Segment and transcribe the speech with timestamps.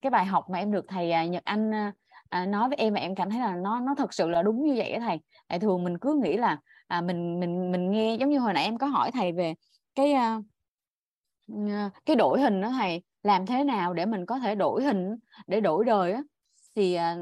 [0.00, 1.92] cái bài học mà em được thầy à, Nhật Anh à,
[2.28, 4.64] à nói với em và em cảm thấy là nó nó thật sự là đúng
[4.64, 5.20] như vậy đó thầy.
[5.48, 8.64] Tại thường mình cứ nghĩ là à, mình mình mình nghe giống như hồi nãy
[8.64, 9.54] em có hỏi thầy về
[9.94, 10.40] cái à,
[11.68, 15.16] à cái đổi hình đó thầy làm thế nào để mình có thể đổi hình
[15.46, 16.22] để đổi đời á.
[16.74, 17.16] Thì à,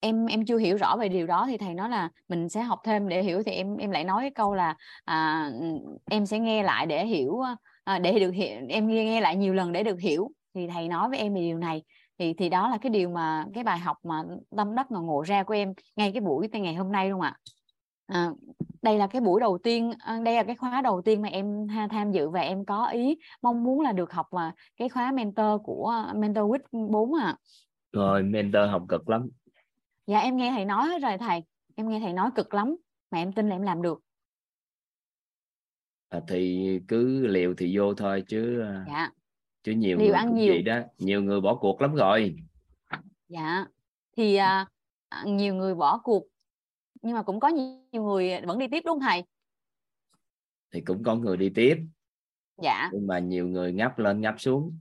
[0.00, 2.80] em em chưa hiểu rõ về điều đó thì thầy nói là mình sẽ học
[2.84, 3.42] thêm để hiểu.
[3.46, 5.50] Thì em em lại nói cái câu là à,
[6.10, 7.40] em sẽ nghe lại để hiểu
[7.84, 10.88] à, để được hiểu em nghe nghe lại nhiều lần để được hiểu thì thầy
[10.88, 11.82] nói với em về điều này.
[12.18, 14.22] Thì thì đó là cái điều mà cái bài học mà
[14.56, 17.36] tâm đắc ngộ ngộ ra của em ngay cái buổi ngày hôm nay luôn ạ.
[18.06, 18.30] À,
[18.82, 21.66] đây là cái buổi đầu tiên à, đây là cái khóa đầu tiên mà em
[21.90, 25.60] tham dự và em có ý mong muốn là được học mà cái khóa mentor
[25.64, 27.36] của mentor week 4 à
[27.92, 29.28] rồi mentor học cực lắm.
[30.06, 31.42] Dạ em nghe thầy nói hết rồi thầy.
[31.74, 32.76] Em nghe thầy nói cực lắm
[33.10, 34.00] mà em tin là em làm được.
[36.08, 39.10] À, thì cứ liều thì vô thôi chứ à, dạ
[39.62, 40.54] chứ nhiều liều người ăn nhiều.
[40.54, 42.36] gì đó nhiều người bỏ cuộc lắm rồi.
[43.28, 43.66] Dạ
[44.16, 44.66] thì à,
[45.08, 46.26] à, nhiều người bỏ cuộc
[47.02, 49.24] nhưng mà cũng có nhiều người vẫn đi tiếp đúng không thầy?
[50.72, 51.76] Thì cũng có người đi tiếp.
[52.62, 52.90] Dạ.
[52.92, 54.78] Nhưng mà nhiều người ngáp lên ngáp xuống.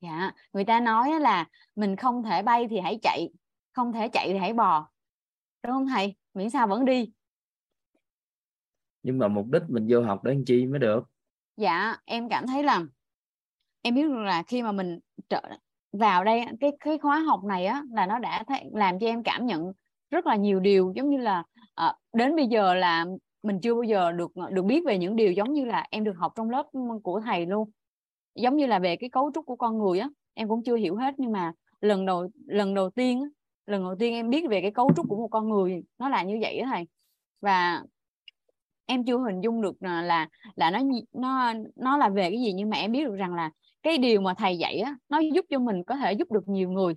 [0.00, 3.28] Dạ người ta nói là mình không thể bay thì hãy chạy
[3.72, 4.88] không thể chạy thì hãy bò.
[5.62, 6.14] Đúng không thầy?
[6.34, 7.12] Miễn sao vẫn đi.
[9.02, 11.04] Nhưng mà mục đích mình vô học để làm chi mới được?
[11.56, 12.84] Dạ em cảm thấy là
[13.82, 14.98] em biết là khi mà mình
[15.28, 15.40] trở
[15.92, 19.22] vào đây cái cái khóa học này á là nó đã th- làm cho em
[19.22, 19.72] cảm nhận
[20.10, 20.92] rất là nhiều điều.
[20.96, 21.42] Giống như là
[21.74, 23.06] à, đến bây giờ là
[23.42, 26.04] mình chưa bao giờ được ờ, được biết về những điều giống như là em
[26.04, 26.66] được học trong lớp
[27.02, 27.70] của thầy luôn.
[28.34, 30.96] Giống như là về cái cấu trúc của con người á em cũng chưa hiểu
[30.96, 31.14] hết.
[31.18, 33.28] Nhưng mà lần đầu lần đầu tiên
[33.66, 36.22] lần đầu tiên em biết về cái cấu trúc của một con người nó là
[36.22, 36.84] như vậy đó thầy.
[37.40, 37.82] Và
[38.86, 40.80] em chưa hình dung được là là nó
[41.12, 42.52] nó nó là về cái gì.
[42.52, 43.50] Nhưng mà em biết được rằng là
[43.88, 46.70] cái điều mà thầy dạy á nó giúp cho mình có thể giúp được nhiều
[46.70, 46.94] người.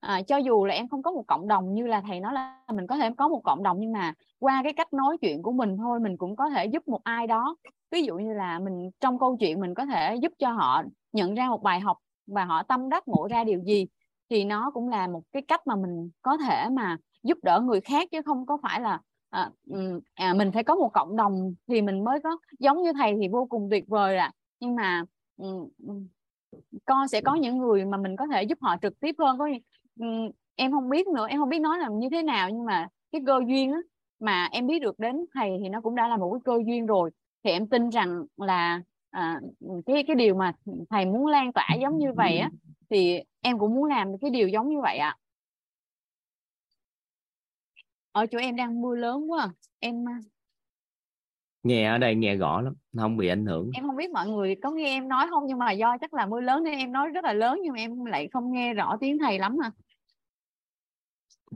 [0.00, 2.62] À, cho dù là em không có một cộng đồng như là thầy nói là
[2.74, 5.52] mình có thể có một cộng đồng nhưng mà qua cái cách nói chuyện của
[5.52, 7.56] mình thôi mình cũng có thể giúp một ai đó.
[7.90, 10.82] Ví dụ như là mình trong câu chuyện mình có thể giúp cho họ
[11.12, 11.96] nhận ra một bài học
[12.26, 13.86] và họ tâm đắc ngộ ra điều gì
[14.30, 17.80] thì nó cũng là một cái cách mà mình có thể mà giúp đỡ người
[17.80, 19.00] khác chứ không có phải là
[19.30, 19.50] à,
[20.14, 23.28] à, mình phải có một cộng đồng thì mình mới có giống như thầy thì
[23.28, 25.04] vô cùng tuyệt vời là nhưng mà
[26.84, 29.48] con sẽ có những người mà mình có thể giúp họ trực tiếp hơn có
[30.54, 33.20] em không biết nữa em không biết nói là như thế nào nhưng mà cái
[33.26, 33.78] cơ duyên á,
[34.20, 36.86] mà em biết được đến thầy thì nó cũng đã là một cái cơ duyên
[36.86, 37.10] rồi.
[37.44, 39.40] Thì em tin rằng là à,
[39.86, 40.52] cái cái điều mà
[40.90, 42.50] thầy muốn lan tỏa giống như vậy á
[42.90, 45.16] thì em cũng muốn làm cái điều giống như vậy ạ.
[48.12, 50.04] Ở chỗ em đang mưa lớn quá à, em
[51.62, 53.70] nghe ở đây nghe rõ lắm không bị ảnh hưởng.
[53.74, 56.26] Em không biết mọi người có nghe em nói không nhưng mà do chắc là
[56.26, 58.96] mưa lớn nên em nói rất là lớn nhưng mà em lại không nghe rõ
[59.00, 59.70] tiếng thầy lắm à.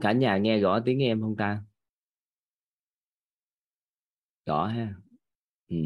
[0.01, 1.59] Cả nhà nghe rõ tiếng em không ta?
[4.45, 4.93] Rõ ha.
[5.69, 5.77] Ừ.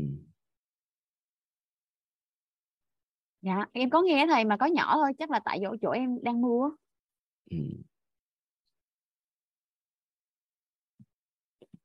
[3.42, 6.24] dạ em có nghe thầy mà có nhỏ thôi chắc là tại chỗ chỗ em
[6.24, 6.70] đang mưa
[7.52, 7.58] ừ.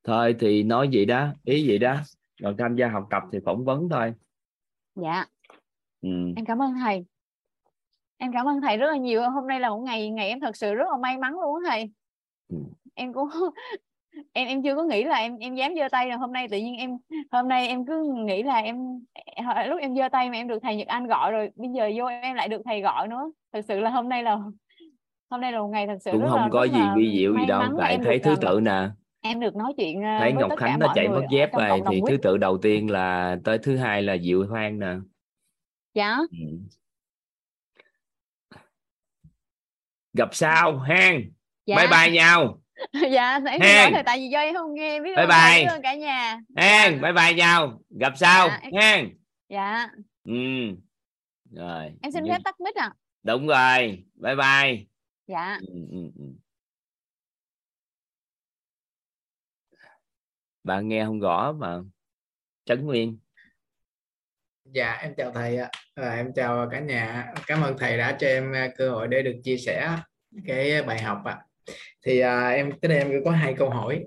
[0.03, 2.01] thôi thì nói gì đó ý gì đó
[2.41, 4.13] rồi tham gia học tập thì phỏng vấn thôi.
[4.95, 5.25] Dạ.
[6.01, 6.09] Ừ.
[6.35, 7.05] em cảm ơn thầy.
[8.17, 9.29] Em cảm ơn thầy rất là nhiều.
[9.29, 11.91] Hôm nay là một ngày ngày em thật sự rất là may mắn luôn thầy.
[12.49, 12.57] Ừ.
[12.95, 13.29] em cũng
[14.33, 16.57] em em chưa có nghĩ là em em dám giơ tay là hôm nay tự
[16.57, 16.97] nhiên em
[17.31, 18.75] hôm nay em cứ nghĩ là em
[19.67, 22.05] lúc em giơ tay mà em được thầy Nhật Anh gọi rồi bây giờ vô
[22.05, 23.31] em lại được thầy gọi nữa.
[23.53, 24.39] Thật sự là hôm nay là
[25.29, 27.33] hôm nay là một ngày thật sự cũng rất không là, có gì vi diệu
[27.39, 27.63] gì đâu.
[27.79, 28.89] tại thấy thứ tự nè
[29.25, 32.37] em được nói chuyện thấy Ngọc Khánh nó chạy mất dép rồi thì thứ tự
[32.37, 34.93] đầu tiên là tới thứ hai là Diệu Hoang nè.
[35.93, 36.17] Dạ.
[36.31, 36.57] Ừ.
[40.13, 41.21] gặp sau hang.
[41.65, 41.75] Dạ.
[41.75, 42.61] bye bye nhau.
[43.11, 45.79] Dạ em nói thì tại vì do em không nghe biết bye bye.
[45.83, 46.39] cả nhà?
[46.55, 46.99] Hang dạ.
[47.01, 47.79] bye bye nhau.
[47.99, 49.09] Gặp sau dạ, hang.
[49.49, 49.89] Dạ.
[50.23, 50.33] Ừ.
[51.51, 52.91] Rồi em xin phép tắt mic à
[53.23, 54.03] đúng rồi.
[54.15, 54.85] Bye bye.
[55.27, 55.57] Dạ.
[55.67, 56.34] Ừ, ừ, ừ.
[60.65, 61.77] Bạn nghe không rõ mà.
[62.65, 63.17] Trấn nguyên.
[64.65, 65.69] Dạ em chào thầy ạ.
[65.95, 67.33] À, em chào cả nhà.
[67.47, 69.97] Cảm ơn thầy đã cho em à, cơ hội để được chia sẻ
[70.47, 71.39] cái bài học ạ.
[72.05, 74.03] Thì à, em tới đây em có hai câu hỏi.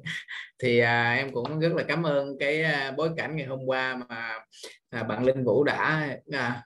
[0.58, 3.96] Thì à, em cũng rất là cảm ơn cái à, bối cảnh ngày hôm qua
[3.96, 4.38] mà
[4.90, 6.62] à, bạn Linh Vũ đã à,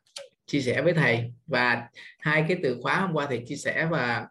[0.46, 1.32] chia sẻ với thầy.
[1.46, 1.88] Và
[2.18, 4.26] hai cái từ khóa hôm qua thầy chia sẻ và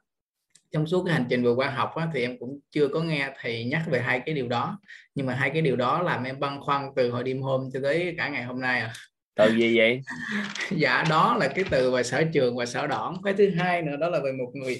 [0.71, 3.29] trong suốt cái hành trình vừa qua học á, thì em cũng chưa có nghe
[3.41, 4.79] thầy nhắc về hai cái điều đó.
[5.15, 7.79] Nhưng mà hai cái điều đó làm em băn khoăn từ hồi đêm hôm cho
[7.83, 8.93] tới cả ngày hôm nay à
[9.35, 10.01] từ gì vậy?
[10.71, 13.97] Dạ đó là cái từ về sở trường và sở đoản cái thứ hai nữa
[13.99, 14.79] đó là về một người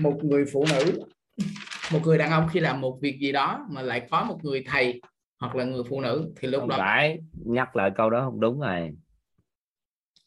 [0.00, 1.02] một người phụ nữ.
[1.92, 4.64] Một người đàn ông khi làm một việc gì đó mà lại có một người
[4.66, 5.00] thầy
[5.40, 8.40] hoặc là người phụ nữ thì lúc không đó phải nhắc lại câu đó không
[8.40, 8.90] đúng rồi.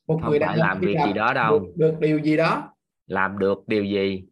[0.08, 1.60] Một không người phải đàn ông làm việc gì đó đâu.
[1.60, 2.74] được, được điều gì đó.
[3.08, 4.24] Làm được điều gì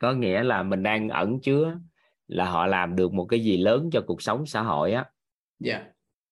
[0.00, 1.78] có nghĩa là mình đang ẩn chứa
[2.26, 5.04] là họ làm được một cái gì lớn cho cuộc sống xã hội á.
[5.58, 5.86] Dạ.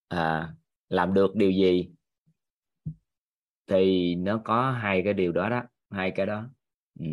[0.09, 0.55] À,
[0.89, 1.91] làm được điều gì?
[3.67, 6.49] Thì nó có hai cái điều đó đó hai cái đó.
[6.99, 7.07] Ừ.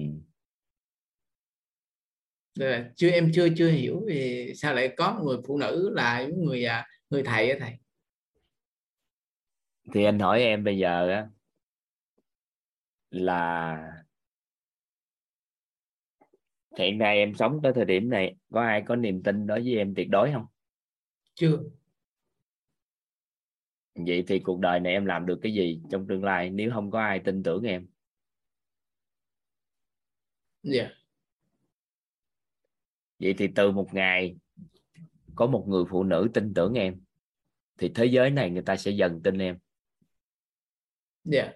[2.60, 6.66] Rồi, chưa em chưa chưa hiểu thì sao lại có người phụ nữ là người
[6.66, 7.78] à, người thầy á thầy?
[9.94, 11.28] Thì anh hỏi em bây giờ á
[13.10, 14.03] là
[16.78, 19.78] hiện nay em sống tới thời điểm này có ai có niềm tin đối với
[19.78, 20.46] em tuyệt đối không?
[21.34, 21.60] Chưa.
[23.96, 26.92] Vậy thì cuộc đời này em làm được cái gì trong tương lai nếu không
[26.92, 27.88] có ai tin tưởng em?
[30.64, 30.90] Dạ.
[33.20, 34.36] Vậy thì từ một ngày
[35.36, 37.02] có một người phụ nữ tin tưởng em
[37.78, 39.58] thì thế giới này người ta sẽ dần tin em.
[41.24, 41.54] Dạ.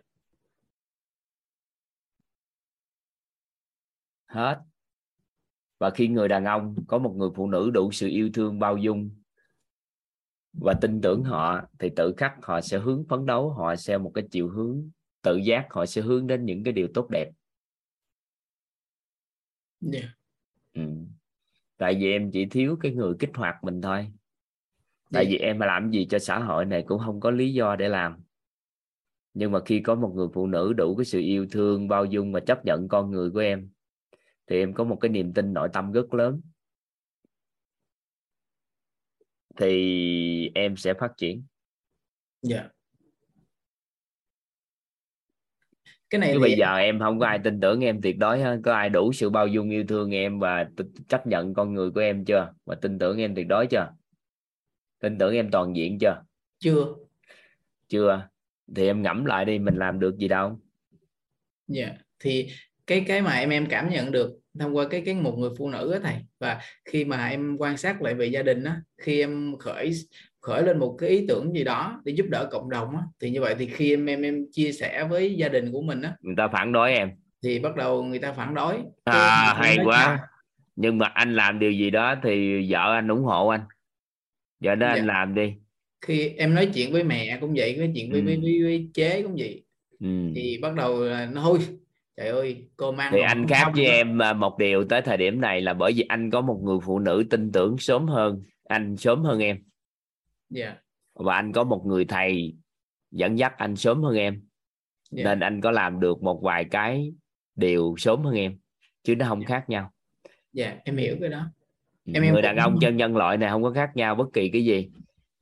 [4.25, 4.66] Hết
[5.79, 8.77] và khi người đàn ông có một người phụ nữ đủ sự yêu thương bao
[8.77, 9.09] dung
[10.53, 14.11] và tin tưởng họ thì tự khắc họ sẽ hướng phấn đấu họ sẽ một
[14.13, 14.89] cái chiều hướng
[15.21, 17.29] tự giác họ sẽ hướng đến những cái điều tốt đẹp
[19.79, 20.01] dạ
[20.73, 20.81] ừ.
[21.77, 24.07] tại vì em chỉ thiếu cái người kích hoạt mình thôi
[25.11, 25.31] tại Dạ.
[25.31, 27.89] vì em mà làm gì cho xã hội này cũng không có lý do để
[27.89, 28.19] làm
[29.33, 32.31] nhưng mà khi có một người phụ nữ đủ cái sự yêu thương bao dung
[32.31, 33.69] và chấp nhận con người của em
[34.47, 36.41] thì em có một cái niềm tin nội tâm rất lớn.
[39.57, 41.43] Thì em sẽ phát triển.
[42.41, 42.69] Dạ.
[46.09, 48.39] Cái này chứ thì bây giờ em không có ai tin tưởng em tuyệt đối
[48.39, 48.59] hết.
[48.63, 50.69] Có ai đủ sự bao dung yêu thương em và
[51.07, 52.53] chấp nhận con người của em chưa?
[52.65, 53.93] Và tin tưởng em tuyệt đối chưa?
[54.99, 56.23] Tin tưởng em toàn diện chưa?
[56.59, 56.95] Chưa.
[57.87, 58.27] Chưa.
[58.75, 60.59] Thì em ngẫm lại đi mình làm được gì đâu.
[61.67, 61.97] Dạ.
[62.19, 62.49] Thì
[62.87, 65.69] cái cái mà em em cảm nhận được thông qua cái cái một người phụ
[65.69, 69.19] nữ á thầy và khi mà em quan sát lại về gia đình á khi
[69.21, 69.91] em khởi
[70.41, 73.29] khởi lên một cái ý tưởng gì đó để giúp đỡ cộng đồng á thì
[73.29, 76.15] như vậy thì khi em em em chia sẻ với gia đình của mình á
[76.21, 77.09] người ta phản đối em.
[77.43, 78.75] thì bắt đầu người ta phản đối.
[79.03, 80.17] À, hay quá.
[80.17, 80.27] chà,
[80.75, 83.61] nhưng mà anh làm điều gì đó thì vợ anh ủng hộ anh.
[84.63, 84.93] Vợ đó Dạ.
[84.93, 85.53] anh làm đi.
[86.01, 88.25] Khi em nói chuyện với mẹ cũng vậy nói chuyện với, Ừ.
[88.25, 89.63] với, với, với chế cũng vậy.
[89.99, 90.07] Ừ.
[90.35, 91.59] thì bắt đầu là nó thôi
[92.17, 95.17] trời ơi cô mang thì anh khác với nữa." em à, một điều tới thời
[95.17, 98.43] điểm này là bởi vì anh có một người phụ nữ tin tưởng sớm hơn
[98.63, 99.57] anh sớm hơn em.
[100.49, 100.75] Dạ.
[101.13, 102.55] Và anh có một người thầy
[103.11, 104.41] dẫn dắt anh sớm hơn em.
[105.11, 105.23] Dạ.
[105.23, 107.13] Nên anh có làm được một vài cái
[107.55, 108.57] điều sớm hơn em
[109.03, 109.91] chứ nó không khác nhau.
[110.53, 111.45] Dạ em hiểu cái đó.
[112.05, 114.27] Em- em người cũng- đàn ông chân nhân loại này không có khác nhau bất
[114.33, 114.89] kỳ cái gì.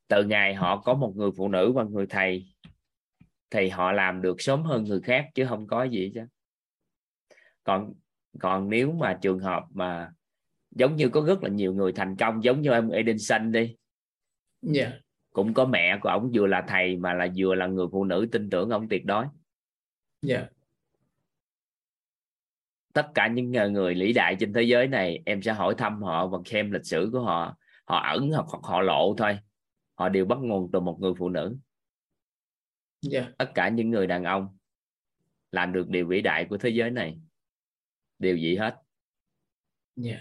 [0.08, 2.46] Từ ngày họ có một người phụ nữ và người thầy
[3.50, 6.22] thì họ làm được sớm hơn người khác chứ không có gì chứ
[7.66, 7.94] còn
[8.40, 10.12] còn nếu mà trường hợp mà
[10.72, 13.76] giống như có rất là nhiều người thành công giống như em Edison đi.
[14.62, 14.92] Dạ.
[15.32, 18.28] Cũng có mẹ của ổng vừa là thầy mà là vừa là người phụ nữ
[18.32, 19.26] tin tưởng ổng tuyệt đối.
[20.22, 20.48] Dạ.
[22.94, 26.28] Tất cả những người- vĩ đại trên thế giới này em sẽ hỏi thăm họ
[26.28, 27.58] và xem lịch sử của họ.
[27.86, 29.40] Họ ẩn hoặc hoặc họ lộ thôi.
[29.96, 31.58] Họ đều bắt nguồn từ một người phụ nữ.
[33.02, 33.28] Dạ.
[33.38, 34.58] Tất cả những người đàn ông
[35.52, 37.20] làm được điều vĩ đại của thế giới này
[38.20, 38.76] điều gì hết?
[39.96, 40.18] Dạ.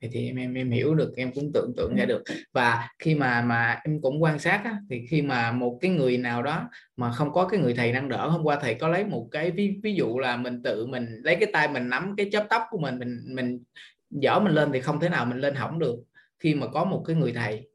[0.00, 2.22] Vậy thì em em em hiểu được em cũng tưởng tượng ra được.
[2.52, 6.18] Và khi mà mà em cũng quan sát á, thì khi mà một cái người
[6.18, 9.04] nào đó mà không có cái người thầy nâng đỡ hôm qua thầy có lấy
[9.04, 12.28] một cái ví ví dụ là mình tự mình lấy cái tay mình nắm cái
[12.32, 13.62] chóp tóc của mình mình mình
[14.10, 15.96] dở mình lên thì không thể nào mình lên hỏng được.
[16.38, 17.68] Khi mà có một cái người thầy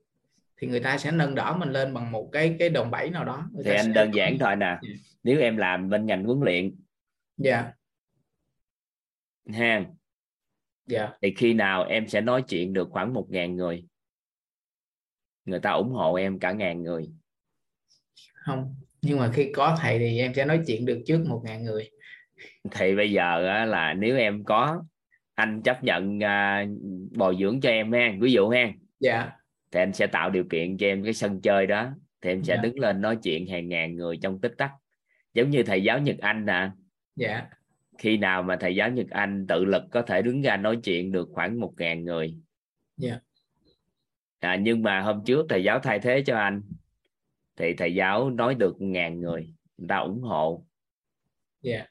[0.58, 3.26] thì người ta sẽ nâng đỡ mình lên bằng một cái cái đòn bẩy nào
[3.26, 3.50] đó.
[3.54, 4.78] Người thì anh đơn giản thôi nè.
[4.82, 4.90] Dạ.
[5.24, 6.76] nếu em làm bên ngành huấn luyện
[7.38, 7.72] dạ
[9.54, 9.86] ha
[10.88, 11.10] dạ.
[11.22, 13.86] Thì khi nào em sẽ nói chuyện được khoảng một ngàn người?
[15.46, 17.10] Người ta ủng hộ em cả ngàn người.
[18.34, 21.64] Không nhưng mà khi có thầy thì em sẽ nói chuyện được trước một ngàn
[21.64, 21.90] người.
[22.72, 24.84] Thì bây giờ là nếu em có
[25.36, 26.66] anh chấp nhận à,
[27.12, 29.32] bồi dưỡng cho em ha ví dụ ha dạ.
[29.72, 31.90] Thì anh sẽ tạo điều kiện cho em cái sân chơi đó.
[32.22, 32.62] Thì em sẽ Dạ.
[32.62, 34.72] đứng lên nói chuyện hàng ngàn người trong tích tắc.
[35.34, 36.70] Giống như thầy giáo Nhật Anh nè.
[37.16, 37.46] Dạ
[38.00, 41.12] khi nào mà thầy giáo Nhật Anh tự lực có thể đứng ra nói chuyện
[41.12, 42.36] được khoảng một ngàn người?
[42.98, 43.20] Dạ.
[44.40, 46.62] à, nhưng mà hôm trước thầy giáo thay thế cho anh
[47.56, 50.66] thì thầy giáo nói được ngàn người người ta ủng hộ.
[51.62, 51.86] Dạ.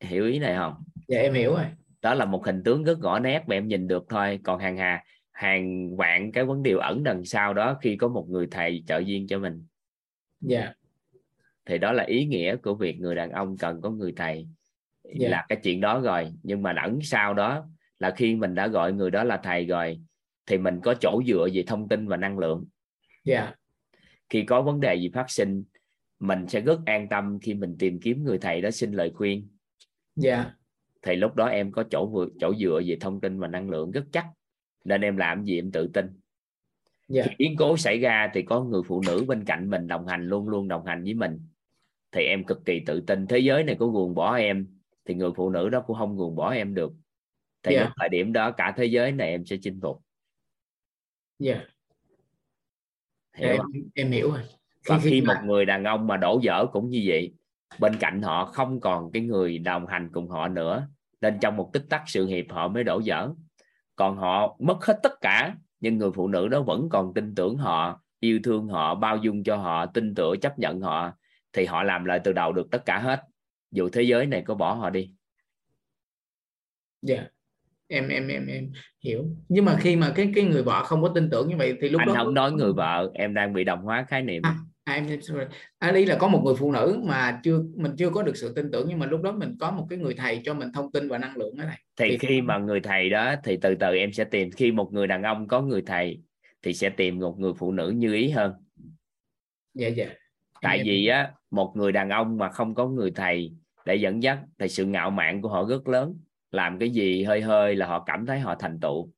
[0.00, 0.74] Hiểu ý này không?
[1.08, 1.66] Dạ em hiểu rồi.
[2.02, 4.40] Đó là một hình tướng rất rõ nét mà em nhìn được thôi.
[4.44, 8.26] Còn hàng hà hàng vạn cái vấn đề ẩn đằng sau đó khi có một
[8.28, 9.66] người thầy trợ duyên cho mình.
[10.40, 10.72] Dạ.
[11.66, 14.48] Thì đó là ý nghĩa của việc người đàn ông cần có người thầy
[15.14, 15.28] Dạ.
[15.28, 18.92] là cái chuyện đó rồi nhưng mà ẩn sau đó là khi mình đã gọi
[18.92, 20.00] người đó là thầy rồi
[20.46, 22.64] thì mình có chỗ dựa về thông tin và năng lượng.
[23.24, 23.54] Dạ.
[24.28, 25.64] Khi có vấn đề gì phát sinh
[26.18, 29.48] mình sẽ rất an tâm khi mình tìm kiếm người thầy đó xin lời khuyên.
[30.16, 30.54] Dạ.
[31.02, 33.90] Thì lúc đó em có chỗ vượt chỗ dựa về thông tin và năng lượng
[33.90, 34.26] rất chắc
[34.84, 36.06] nên em làm gì em tự tin.
[37.08, 37.22] Dạ.
[37.28, 40.28] Khi biến cố xảy ra thì có người phụ nữ bên cạnh mình đồng hành
[40.28, 41.40] luôn luôn đồng hành với mình.
[42.12, 43.26] Thì em cực kỳ tự tin.
[43.26, 44.75] Thế giới này có ruồng bỏ em
[45.06, 46.92] thì người phụ nữ đó cũng không ruồng bỏ em được.
[47.62, 47.82] Thì Dạ.
[47.82, 50.02] lúc thời điểm đó cả thế giới này em sẽ chinh phục.
[51.38, 51.60] Dạ.
[53.36, 53.70] Hiểu em, không?
[53.94, 54.40] em hiểu rồi.
[54.86, 57.34] Và khi mà- một người đàn ông mà đổ vỡ cũng như vậy
[57.78, 60.88] bên cạnh họ không còn cái người đồng hành cùng họ nữa
[61.20, 63.30] nên trong một tích tắc sự nghiệp họ mới đổ vỡ
[63.96, 67.56] còn họ mất hết tất cả nhưng người phụ nữ đó vẫn còn tin tưởng
[67.56, 71.12] họ yêu thương họ bao dung cho họ tin tưởng chấp nhận họ
[71.52, 73.22] thì họ làm lại từ đầu được tất cả hết
[73.76, 75.10] dù thế giới này có bỏ họ đi.
[77.02, 77.26] Dạ.
[77.88, 78.72] Em em em em
[79.04, 79.24] hiểu.
[79.48, 81.88] Nhưng mà khi mà cái cái người vợ không có tin tưởng như vậy thì
[81.88, 84.42] lúc anh đó không nói người vợ em đang bị đồng hóa khái niệm.
[84.44, 85.44] À, à, em sorry.
[85.78, 88.70] à, là có một người phụ nữ mà chưa mình chưa có được sự tin
[88.70, 91.08] tưởng nhưng mà lúc đó mình có một cái người thầy cho mình thông tin
[91.08, 91.78] và năng lượng đó này.
[91.96, 94.92] Thì thì- khi mà người thầy đó thì từ từ em sẽ tìm khi một
[94.92, 96.20] người đàn ông có người thầy
[96.62, 98.52] thì sẽ tìm một người phụ nữ như ý hơn.
[99.74, 100.06] Dạ dạ.
[100.62, 103.52] Tại em- vì á một người đàn ông mà không có người thầy
[103.86, 106.18] để dẫn dắt thì sự ngạo mạn của họ rất lớn.
[106.50, 109.12] Làm cái gì hơi hơi là họ cảm thấy họ thành tựu.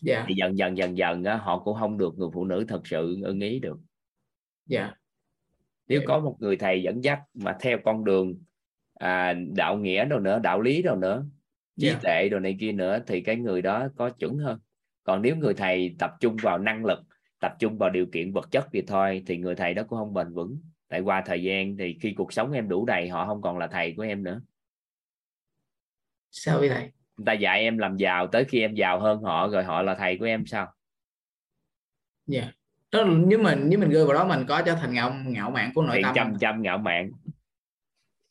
[0.00, 0.24] Dạ.
[0.28, 3.18] Thì dần dần dần dần á, họ cũng không được người phụ nữ thật sự
[3.24, 3.78] ưng ý được.
[4.66, 4.92] Dạ.
[5.88, 6.04] Nếu Dạ.
[6.08, 8.34] có một người thầy dẫn dắt mà theo con đường
[8.94, 11.26] à, đạo nghĩa đâu nữa đạo lý đâu nữa
[11.80, 11.98] trí Dạ.
[12.02, 14.58] tuệ đồ này kia nữa thì cái người đó có chuẩn hơn.
[15.04, 16.98] Còn nếu người thầy tập trung vào năng lực
[17.40, 20.14] tập trung vào điều kiện vật chất thì thôi thì người thầy đó cũng không
[20.14, 23.42] bền vững tại qua thời gian thì khi cuộc sống em đủ đầy họ không
[23.42, 24.40] còn là thầy của em nữa.
[26.30, 26.90] Sao vậy thầy?
[27.16, 29.94] Người ta dạy em làm giàu tới khi em giàu hơn họ rồi họ là
[29.94, 30.72] thầy của em sao?
[32.26, 32.52] Dạ.
[32.90, 35.50] Đó là nếu mình nếu mình rơi vào đó mình có trở thành ngạo ngạo
[35.50, 36.38] mạn của nội thì tâm không?
[36.40, 37.10] trăm ngạo mạn.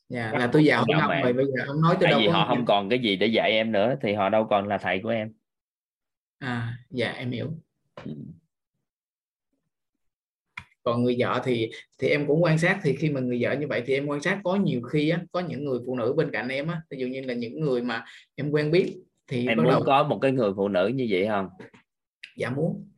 [0.10, 2.28] Dạ là tôi giàu hơn ông rồi bây giờ ông nói tôi tại đâu vì
[2.28, 5.00] họ không còn cái gì để dạy em nữa thì họ đâu còn là thầy
[5.04, 5.34] của em.
[6.40, 7.52] À dạ em hiểu
[10.86, 13.68] còn người vợ thì thì em cũng quan sát thì khi mà người vợ như
[13.68, 16.32] vậy thì em quan sát có nhiều khi á có những người phụ nữ bên
[16.32, 18.96] cạnh em á ví dụ như là những người mà em quen biết
[19.28, 21.50] thì em muốn đầu có một cái người phụ nữ như vậy không?
[22.38, 22.90] Dạ muốn.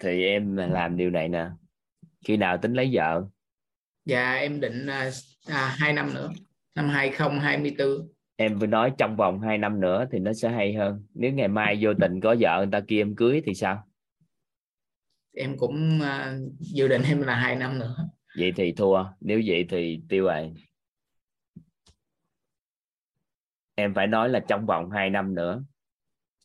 [0.00, 1.46] Thì em làm điều này nè
[2.24, 3.24] khi nào tính lấy vợ?
[4.04, 5.10] Dạ em định à,
[5.46, 6.30] à, 2 năm nữa
[6.74, 11.02] năm 2024 em vừa nói trong vòng 2 năm nữa thì nó sẽ hay hơn.
[11.14, 13.84] Nếu ngày mai vô tình có vợ người ta kia em cưới thì sao
[15.32, 18.08] em cũng à, dự định em là hai năm nữa.
[18.38, 19.04] Vậy thì thua.
[19.20, 20.52] Nếu vậy thì tiêu rồi.
[23.74, 25.64] Em phải nói là trong vòng 2 năm nữa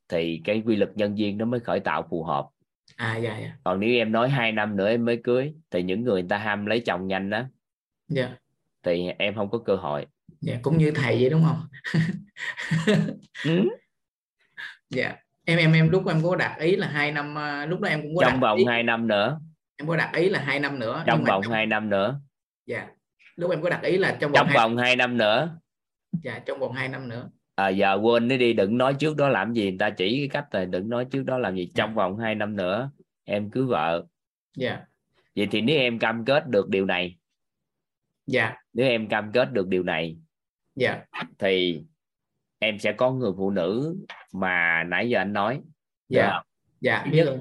[0.09, 2.47] thì cái quy luật nhân duyên nó mới khởi tạo phù hợp.
[2.95, 3.53] À dạ dạ.
[3.63, 6.37] Còn nếu em nói hai năm nữa em mới cưới thì những người người ta
[6.37, 7.43] ham lấy chồng nhanh đó
[8.07, 8.35] dạ.
[8.83, 10.05] Thì em không có cơ hội.
[10.41, 11.61] Dạ cũng như thầy vậy đúng không?
[13.45, 13.69] Ừ.
[14.89, 15.15] dạ
[15.45, 18.01] em em em lúc em có đặt ý là hai năm à, lúc đó em
[18.01, 19.39] cũng có trong đặt vòng ý, 2 năm nữa.
[19.77, 22.19] Em có đặt ý là hai năm nữa trong vòng 2 năm nữa.
[22.65, 22.87] Dạ.
[23.35, 25.57] Lúc em có đặt ý là trong vòng trong hai, vòng 2 năm nữa.
[26.23, 27.29] Dạ trong vòng 2 năm nữa.
[27.55, 29.69] À, giờ quên nó đi đừng nói trước đó làm gì.
[29.69, 31.71] Người ta chỉ cái cách rồi đừng nói trước đó làm gì.
[31.75, 32.91] Trong vòng 2 năm nữa
[33.23, 34.05] em cưới vợ.
[34.57, 34.79] Dạ.
[35.35, 37.17] Vậy thì nếu em cam kết được điều này
[38.25, 38.55] dạ.
[38.73, 40.17] nếu em cam kết được điều này
[40.75, 41.05] dạ.
[41.39, 41.83] thì
[42.59, 43.97] em sẽ có người phụ nữ
[44.39, 45.61] mà nãy giờ anh nói.
[46.09, 46.29] Dạ.
[46.33, 46.45] Không?
[46.81, 47.39] dạ biết rồi.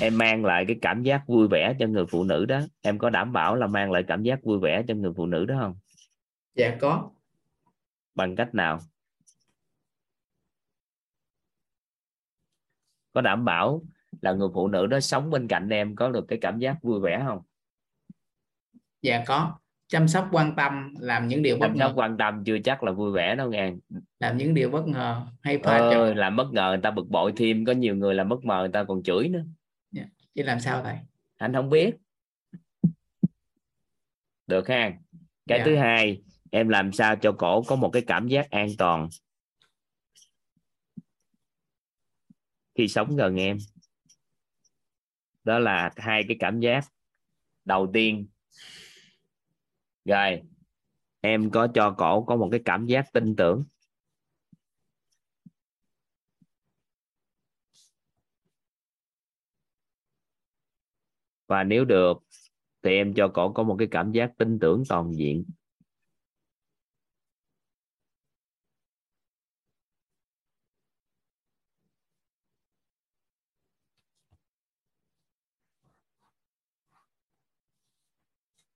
[0.00, 2.60] em mang lại cái cảm giác vui vẻ cho người phụ nữ đó.
[2.82, 5.44] Em có đảm bảo là mang lại cảm giác vui vẻ cho người phụ nữ
[5.44, 5.78] đó không?
[6.54, 7.10] Dạ có.
[8.14, 8.78] Bằng cách nào?
[13.12, 13.82] Có đảm bảo
[14.20, 17.00] là người phụ nữ đó sống bên cạnh em có được cái cảm giác vui
[17.00, 17.42] vẻ không?
[19.02, 19.58] Dạ có
[19.90, 21.94] chăm sóc quan tâm làm những điều bất chăm sóc ngờ.
[21.96, 23.72] quan tâm chưa chắc là vui vẻ đâu nghe
[24.18, 27.08] làm những điều bất ngờ hay pha trò ơi làm bất ngờ người ta bực
[27.08, 29.44] bội thêm có nhiều người làm bất ngờ người ta còn chửi nữa.
[30.34, 30.96] Chứ làm sao thầy
[31.36, 31.94] anh không biết.
[34.46, 34.92] Được ha.
[35.46, 35.64] Cái Dạ.
[35.64, 39.08] thứ hai em làm sao cho cổ có một cái cảm giác an toàn?
[42.74, 43.56] Khi sống gần em.
[45.44, 46.84] Đó là hai cái cảm giác.
[47.64, 48.26] Đầu tiên
[50.10, 50.42] rồi,
[51.20, 53.64] em có cho cổ có một cái cảm giác tin tưởng.
[61.46, 62.18] Và nếu được,
[62.82, 65.44] thì em cho cổ có một cái cảm giác tin tưởng toàn diện.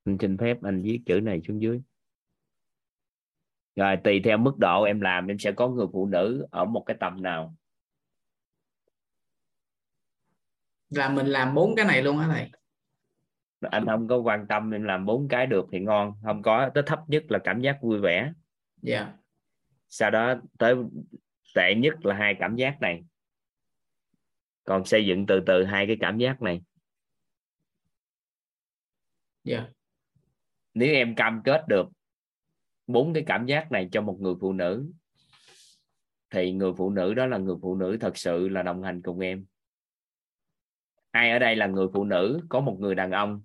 [0.05, 1.81] Anh xin phép anh viết chữ này xuống dưới.
[3.75, 6.83] Rồi tùy theo mức độ em làm em sẽ có người phụ nữ ở một
[6.85, 7.55] cái tầm nào.
[10.89, 12.51] Là mình làm bốn cái này luôn hả thầy?
[13.71, 16.13] Anh không có quan tâm em làm bốn cái được thì ngon.
[16.23, 18.33] Không có tới thấp nhất là cảm giác vui vẻ.
[18.81, 18.97] Dạ.
[18.97, 19.15] Yeah.
[19.87, 20.75] sau đó tới
[21.55, 23.03] tệ nhất là hai cảm giác này.
[24.63, 26.61] Còn xây dựng từ từ hai cái cảm giác này.
[29.43, 29.57] Dạ.
[29.57, 29.71] yeah
[30.75, 31.87] nếu em cam kết được
[32.87, 34.91] bốn cái cảm giác này cho một người phụ nữ,
[36.29, 39.19] thì người phụ nữ đó là người phụ nữ thật sự là đồng hành cùng
[39.19, 39.45] em.
[41.11, 43.41] Ai ở đây là người phụ nữ, có một người đàn ông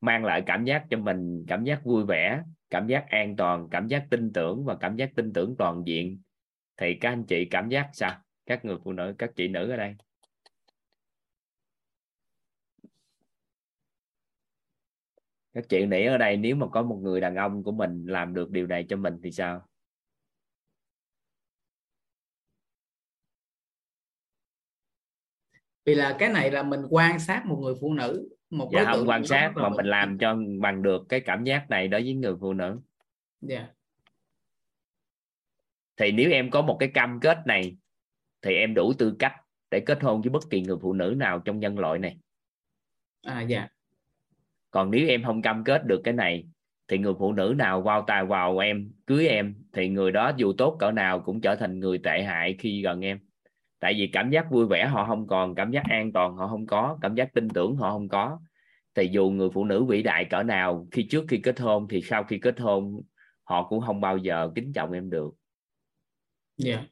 [0.00, 3.88] mang lại cảm giác cho mình cảm giác vui vẻ, cảm giác an toàn, cảm
[3.88, 6.22] giác tin tưởng và cảm giác tin tưởng toàn diện,
[6.76, 8.20] thì các anh chị cảm giác sao?
[8.46, 9.94] Các người phụ nữ, các chị nữ ở đây?
[15.58, 18.34] Các chị nghĩ ở đây nếu mà có một người đàn ông của mình làm
[18.34, 19.66] được điều này cho mình thì sao
[25.84, 29.08] vì là cái này là mình quan sát một người phụ nữ một dạ không
[29.08, 32.34] quan sát mà mình làm cho bằng được cái cảm giác này đối với người
[32.40, 32.80] phụ nữ
[33.40, 33.70] dạ yeah.
[35.96, 37.76] thì nếu em có một cái cam kết này
[38.42, 39.34] thì em đủ tư cách
[39.70, 42.18] để kết hôn với bất kỳ người phụ nữ nào trong nhân loại này
[43.22, 43.77] à dạ yeah
[44.78, 46.44] còn nếu em không cam kết được cái này,
[46.88, 50.52] thì người phụ nữ nào vào tài vào em, cưới em, thì người đó dù
[50.52, 53.18] tốt cỡ nào cũng trở thành người tệ hại khi gần em
[53.80, 56.66] tại vì cảm giác vui vẻ họ không còn, cảm giác an toàn họ không
[56.66, 58.40] có, cảm giác tin tưởng họ không có
[58.94, 62.02] thì dù người phụ nữ vĩ đại cỡ nào, khi trước khi kết hôn thì
[62.02, 63.02] sau khi kết hôn,
[63.42, 65.34] họ cũng không bao giờ kính trọng em được
[66.56, 66.88] dạ yeah.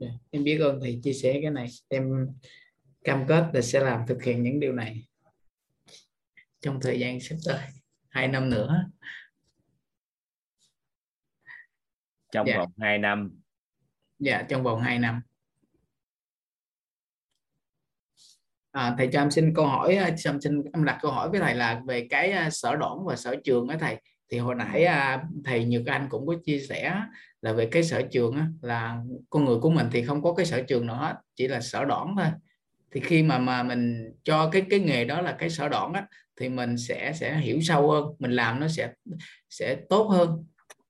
[0.00, 0.14] Yeah.
[0.30, 2.26] em biết ơn thầy chia sẻ cái này em
[3.04, 5.02] cam kết là sẽ làm thực hiện những điều này
[6.62, 7.58] trong thời gian sắp tới
[8.08, 8.84] hai năm nữa.
[12.32, 12.46] Trong.
[12.46, 12.58] Dạ.
[12.58, 13.30] vòng 2 năm.
[14.18, 15.20] Dạ trong vòng 2 năm.
[18.70, 21.54] À, thầy cho em xin câu hỏi em xin em đặt câu hỏi với thầy
[21.54, 23.96] là về cái à, sở đoản và sở trường á thầy.
[24.28, 27.02] Thì hồi nãy à, thầy Nhược Anh cũng có chia sẻ
[27.42, 28.98] là về cái sở trường á, là
[29.30, 31.84] con người của mình thì không có cái sở trường nào hết chỉ là sở
[31.84, 32.26] đoản thôi.
[32.90, 36.06] Thì khi mà mà mình cho cái cái nghề đó là cái sở đoản á
[36.40, 38.92] thì mình sẽ sẽ hiểu sâu hơn mình làm nó sẽ
[39.50, 40.44] sẽ tốt hơn.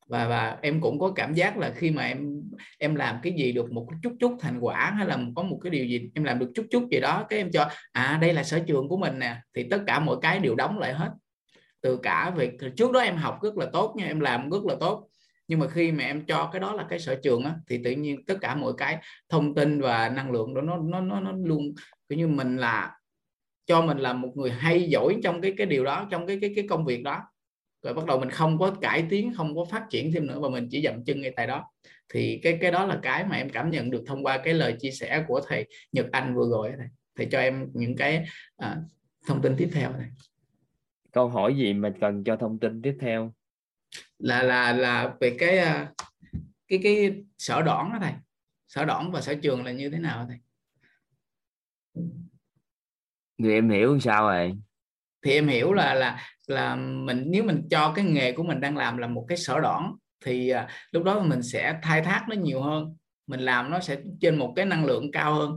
[0.06, 2.42] Và và em cũng có cảm giác là khi mà em
[2.78, 5.70] em làm cái gì được một chút chút thành quả hay là có một cái
[5.70, 8.42] điều gì em làm được chút chút gì đó cái em cho à đây là
[8.42, 9.36] sở trường của mình nè.
[9.54, 11.10] Thì tất cả mọi cái đều đóng lại hết.
[11.80, 14.74] Từ cả việc trước đó em học rất là tốt nha em làm rất là
[14.80, 15.08] tốt.
[15.48, 17.90] Nhưng mà khi mà em cho cái đó là cái sở trường á, thì tự
[17.90, 21.32] nhiên tất cả mọi cái thông tin và năng lượng đó nó nó nó nó
[21.32, 21.74] luôn
[22.08, 22.96] kiểu như mình là
[23.66, 26.52] cho mình là một người hay giỏi trong cái cái điều đó trong cái cái
[26.56, 27.22] cái công việc đó.
[27.82, 30.48] Rồi bắt đầu mình không có cải tiến không có phát triển thêm nữa và
[30.48, 31.70] mình chỉ dậm chân ngay tại đó.
[32.08, 34.76] Thì cái cái đó là cái mà em cảm nhận được thông qua cái lời
[34.80, 38.24] chia sẻ của thầy Nhật Anh vừa rồi thầy thầy cho em những cái
[38.56, 38.76] à,
[39.26, 40.08] thông tin tiếp theo này.
[41.12, 43.32] Câu hỏi gì mà cần cho thông tin tiếp theo?
[44.18, 45.92] Là là là về cái à,
[46.68, 48.12] cái cái sở đoản đó thầy.
[48.68, 50.38] Sở đoản và sở trường là như thế nào thầy
[53.42, 54.54] người em hiểu sao rồi?
[55.24, 58.76] Thì em hiểu là là là mình nếu mình cho cái nghề của mình đang
[58.76, 59.92] làm là một cái sở đoản
[60.24, 62.96] thì à, lúc đó mình sẽ khai thác nó nhiều hơn.
[63.26, 65.56] Mình làm nó sẽ trên một cái năng lượng cao hơn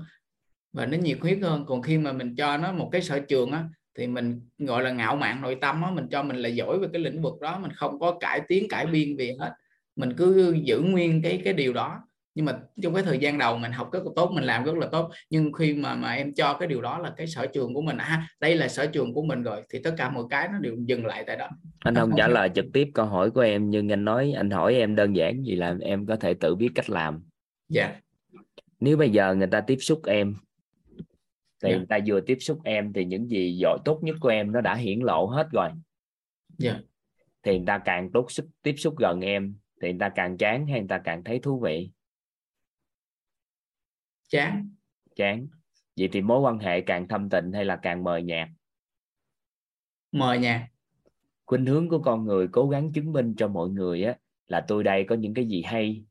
[0.74, 1.65] và nó nhiệt huyết hơn.
[1.65, 3.63] Còn khi mà mình cho nó một cái sở trường á
[3.98, 6.88] thì mình gọi là ngạo mạn nội tâm á mình cho mình là giỏi về
[6.93, 9.52] cái lĩnh vực đó mình không có cải tiến cải biên gì hết.
[9.95, 12.00] Mình cứ giữ nguyên cái cái điều đó
[12.36, 14.76] nhưng mà trong cái thời gian đầu mình học rất là tốt mình làm rất
[14.76, 17.74] là tốt nhưng khi mà mà em cho cái điều đó là cái sở trường
[17.74, 20.48] của mình à đây là sở trường của mình rồi thì tất cả mọi cái
[20.48, 23.41] nó đều dừng lại tại đó anh không trả lời trực tiếp câu hỏi của
[23.41, 26.56] em nhưng anh nói anh hỏi em đơn giản gì là em có thể tự
[26.56, 27.24] biết cách làm
[27.69, 28.04] dạ yeah.
[28.80, 30.34] nếu bây giờ người ta tiếp xúc em
[31.63, 31.80] thì yeah.
[31.80, 34.62] người ta vừa tiếp xúc em thì những gì giỏi tốt nhất của em nó
[34.62, 35.69] đã hiển lộ hết rồi
[36.63, 36.78] yeah.
[37.43, 40.67] thì người ta càng tốt xúc tiếp xúc gần em thì người ta càng chán
[40.67, 41.89] hay người ta càng thấy thú vị
[44.28, 44.70] chán.
[45.16, 45.48] Chán.
[45.98, 48.50] Vậy thì mối quan hệ càng thâm tịnh hay là càng mờ nhạt?
[50.12, 50.70] Mời nha
[51.46, 54.16] khuynh hướng của con người cố gắng chứng minh cho mọi người á
[54.48, 56.06] là tôi đây có những cái gì hay.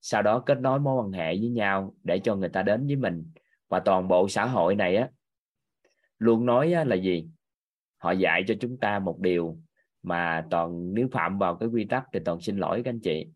[0.00, 2.96] Sau đó kết nối mối quan hệ với nhau để cho người ta đến với
[2.96, 3.32] mình.
[3.68, 5.08] Và toàn bộ xã hội này á
[6.18, 7.28] luôn nói á, là gì?
[7.96, 9.58] Họ dạy cho chúng ta một điều
[10.02, 13.26] mà toàn nếu phạm vào cái quy tắc thì toàn xin lỗi các anh chị.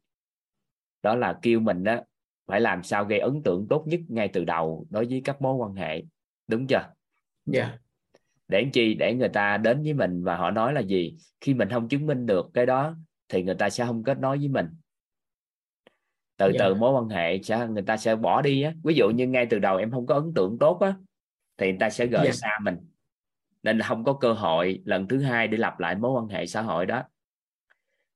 [1.03, 2.01] Đó là kêu mình đó
[2.47, 5.55] phải làm sao gây ấn tượng tốt nhất ngay từ đầu đối với các mối
[5.55, 6.03] quan hệ.
[6.49, 6.93] Đúng chưa?
[7.47, 7.65] Dạ.
[7.65, 7.81] Yeah.
[8.49, 8.95] để chi?
[8.95, 11.17] Để người ta đến với mình và họ nói là gì?
[11.41, 12.97] Khi mình không chứng minh được cái đó
[13.29, 14.67] thì người ta sẽ không kết nối với mình.
[16.37, 16.57] Từ yeah.
[16.59, 18.73] từ mối quan hệ sẽ người ta sẽ bỏ đi á.
[18.85, 20.95] Ví dụ như ngay từ đầu em không có ấn tượng tốt á
[21.57, 22.35] thì người ta sẽ gửi yeah.
[22.35, 22.77] xa mình.
[23.63, 26.47] Nên là không có cơ hội lần thứ hai để lặp lại mối quan hệ
[26.47, 27.03] xã hội đó.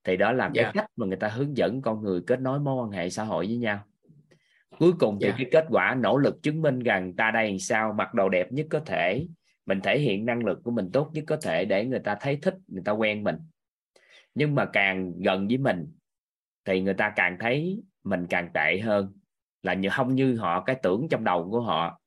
[0.05, 0.55] Thì đó là yeah.
[0.55, 3.25] cái cách mà người ta hướng dẫn con người kết nối mối quan hệ xã
[3.25, 3.85] hội với nhau
[4.79, 5.39] cuối cùng thì yeah.
[5.39, 8.53] cái kết quả nỗ lực chứng minh rằng ta đây làm sao mặc đồ đẹp
[8.53, 9.27] nhất có thể.
[9.67, 12.37] Mình thể hiện năng lực của mình tốt nhất có thể để người ta thấy
[12.43, 13.37] thích người ta quen mình.
[14.35, 15.93] Nhưng mà càng gần với mình
[16.65, 19.13] thì người ta càng thấy mình càng tệ hơn.
[19.63, 22.01] Là như không như họ cái tưởng trong đầu của họ.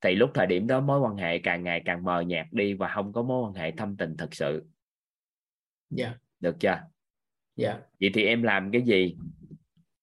[0.00, 2.88] Thì lúc thời điểm đó mối quan hệ càng ngày càng mờ nhạt đi và
[2.88, 4.64] không có mối quan hệ thâm tình thực sự.
[5.90, 6.06] Dạ.
[6.06, 6.20] Yeah.
[6.40, 6.80] được chưa?
[7.56, 7.70] Dạ.
[7.70, 7.82] Yeah.
[8.00, 9.16] vậy thì em làm cái gì?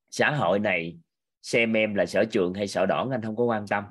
[0.10, 0.98] Xã hội này
[1.46, 3.84] xem em là sở trường hay sở đỏ, anh không có quan tâm.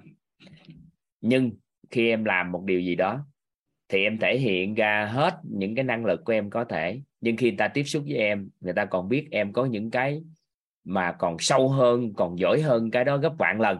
[1.21, 1.51] Nhưng
[1.91, 3.27] khi em làm một điều gì đó
[3.89, 7.01] thì em thể hiện ra hết những cái năng lực của em có thể.
[7.21, 9.91] Nhưng khi người ta tiếp xúc với em người ta còn biết em có những
[9.91, 10.23] cái
[10.85, 13.79] mà còn sâu hơn còn giỏi hơn cái đó gấp vạn lần.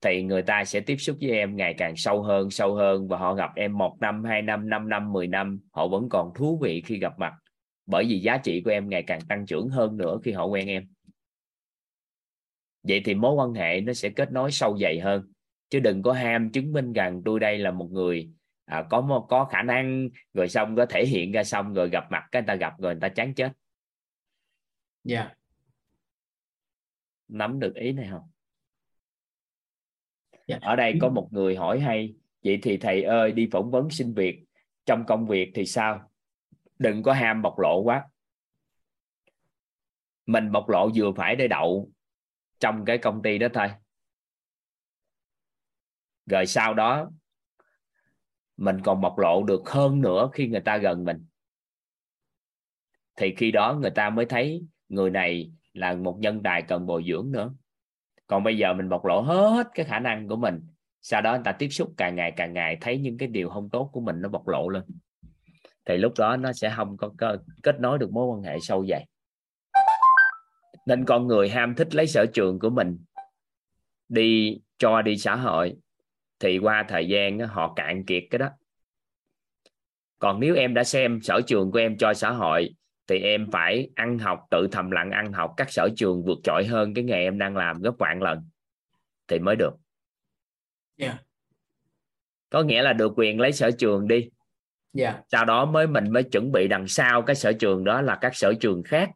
[0.00, 3.08] Thì người ta sẽ tiếp xúc với em ngày càng sâu hơn sâu hơn.
[3.08, 6.30] Và họ gặp em một năm hai năm năm năm mười năm họ vẫn còn
[6.34, 7.34] thú vị khi gặp mặt.
[7.86, 10.68] Bởi vì giá trị của em ngày càng tăng trưởng hơn nữa khi họ quen
[10.68, 10.93] em
[12.88, 15.32] vậy thì mối quan hệ nó sẽ kết nối sâu dày hơn.
[15.70, 18.30] Chứ đừng có ham chứng minh rằng tôi đây là một người
[18.64, 22.24] à, có có khả năng rồi xong có thể hiện ra xong rồi gặp mặt
[22.32, 23.52] cái người ta gặp rồi người ta chán chết.
[25.04, 25.20] Dạ.
[25.20, 25.38] Yeah.
[27.28, 28.22] nắm được ý này không?
[30.46, 30.62] Yeah.
[30.62, 34.14] ở đây có một người hỏi hay vậy thì thầy ơi đi phỏng vấn xin
[34.14, 34.44] việc.
[34.86, 36.10] Trong công việc thì sao?
[36.78, 38.04] Đừng có ham bộc lộ quá.
[40.26, 41.90] Mình bộc lộ vừa phải để đậu
[42.64, 43.66] trong cái công ty đó thôi.
[46.26, 47.10] Rồi sau đó,
[48.56, 51.26] mình còn bộc lộ được hơn nữa khi người ta gần mình.
[53.16, 57.04] Thì khi đó người ta mới thấy người này là một nhân tài cần bồi
[57.08, 57.54] dưỡng nữa.
[58.26, 60.60] Còn bây giờ mình bộc lộ hết cái khả năng của mình,
[61.00, 63.70] sau đó người ta tiếp xúc càng ngày càng ngày, thấy những cái điều không
[63.70, 64.82] tốt của mình nó bộc lộ lên.
[65.84, 69.06] Thì lúc đó nó sẽ không có kết nối được mối quan hệ sâu dày
[70.86, 72.98] nên con người ham thích lấy sở trường của mình
[74.08, 75.76] đi cho đi xã hội
[76.38, 78.48] thì qua thời gian họ cạn kiệt cái đó
[80.18, 82.74] còn nếu em đã xem sở trường của em cho xã hội
[83.06, 86.64] thì em phải ăn học tự thầm lặng ăn học các sở trường vượt trội
[86.66, 88.48] hơn cái nghề em đang làm gấp vạn lần
[89.28, 89.74] thì mới được
[90.96, 91.16] yeah.
[92.50, 94.28] có nghĩa là được quyền lấy sở trường đi
[94.98, 95.16] yeah.
[95.28, 98.36] sau đó mới mình mới chuẩn bị đằng sau cái sở trường đó là các
[98.36, 99.10] sở trường khác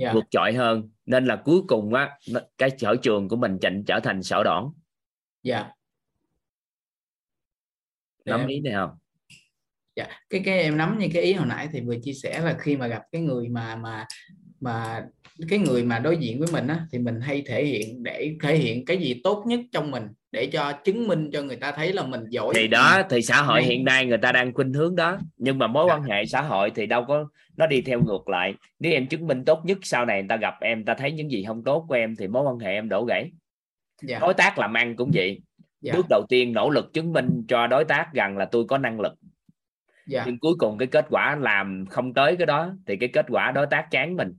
[0.00, 0.14] yeah.
[0.14, 0.90] vượt trội hơn.
[1.06, 2.18] Nên là cuối cùng á
[2.58, 4.64] cái sở trường của mình chỉnh trở thành sở đỏn
[5.42, 5.70] dạ.
[8.24, 8.90] Nắm ý này không?
[9.96, 10.06] Dạ.
[10.30, 12.76] Cái cái em nắm như cái ý hồi nãy thì vừa chia sẻ là khi
[12.76, 14.06] mà gặp cái người mà mà
[14.60, 15.04] mà
[15.48, 18.56] cái người mà đối diện với mình á thì mình hay thể hiện để thể
[18.56, 21.92] hiện cái gì tốt nhất trong mình để cho chứng minh cho người ta thấy
[21.92, 24.96] là mình giỏi thì đó thì xã hội hiện nay người ta đang khuynh hướng
[24.96, 25.94] đó nhưng mà mối dạ.
[25.94, 29.26] quan hệ xã hội thì đâu có nó đi theo ngược lại nếu em chứng
[29.26, 31.84] minh tốt nhất sau này người ta gặp em ta thấy những gì không tốt
[31.88, 33.30] của em thì mối quan hệ em đổ gãy
[34.02, 34.18] dạ.
[34.18, 35.40] đối tác làm ăn cũng vậy
[35.80, 35.92] dạ.
[35.96, 39.00] bước đầu tiên nỗ lực chứng minh cho đối tác rằng là tôi có năng
[39.00, 39.12] lực
[40.06, 40.22] dạ.
[40.26, 43.50] nhưng cuối cùng cái kết quả làm không tới cái đó thì cái kết quả
[43.50, 44.32] đối tác chán mình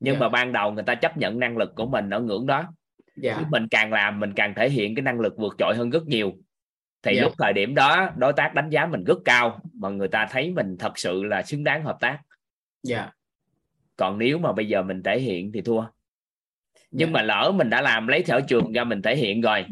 [0.00, 0.20] nhưng dạ.
[0.20, 2.64] mà ban đầu người ta chấp nhận năng lực của mình ở ngưỡng đó
[3.16, 3.40] dạ.
[3.50, 6.32] mình càng làm mình càng thể hiện cái năng lực vượt trội hơn rất nhiều
[7.02, 7.22] thì dạ.
[7.22, 10.50] lúc thời điểm đó đối tác đánh giá mình rất cao mà người ta thấy
[10.50, 12.18] mình thật sự là xứng đáng hợp tác
[12.82, 13.10] dạ.
[13.96, 15.84] còn nếu mà bây giờ mình thể hiện thì thua
[16.90, 17.12] nhưng dạ.
[17.12, 19.66] mà lỡ mình đã làm lấy sở trường ra mình thể hiện rồi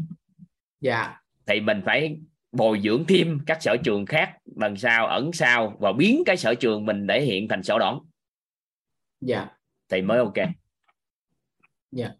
[0.80, 1.20] dạ.
[1.46, 2.18] thì mình phải
[2.52, 6.54] bồi dưỡng thêm các sở trường khác lần sau ẩn sau và biến cái sở
[6.54, 8.00] trường mình để hiện thành sở đón
[9.20, 9.55] dạ
[9.88, 10.34] thì mới ok.
[11.92, 12.10] Dạ.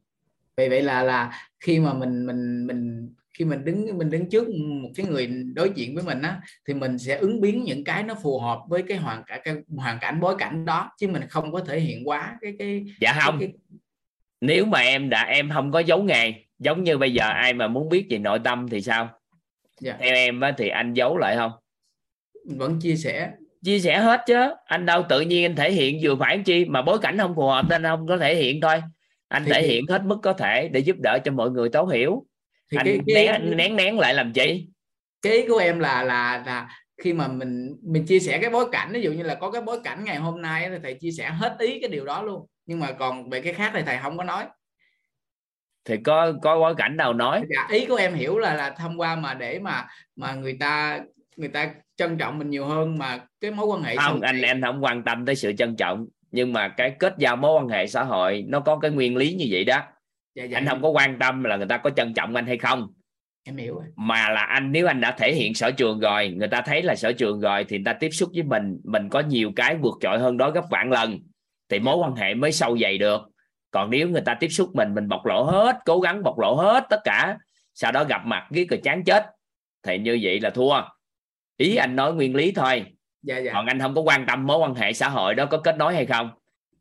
[0.57, 4.49] Vậy vậy là là khi mà mình mình mình khi mình đứng mình đứng trước
[4.83, 8.03] một cái người đối diện với mình á thì mình sẽ ứng biến những cái
[8.03, 11.23] nó phù hợp với cái hoàn cảnh cái hoàn cảnh bối cảnh đó chứ mình
[11.29, 13.39] không có thể hiện quá cái cái dạ không.
[13.41, 13.79] cái, cái...
[14.41, 17.69] nếu mà em đã em không có giấu nghề giống như bây giờ ai mà
[17.69, 19.21] muốn biết về nội tâm thì sao?
[19.81, 19.97] Dạ.
[20.01, 21.53] theo em á, thì anh giấu lại không?
[22.45, 23.33] Vẫn chia sẻ
[23.67, 24.35] chia sẻ hết chứ.
[24.65, 27.47] Anh đâu tự nhiên anh thể hiện vừa phải chi mà bối cảnh không phù
[27.47, 28.83] hợp nên anh không có thể hiện thôi.
[29.29, 31.69] Anh Thì- thể thì- hiện hết mức có thể để giúp đỡ cho mọi người
[31.69, 32.27] thấu hiểu.
[32.73, 34.69] Thì anh cái, cái, nén, nén nén lại làm chi?
[35.23, 36.69] Cái ý của em là là là
[37.03, 39.63] khi mà mình mình chia sẻ cái bối cảnh ví dụ như là có cái
[39.63, 42.47] bối cảnh ngày hôm nay thì thầy chia sẻ hết ý cái điều đó luôn.
[42.67, 44.45] Nhưng mà còn về cái khác thì thầy không có nói.
[45.85, 47.43] Thì có có bối cảnh nào nói?
[47.55, 51.01] Dạ, ý của em hiểu là là thông qua mà để mà mà người ta
[51.37, 54.51] người ta trân trọng mình nhiều hơn mà cái mối quan hệ không anh này-
[54.51, 57.69] em không quan tâm tới sự trân trọng nhưng mà cái kết giao mối quan
[57.69, 59.79] hệ xã hội nó có cái nguyên lý như vậy đó.
[60.35, 62.59] Dạ, dạ, anh không có quan tâm là người ta có trân trọng anh hay
[62.59, 62.89] không.
[63.49, 63.85] Em hiểu rồi.
[63.97, 66.95] mà là anh nếu anh đã thể hiện sở trường rồi người ta thấy là
[66.95, 69.95] sở trường rồi thì người ta tiếp xúc với mình mình có nhiều cái vượt
[70.01, 71.19] trội hơn đó gấp vạn lần
[71.69, 73.21] thì mối quan hệ mới sâu dày được.
[73.71, 76.55] Còn nếu người ta tiếp xúc mình mình bộc lộ hết cố gắng bộc lộ
[76.55, 77.37] hết tất cả
[77.75, 79.27] sau đó gặp mặt cái rồi chán chết
[79.83, 80.81] thì như vậy là thua
[81.57, 82.85] ý anh nói nguyên lý thôi.
[83.23, 83.53] Dạ dạ.
[83.53, 85.95] Còn anh không có quan tâm mối quan hệ xã hội đó có kết nối
[85.95, 86.31] hay không?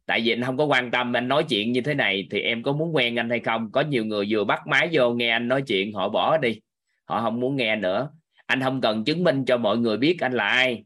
[0.06, 2.64] Tại vì anh không có quan tâm anh nói chuyện như thế này thì em
[2.64, 3.72] có muốn quen anh hay không?
[3.72, 6.62] Có nhiều người vừa bắt máy vô nghe anh nói chuyện họ bỏ đi.
[7.06, 8.10] Họ không muốn nghe nữa.
[8.46, 10.84] Anh không cần chứng minh cho mọi người biết anh là ai.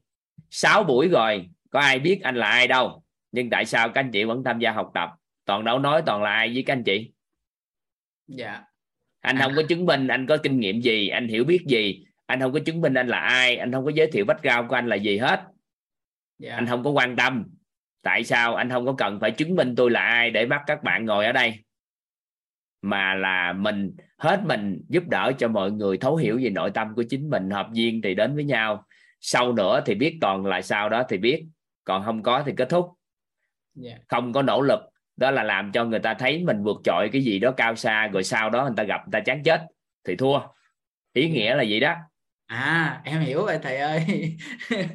[0.50, 3.04] Sáu buổi rồi có ai biết anh là ai đâu.
[3.32, 5.10] Nhưng tại sao các anh chị vẫn tham gia học tập?
[5.46, 7.12] Toàn đâu nói toàn là ai với các anh chị?
[8.28, 8.62] Dạ.
[9.22, 9.44] Anh À.
[9.44, 12.54] không có chứng minh anh có kinh nghiệm gì anh hiểu biết gì anh không
[12.54, 14.96] có chứng minh anh là ai anh không có giới thiệu background của anh là
[14.96, 15.42] gì hết.
[16.38, 16.56] Dạ.
[16.56, 17.46] Anh không có quan tâm.
[18.02, 20.84] Tại sao anh không có cần phải chứng minh tôi là ai để bắt các
[20.84, 21.54] bạn ngồi ở đây?
[22.82, 26.96] Mà là mình hết mình giúp đỡ cho mọi người thấu hiểu về nội tâm
[26.96, 28.86] của chính mình hợp duyên thì đến với nhau.
[29.20, 31.46] Sau nữa thì biết toàn là sao đó thì biết
[31.84, 32.90] còn không có thì kết thúc.
[33.76, 33.98] Dạ.
[34.08, 34.80] Không có nỗ lực
[35.18, 38.08] đó là làm cho người ta thấy mình vượt trội cái gì đó cao xa
[38.08, 39.66] rồi sau đó người ta gặp người ta chán chết
[40.04, 40.40] thì thua.
[41.14, 41.96] Ý nghĩa là gì đó
[42.50, 44.04] à em hiểu rồi thầy ơi.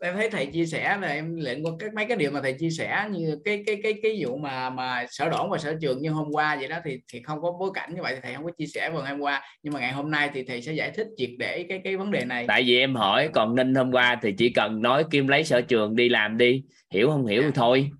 [0.00, 2.52] Em thấy thầy chia sẻ là em luyện qua các mấy cái điều mà thầy
[2.52, 6.02] chia sẻ như cái cái cái cái vụ mà mà sở đoản và sở trường
[6.02, 8.34] như hôm qua vậy đó thì thì không có bối cảnh như vậy thì thầy
[8.34, 9.42] không có chia sẻ vào ngày hôm qua.
[9.62, 12.10] Nhưng mà ngày hôm nay thì thầy sẽ giải thích triệt để cái cái vấn
[12.10, 12.44] đề này.
[12.48, 15.60] Tại vì em hỏi còn ninh hôm qua thì chỉ cần nói kim lấy sở
[15.60, 16.62] trường đi làm đi.
[16.90, 17.26] Hiểu không?
[17.26, 17.90] Hiểu thì thôi.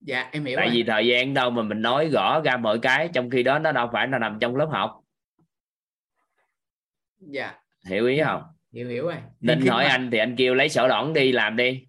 [0.00, 0.76] Dạ em hiểu tại rồi.
[0.76, 3.72] vì thời gian đâu mà mình nói rõ ra mọi cái trong khi đó nó
[3.72, 5.00] đâu phải là nằm trong lớp học.
[7.18, 7.54] Dạ
[7.90, 8.42] hiểu ý không?
[8.72, 9.16] Hiểu hiểu rồi.
[9.40, 11.86] Khi hỏi mà- anh thì anh kêu lấy sổ đỏn đi làm đi.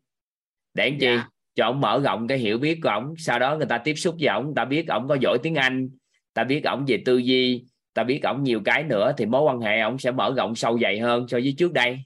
[0.74, 1.06] Để làm chi?
[1.06, 1.28] Dạ.
[1.56, 3.14] cho ông mở rộng cái hiểu biết của ổng.
[3.18, 5.90] Sau đó người ta tiếp xúc với ổng ta biết ổng có giỏi tiếng anh
[6.34, 9.60] ta biết ổng về tư duy ta biết ổng nhiều cái nữa thì mối quan
[9.60, 12.00] hệ ổng sẽ mở rộng sâu dày hơn so với trước đây.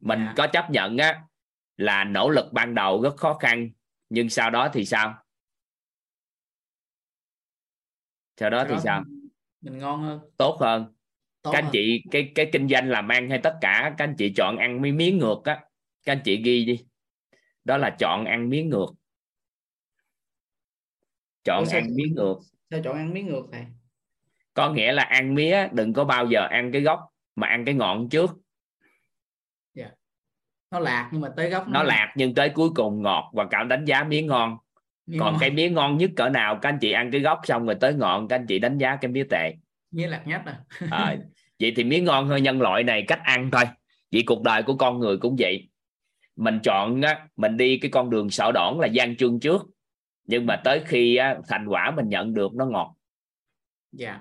[0.00, 0.34] Mình Dạ.
[0.36, 1.22] có chấp nhận á
[1.76, 3.70] là nỗ lực ban đầu rất khó khăn
[4.08, 5.14] nhưng sau đó thì sao?
[8.40, 9.04] Sau đó Sau thì đó sao?
[9.60, 10.20] mình ngon hơn.
[10.36, 10.93] Tốt hơn
[11.44, 14.14] tốt các anh chị cái cái kinh doanh làm ăn hay tất cả các anh
[14.18, 15.60] chị chọn ăn mấy miếng ngược á.
[16.04, 16.84] Các anh chị ghi đi.
[17.64, 18.88] Đó là chọn ăn miếng ngược.
[21.44, 22.36] Chọn sao- ăn miếng ngược.
[22.70, 23.64] sao chọn ăn miếng ngược thầy
[24.54, 27.00] có nghĩa là ăn mía đừng có bao giờ ăn cái gốc
[27.34, 28.30] mà ăn cái ngọn trước.
[30.70, 33.68] Nó lạc nhưng mà tới gốc nó lạc nhưng tới cuối cùng ngọt và cảm
[33.68, 34.56] đánh giá mía ngon.
[35.06, 37.40] Miếng còn ngon, cái mía ngon nhất cỡ nào các anh chị ăn cái gốc
[37.44, 39.54] xong rồi tới ngọn các anh chị đánh giá cái mía tệ.
[39.90, 40.60] Miếng lạc nhất à?
[40.90, 41.16] Ờ,
[41.60, 43.64] vậy thì miếng ngon hơn nhân loại này cách ăn thôi.
[44.12, 45.68] Vậy cuộc đời của con người cũng vậy.
[46.36, 49.62] Mình chọn á, mình đi cái con đường sợ đỏn là gian truân trước.
[50.24, 52.96] Nhưng mà tới khi á, thành quả mình nhận được nó ngọt.
[53.92, 54.20] Dạ.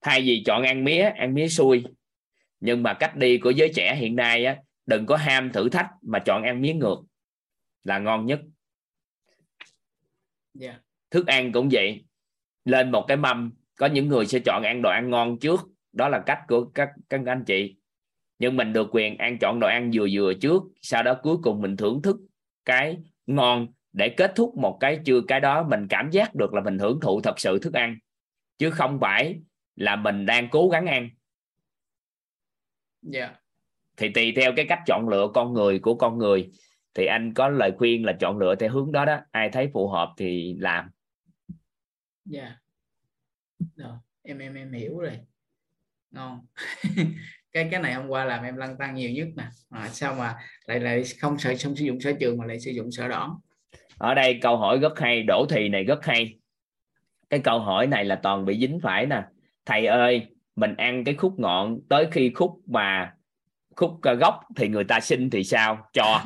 [0.00, 1.84] Thay vì chọn ăn mía ăn mía xui.
[2.60, 5.90] Nhưng mà cách đi của giới trẻ hiện nay á, đừng có ham thử thách
[6.02, 6.98] mà chọn ăn mía ngược
[7.82, 8.40] là ngon nhất.
[10.54, 10.78] Dạ.
[11.10, 12.04] Thức ăn cũng vậy.
[12.64, 15.60] Lên một cái mâm có những người sẽ chọn ăn đồ ăn ngon trước.
[15.92, 17.76] Đó là cách của các các anh chị.
[18.38, 20.62] Nhưng mình được quyền ăn chọn đồ ăn vừa vừa trước.
[20.82, 22.16] Sau đó cuối cùng mình thưởng thức
[22.64, 25.62] cái ngon để kết thúc một cái chưa cái đó.
[25.62, 27.98] Mình cảm giác được là mình hưởng thụ thật sự thức ăn.
[28.58, 29.40] Chứ không phải
[29.76, 31.10] là mình đang cố gắng ăn.
[33.02, 33.34] Dạ.
[33.96, 36.50] Thì tùy theo cái cách chọn lựa con người của con người.
[36.94, 39.18] Thì anh có lời khuyên là chọn lựa theo hướng đó đó.
[39.30, 40.90] Ai thấy phù hợp thì làm.
[42.24, 42.61] Dạ
[43.76, 45.18] rồi em em em hiểu rồi.
[46.10, 46.46] Ngon.
[47.52, 49.44] Cái cái này hôm qua làm em lăn tăng nhiều nhất nè.
[49.70, 50.34] À, sao mà
[50.66, 53.30] lại lại không sử không sử dụng sở trường mà lại sử dụng sở đoản
[54.02, 56.38] ở đây câu hỏi rất hay đổ thì này rất hay.
[57.30, 59.22] Cái câu hỏi này là toàn bị dính phải nè.
[59.66, 63.14] Thầy ơi mình ăn cái khúc ngọn tới khi khúc mà
[63.76, 65.86] khúc à, gốc thì người ta xin thì sao?
[65.92, 66.20] Cho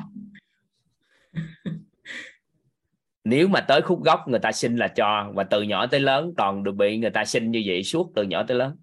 [3.29, 6.35] nếu mà tới khúc gốc người ta xin là cho, và từ nhỏ tới lớn
[6.37, 8.77] toàn được bị người ta xin như vậy suốt từ nhỏ tới lớn.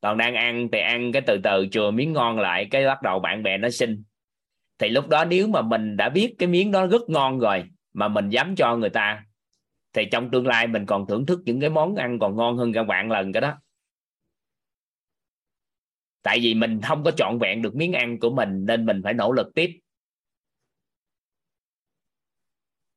[0.00, 3.18] Còn đang ăn, thì ăn cái từ từ, chừa miếng ngon lại, cái bắt đầu
[3.18, 4.04] bạn bè nó xin.
[4.78, 8.08] Thì lúc đó nếu mà mình đã biết cái miếng đó rất ngon rồi, mà
[8.08, 9.24] mình dám cho người ta,
[9.92, 12.72] thì trong tương lai mình còn thưởng thức những cái món ăn còn ngon hơn
[12.72, 13.58] cả vạn lần cái đó.
[16.22, 19.14] Tại vì mình không có trọn vẹn được miếng ăn của mình, nên mình phải
[19.14, 19.70] nỗ lực tiếp.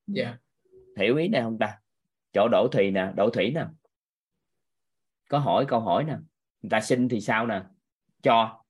[0.07, 0.23] Dạ.
[0.23, 0.44] yeah
[0.97, 1.79] hiểu ý này không ta
[2.33, 3.65] chỗ đổ thùy nè đổ thủy nè
[5.29, 6.13] có hỏi câu hỏi nè
[6.61, 7.61] người ta xin thì sao nè
[8.21, 8.65] cho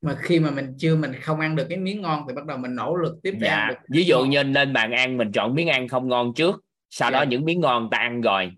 [0.00, 2.58] mà khi mà mình chưa mình không ăn được cái miếng ngon thì bắt đầu
[2.58, 3.50] mình nỗ lực tiếp dạ.
[3.50, 6.64] ăn được ví dụ như lên bàn ăn mình chọn miếng ăn không ngon trước
[6.90, 7.18] sau dạ.
[7.18, 8.52] đó những miếng ngon ta ăn rồi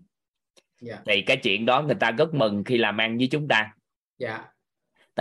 [0.81, 1.01] dạ.
[1.05, 3.73] thì cái chuyện đó người ta rất mừng khi làm ăn với chúng ta
[4.17, 4.50] dạ.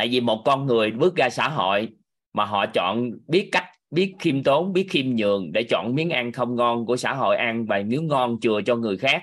[0.01, 1.89] Tại vì một con người bước ra xã hội
[2.33, 6.33] mà họ chọn biết cách biết khiêm tốn biết khiêm nhường để chọn miếng ăn
[6.33, 9.23] không ngon của xã hội ăn và miếng ngon chừa cho người khác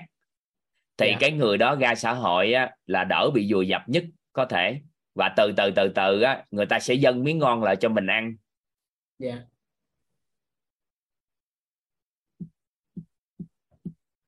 [0.96, 1.20] thì yeah.
[1.20, 4.80] cái người đó ra xã hội á, là đỡ bị dùi dập nhất có thể
[5.14, 8.06] và từ từ từ từ á, người ta sẽ dâng miếng ngon lại cho mình
[8.06, 8.36] ăn
[9.22, 9.38] yeah.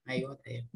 [0.05, 0.70] hay quá thiệt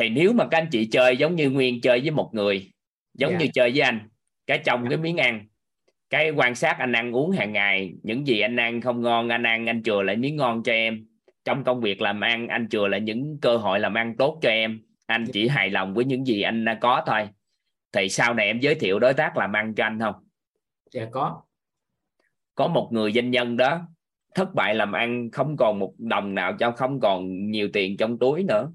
[0.00, 2.70] thì nếu mà các anh chị chơi giống như nguyên chơi với một người
[3.14, 3.40] giống yeah.
[3.40, 4.08] như chơi với anh
[4.46, 5.46] cái trong cái miếng ăn
[6.10, 9.42] cái quan sát anh ăn uống hàng ngày những gì anh ăn không ngon anh
[9.46, 11.06] ăn anh chừa lại miếng ngon cho em.
[11.44, 14.48] Trong công việc làm ăn anh chừa lại những cơ hội làm ăn tốt cho
[14.48, 14.80] em.
[15.06, 17.28] Anh chỉ hài lòng với những gì anh có thôi.
[17.92, 20.14] Thì sau này em giới thiệu đối tác làm ăn cho anh không?
[20.90, 21.42] Dạ có.
[22.54, 23.80] Có một người doanh nhân đó
[24.34, 28.18] thất bại làm ăn không còn một đồng nào cho không còn nhiều tiền trong
[28.18, 28.72] túi nữa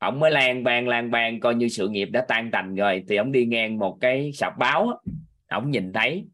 [0.00, 3.04] ông mới lan ban lan ban coi như sự nghiệp đã tan tành rồi.
[3.08, 5.00] Thì ông đi ngang một cái sạp báo
[5.48, 6.24] ông nhìn thấy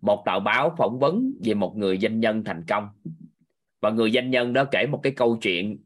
[0.00, 2.88] một tờ báo phỏng vấn về một người doanh nhân thành công.
[3.80, 5.78] Và người doanh nhân đó kể một cái câu chuyện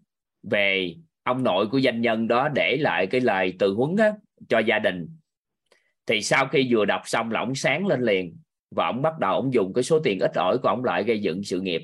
[0.43, 4.13] về ông nội của doanh nhân đó để lại cái lời từ huấn á,
[4.49, 5.09] cho gia đình.
[6.07, 8.37] Thì sau khi vừa đọc xong là ông sáng lên liền
[8.71, 11.21] và ông bắt đầu ông dùng cái số tiền ít ỏi của ông lại gây
[11.21, 11.83] dựng sự nghiệp.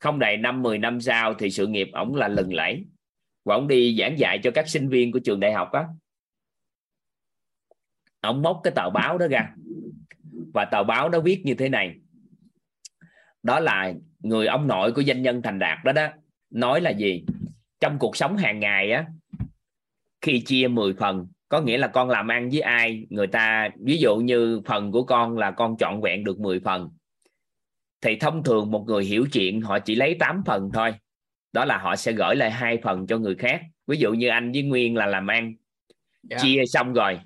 [0.00, 2.84] Không đầy năm 10 năm sau thì sự nghiệp ông là lừng lẫy
[3.44, 5.84] và ông đi giảng dạy cho các sinh viên của trường đại học á.
[8.20, 9.54] Ông móc cái tờ báo đó ra.
[10.54, 11.96] Và tờ báo đó viết như thế này.
[13.42, 16.08] Đó là người ông nội của doanh nhân thành đạt đó đó,
[16.50, 17.24] nói là gì?
[17.80, 19.06] Trong cuộc sống hàng ngày á,
[20.20, 23.06] khi chia 10 phần, có nghĩa là con làm ăn với ai?
[23.10, 26.90] Người ta, ví dụ như phần của con là con chọn vẹn được 10 phần.
[28.00, 30.94] Thì thông thường một người hiểu chuyện, họ chỉ lấy 8 phần thôi
[31.52, 34.52] đó là họ sẽ gửi lại hai phần cho người khác ví dụ như anh
[34.52, 35.56] với Nguyên là làm ăn yeah.
[36.22, 36.36] Dạ.
[36.42, 37.20] chia xong rồi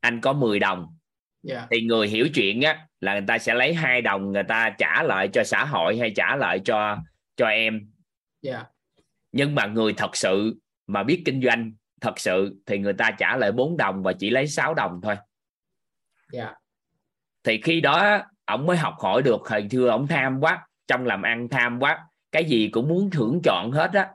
[0.00, 0.78] anh có 10 đồng
[1.48, 1.60] yeah.
[1.60, 1.66] Dạ.
[1.70, 5.02] thì người hiểu chuyện á là người ta sẽ lấy hai đồng người ta trả
[5.02, 6.98] lại cho xã hội hay trả lại cho
[7.36, 7.74] cho em
[8.42, 8.62] yeah.
[8.62, 8.64] Dạ.
[9.32, 13.36] nhưng mà người thật sự mà biết kinh doanh thật sự thì người ta trả
[13.36, 15.16] lại 4 đồng và chỉ lấy 6 đồng thôi
[16.32, 16.54] yeah.
[17.44, 21.22] thì khi đó ông mới học hỏi được thời thưa ông tham quá trong làm
[21.22, 21.98] ăn tham quá
[22.32, 24.08] cái gì cũng muốn thưởng chọn hết á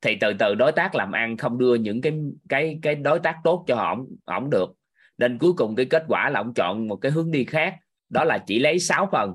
[0.00, 2.12] thì từ từ đối tác làm ăn không đưa những cái
[2.48, 4.74] cái cái đối tác tốt cho ổng ổng được
[5.18, 7.76] nên cuối cùng cái kết quả là ông chọn một cái hướng đi khác
[8.08, 9.34] đó là chỉ lấy 6 phần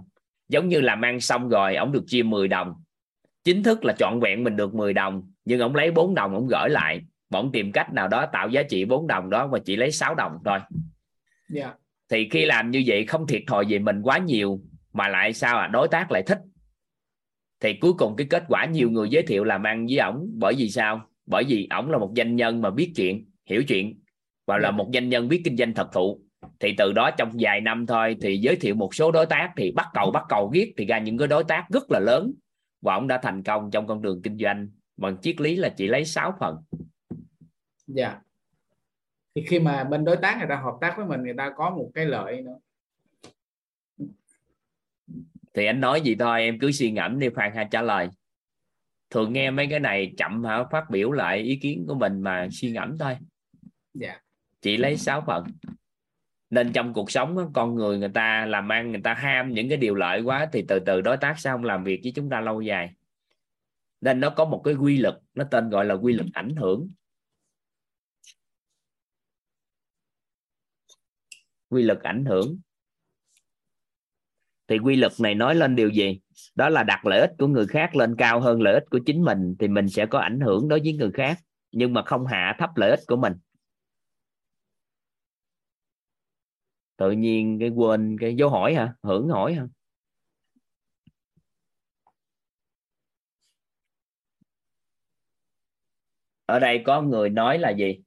[0.49, 2.73] giống như làm ăn xong rồi ổng được chia 10 đồng
[3.43, 6.47] chính thức là chọn vẹn mình được 10 đồng nhưng ổng lấy 4 đồng ổng
[6.47, 9.75] gửi lại ổng tìm cách nào đó tạo giá trị 4 đồng đó và chỉ
[9.75, 10.69] lấy 6 đồng thôi yeah.
[11.49, 11.73] Dạ.
[12.09, 14.59] thì khi làm như vậy không thiệt thòi về mình quá nhiều
[14.93, 16.39] mà lại sao à đối tác lại thích
[17.63, 20.53] thì cuối cùng cái kết quả nhiều người giới thiệu làm ăn với ổng bởi
[20.57, 21.01] vì sao?
[21.25, 23.99] Bởi vì ổng là một doanh nhân mà biết chuyện hiểu chuyện
[24.47, 24.71] và là dạ.
[24.71, 26.21] một doanh nhân biết kinh doanh thật thụ.
[26.59, 29.71] Thì từ đó trong vài năm thôi thì giới thiệu một số đối tác thì
[29.71, 32.33] bắt cầu bắt cầu viết thì ra những cái đối tác rất là lớn
[32.81, 34.69] và ông đã thành công trong con đường kinh doanh.
[34.97, 36.57] Bằng triết lý là chỉ lấy 6 phần.
[37.87, 38.19] Dạ.
[39.35, 41.69] Thì khi mà bên đối tác người ta hợp tác với mình người ta có
[41.69, 42.57] một cái lợi nữa
[45.53, 48.09] thì anh nói gì thôi em cứ suy ngẫm đi phan ha trả lời.
[49.09, 50.63] Thường nghe mấy cái này chậm hả?
[50.71, 53.17] Phát biểu lại ý kiến của mình mà suy ngẫm thôi.
[53.93, 54.19] Dạ.
[54.61, 55.43] chỉ lấy sáu phần.
[56.49, 59.77] Nên trong cuộc sống con người người ta làm ăn người ta ham những cái
[59.77, 62.41] điều lợi quá thì từ từ đối tác sao không làm việc với chúng ta
[62.41, 62.93] lâu dài.
[64.01, 66.89] Nên nó có một cái quy luật nó tên gọi là quy luật ảnh hưởng.
[71.69, 72.59] Quy luật ảnh hưởng
[74.67, 76.19] thì quy luật này nói lên điều gì?
[76.55, 79.23] Đó là đặt lợi ích của người khác lên cao hơn lợi ích của chính
[79.23, 81.37] mình, thì mình sẽ có ảnh hưởng đối với người khác,
[81.71, 83.33] nhưng mà không hạ thấp lợi ích của mình.
[86.97, 88.93] Tự nhiên cái quên cái dấu hỏi hả?
[89.03, 89.67] Hưởng hỏi hả?
[96.45, 97.99] Ở đây có người nói là gì?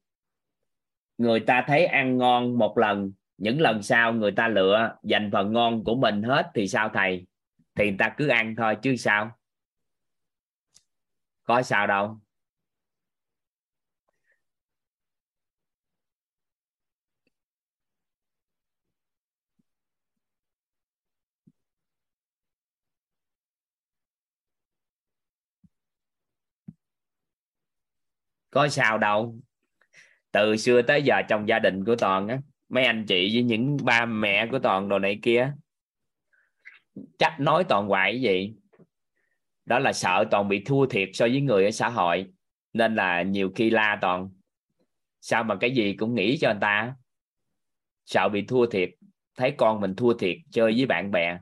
[1.18, 5.52] Người ta thấy ăn ngon một lần những lần sau người ta lựa dành phần
[5.52, 7.26] ngon của mình hết thì sao thầy?
[7.74, 9.38] Thì người ta cứ ăn thôi, chứ sao?
[11.44, 12.20] Có sao đâu.
[28.50, 29.36] Có sao đâu.
[30.32, 32.38] Từ xưa tới giờ trong gia đình của toàn á
[32.68, 35.52] mấy anh chị với những ba mẹ của toàn đồ này kia,
[37.18, 38.54] chắc nói toàn hoài cái gì?
[39.64, 42.26] Đó là sợ toàn bị thua thiệt so với người ở xã hội,
[42.72, 44.30] nên là nhiều khi la toàn.
[45.20, 46.94] Sao mà cái gì cũng nghĩ cho anh ta?
[48.04, 48.90] Sợ bị thua thiệt,
[49.36, 51.38] thấy con mình thua thiệt, chơi với bạn bè.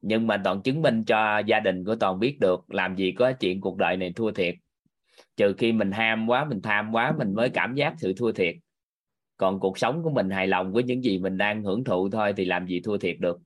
[0.00, 3.32] Nhưng mà toàn chứng minh cho gia đình của toàn biết được làm gì có
[3.32, 4.54] chuyện cuộc đời này thua thiệt.
[5.36, 8.54] Trừ khi mình ham quá, mình tham quá, mình mới cảm giác sự thua thiệt
[9.40, 12.32] còn cuộc sống của mình hài lòng với những gì mình đang hưởng thụ thôi
[12.36, 13.40] thì làm gì thua thiệt được.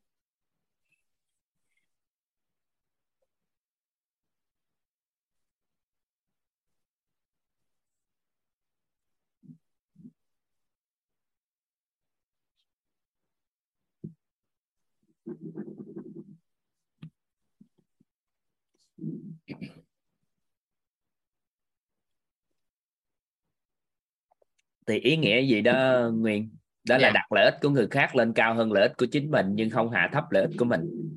[24.87, 26.57] Thì ý nghĩa gì đó nguyên?
[26.85, 27.13] Đó là Dạ.
[27.15, 29.71] đặt lợi ích của người khác lên cao hơn lợi ích của chính mình nhưng
[29.71, 31.11] không hạ thấp lợi ích của mình.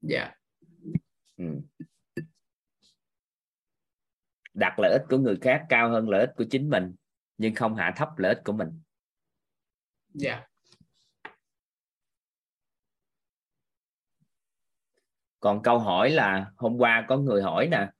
[0.00, 0.34] Dạ.
[1.36, 1.44] Ừ.
[4.54, 6.94] đặt lợi ích của người khác cao hơn lợi ích của chính mình
[7.38, 8.68] nhưng không hạ thấp lợi ích của mình.
[10.14, 10.46] Dạ.
[15.40, 17.90] Còn câu hỏi là hôm qua có người hỏi nè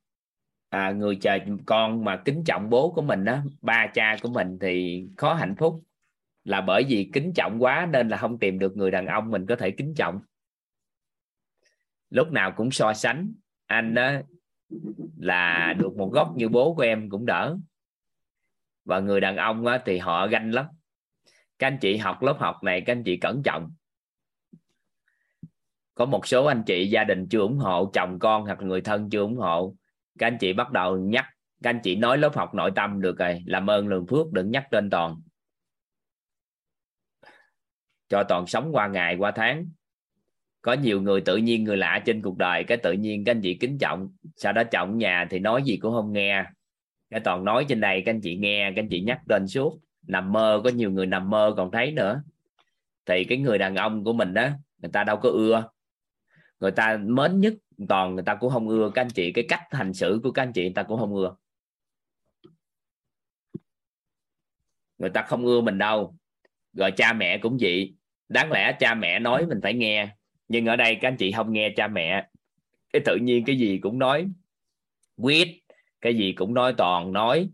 [0.73, 4.59] à, người chờ con mà kính trọng bố của mình đó ba cha của mình
[4.61, 5.83] thì khó hạnh phúc.
[6.45, 9.47] Là bởi vì kính trọng quá nên là không tìm được người đàn ông mình
[9.47, 10.21] có thể kính trọng.
[12.11, 13.33] Lúc nào cũng so sánh
[13.67, 14.13] anh đó
[15.17, 17.57] là được một góc như bố của em cũng đỡ.
[18.85, 20.67] Và người đàn ông á, thì họ ganh lắm.
[21.59, 23.71] Các anh chị học lớp học này các anh chị cẩn trọng.
[25.95, 29.11] Có một số anh chị gia đình chưa ủng hộ chồng con hoặc người thân
[29.11, 29.77] chưa ủng hộ
[30.19, 31.25] các anh chị bắt đầu nhắc,
[31.63, 33.43] các anh chị nói lớp học nội tâm được rồi.
[33.47, 35.17] Làm ơn, lường phước, đừng nhắc tên toàn.
[38.09, 39.67] Cho toàn sống qua ngày, qua tháng.
[40.63, 43.41] Có nhiều người tự nhiên người lạ trên cuộc đời, cái tự nhiên các anh
[43.41, 44.09] chị kính trọng.
[44.37, 46.45] Sau đó trọng nhà thì nói gì cũng không nghe.
[47.11, 49.79] Cái toàn nói trên đây, các anh chị nghe, các anh chị nhắc tên suốt.
[50.07, 52.23] Nằm mơ, có nhiều người nằm mơ còn thấy nữa.
[53.07, 54.49] Thì cái người đàn ông của mình đó,
[54.79, 55.69] người ta đâu có ưa.
[56.61, 57.55] Người ta mến nhất
[57.87, 60.43] toàn người ta cũng không ưa các anh chị, cái cách hành xử của các
[60.43, 61.37] anh chị người ta cũng không ưa.
[64.99, 66.17] Người ta không ưa mình đâu.
[66.73, 67.95] Rồi cha mẹ cũng vậy.
[68.29, 70.09] Đáng lẽ cha mẹ nói mình phải nghe.
[70.49, 72.29] Nhưng ở đây các anh chị không nghe cha mẹ.
[72.93, 74.29] Cái tự nhiên cái gì cũng nói.
[75.17, 75.49] Quyết
[76.01, 77.51] cái gì cũng nói toàn nói.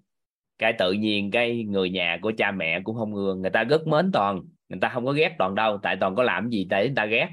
[0.58, 3.34] Cái tự nhiên cái người nhà của cha mẹ cũng không ưa.
[3.34, 4.42] Người ta rất mến toàn.
[4.68, 5.78] Người ta không có ghét toàn đâu.
[5.82, 7.28] Tại toàn có làm gì để người ta ghét.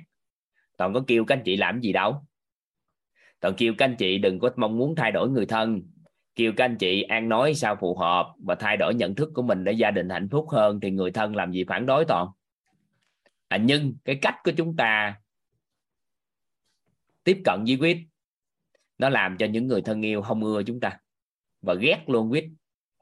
[0.78, 2.26] Toàn có kêu các anh chị làm gì đâu
[3.40, 5.82] còn kêu các anh chị đừng có mong muốn thay đổi người thân.
[6.36, 9.42] Kêu các anh chị an nói sao phù hợp và thay đổi nhận thức của
[9.42, 12.28] mình để gia đình hạnh phúc hơn thì người thân làm gì phản đối toàn.
[13.48, 15.16] À, nhưng cái cách của chúng ta
[17.24, 17.98] tiếp cận với quýt
[18.98, 21.00] nó làm cho những người thân yêu không ưa chúng ta.
[21.62, 22.46] Và ghét luôn quýt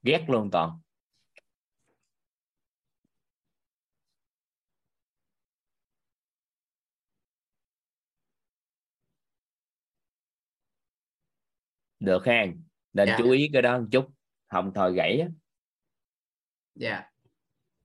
[0.04, 0.70] ghét luôn toàn.
[12.04, 12.46] Được ha
[12.94, 13.16] nên Dạ.
[13.18, 14.08] chú ý cái đó một chút.
[14.48, 15.28] Hồng thời gãy á.
[16.76, 17.04] dạ.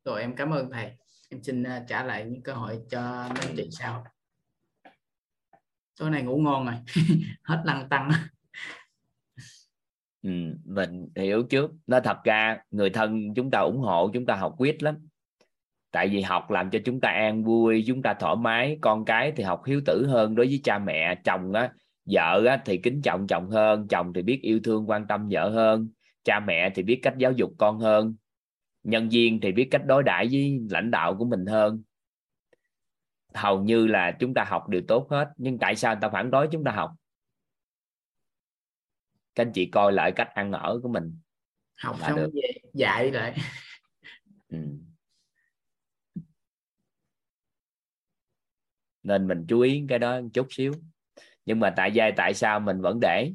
[0.04, 0.92] Rồi em cảm ơn thầy.
[1.30, 4.04] Em xin uh, trả lại những câu hỏi cho mấy chị sau.
[5.98, 6.74] Tối nay ngủ ngon rồi.
[7.42, 8.10] Hết lăng tăng.
[10.22, 10.30] Ừ,
[10.64, 11.70] mình hiểu trước.
[11.86, 15.08] Nó thật ra người thân chúng ta ủng hộ chúng ta học quyết lắm.
[15.90, 18.78] Tại vì học làm cho chúng ta an vui chúng ta thoải mái.
[18.80, 21.72] Con cái thì học hiếu tử hơn đối với cha mẹ chồng á
[22.10, 25.50] vợ á, thì kính trọng chồng hơn chồng thì biết yêu thương quan tâm vợ
[25.50, 25.88] hơn
[26.24, 28.14] cha mẹ thì biết cách giáo dục con hơn
[28.82, 31.82] nhân viên thì biết cách đối đãi với lãnh đạo của mình hơn.
[33.34, 36.30] Hầu như là chúng ta học đều tốt hết nhưng tại sao người ta phản
[36.30, 36.90] đối chúng ta học?
[39.34, 41.18] Các anh chị coi lại cách ăn ở của mình.
[41.76, 42.30] Học Là xong được.
[42.34, 43.36] về dạy lại.
[44.48, 44.58] Ừ.
[49.02, 50.72] nên mình chú ý cái đó một chút xíu
[51.48, 53.32] nhưng mà tại giai, tại sao mình vẫn để?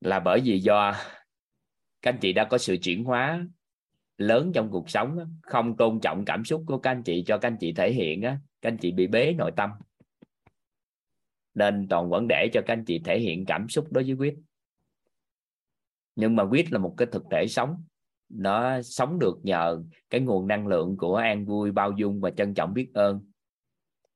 [0.00, 0.92] Là bởi vì do
[2.02, 3.46] các anh chị đã có sự chuyển hóa
[4.16, 7.48] lớn trong cuộc sống không tôn trọng cảm xúc của các anh chị cho các
[7.48, 9.70] anh chị thể hiện á, các anh chị bị bế nội tâm.
[11.54, 14.34] Nên toàn vẫn để cho các anh chị thể hiện cảm xúc đối với quyết.
[16.16, 17.84] Nhưng mà quyết là một cái thực thể sống.
[18.28, 22.54] Nó sống được nhờ cái nguồn năng lượng của an vui, bao dung và trân
[22.54, 23.29] trọng biết ơn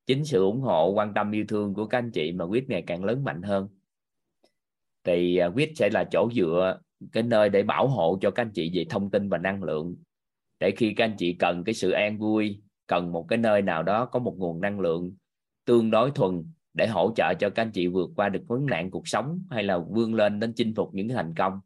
[0.06, 2.84] chính sự ủng hộ, quan tâm, yêu thương của các anh chị mà quyết ngày
[2.86, 3.68] càng lớn mạnh hơn.
[5.04, 6.80] Thì à, quyết sẽ là chỗ dựa,
[7.12, 9.96] cái nơi để bảo hộ cho các anh chị về thông tin và năng lượng.
[10.60, 13.82] Để khi các anh chị cần cái sự an vui, cần một cái nơi nào
[13.82, 15.14] đó có một nguồn năng lượng
[15.64, 16.44] tương đối thuần
[16.74, 19.62] để hỗ trợ cho các anh chị vượt qua được vấn nạn cuộc sống hay
[19.62, 21.60] là vươn lên đến chinh phục những thành công,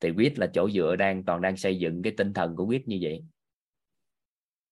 [0.00, 2.88] thì quyết là chỗ dựa đang, toàn đang xây dựng cái tinh thần của quyết
[2.88, 3.24] như vậy.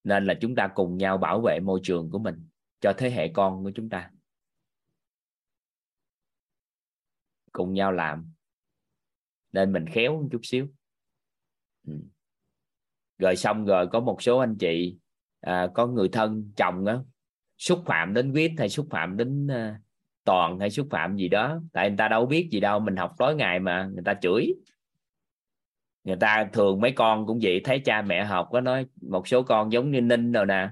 [0.04, 2.48] Nên là chúng ta cùng nhau bảo vệ môi trường của mình
[2.84, 4.10] cho thế hệ con của chúng ta.
[7.52, 8.32] Cùng nhau làm.
[9.52, 10.68] Nên mình khéo một chút xíu.
[11.86, 11.92] Ừ.
[13.18, 14.98] rồi xong rồi có một số anh chị
[15.40, 16.98] à, có người thân chồng á
[17.58, 19.80] xúc phạm đến quyết hay xúc phạm đến à,
[20.24, 21.60] toàn hay xúc phạm gì đó.
[21.72, 24.54] Tại người ta đâu biết gì đâu mình học tối ngày mà người ta chửi.
[26.04, 29.42] Người ta thường mấy con cũng vậy thấy cha mẹ học có nói một số
[29.42, 30.70] con giống như ninh rồi nè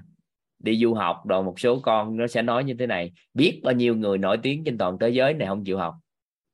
[0.63, 3.73] đi du học, rồi một số con nó sẽ nói như thế này, biết bao
[3.73, 5.95] nhiêu người nổi tiếng trên toàn thế giới này không chịu học?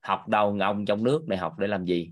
[0.01, 2.11] Học đầu ngông trong nước này học để làm gì?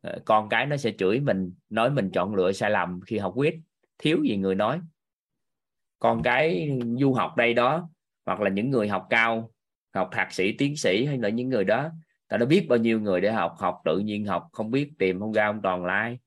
[0.00, 3.32] Ờ, con cái nó sẽ chửi mình, nói mình chọn lựa sai lầm khi học
[3.36, 3.54] quyết
[3.98, 4.80] thiếu gì người nói.
[5.98, 6.70] Con cái
[7.00, 7.88] du học đây đó,
[8.26, 9.50] hoặc là những người học cao,
[9.94, 11.90] học thạc sĩ, tiến sĩ hay là những người đó,
[12.28, 15.20] ta đã biết bao nhiêu người để học học tự nhiên học, không biết tìm
[15.20, 16.18] không ra ông toàn lai.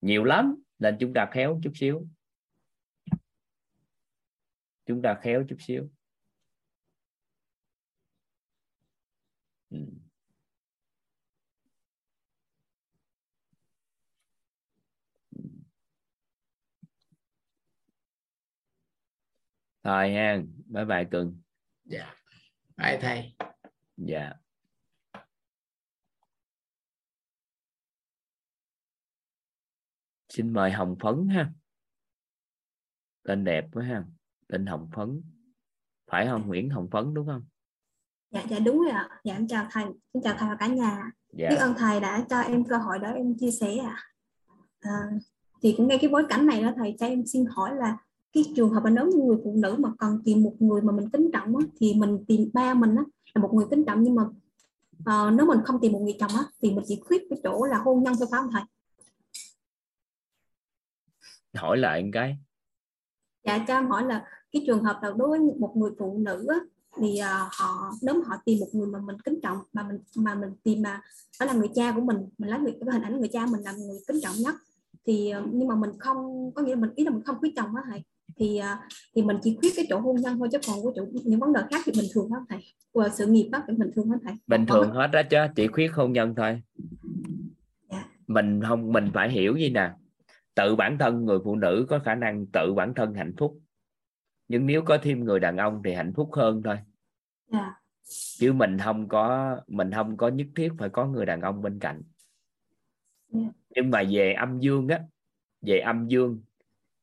[0.00, 2.06] Nhiều lắm, nên chúng ta khéo chút xíu
[4.86, 5.90] chúng ta khéo chút xíu.
[9.70, 9.78] Ừ.
[19.82, 21.40] thôi ha bye bye cưng
[21.84, 22.14] dạ.
[22.76, 23.34] Bye thầy.
[23.96, 24.32] Dạ.
[30.28, 31.52] Xin mời hồng phấn ha.
[33.22, 34.15] Tên đẹp quá ha
[34.48, 35.22] tên hồng phấn.
[36.10, 36.46] Phải không?
[36.46, 37.44] Nguyễn hồng phấn đúng không?
[38.30, 39.08] Dạ dạ đúng rồi ạ.
[39.24, 39.84] Dạ em chào thầy.
[40.12, 41.10] Xin chào thầy và cả nhà.
[41.32, 41.50] Dạ.
[41.50, 43.96] biết ơn thầy đã cho em cơ hội đó em chia sẻ ạ.
[44.80, 45.10] À,
[45.62, 47.98] thì cũng ngay cái bối cảnh này đó thầy cho em xin hỏi là
[48.32, 50.92] cái trường hợp mà nếu như người phụ nữ mà cần tìm một người mà
[50.92, 53.02] mình kính trọng á, thì mình tìm ba mình á,
[53.34, 54.02] là một người kính trọng.
[54.02, 54.22] Nhưng mà
[54.98, 57.64] uh, nếu mình không tìm một người chồng á, thì mình chỉ khuyết cái chỗ
[57.64, 58.62] là hôn nhân thôi phải không thầy?
[61.54, 62.38] Hỏi lại một cái
[63.46, 66.46] dạ cho em hỏi là cái trường hợp là đối với một người phụ nữ
[66.48, 66.56] á,
[67.00, 69.98] thì uh, họ nếu mà họ tìm một người mà mình kính trọng mà mình
[70.16, 71.00] mà mình tìm mà
[71.40, 73.72] đó là người cha của mình mình lấy cái hình ảnh người cha mình là
[73.72, 74.54] người kính trọng nhất
[75.06, 77.52] thì uh, nhưng mà mình không có nghĩa là mình ý là mình không quý
[77.56, 78.02] chồng á thầy
[78.38, 78.78] thì uh,
[79.14, 81.52] thì mình chỉ khuyết cái chỗ hôn nhân thôi chứ còn cái chỗ những vấn
[81.52, 82.58] đề khác thì bình thường hết thầy.
[82.94, 84.34] Và sự nghiệp đó thì bình thường hết thầy.
[84.46, 86.62] Bình thường hết đó chứ chỉ khuyết hôn nhân thôi.
[87.90, 88.04] Dạ.
[88.26, 89.90] mình không mình phải hiểu gì nè
[90.56, 93.60] tự bản thân người phụ nữ có khả năng tự bản thân hạnh phúc
[94.48, 96.84] nhưng nếu có thêm người đàn ông thì hạnh phúc hơn thôi yeah.
[97.52, 97.74] Dạ.
[98.38, 101.78] chứ mình không có mình không có nhất thiết phải có người đàn ông bên
[101.78, 102.02] cạnh
[103.32, 103.46] yeah.
[103.46, 103.52] Dạ.
[103.70, 105.00] nhưng mà về âm dương á
[105.62, 106.42] về âm dương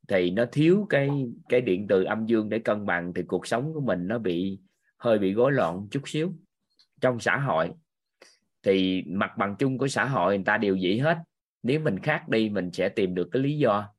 [0.08, 1.10] thì nó thiếu cái
[1.48, 4.58] cái điện từ âm dương để cân bằng thì cuộc sống của mình nó bị
[4.96, 6.32] hơi bị rối loạn chút xíu
[7.00, 7.72] trong xã hội
[8.62, 11.18] thì mặt bằng chung của xã hội người ta đều vậy hết
[11.64, 13.94] nếu mình khác đi mình sẽ tìm được cái lý do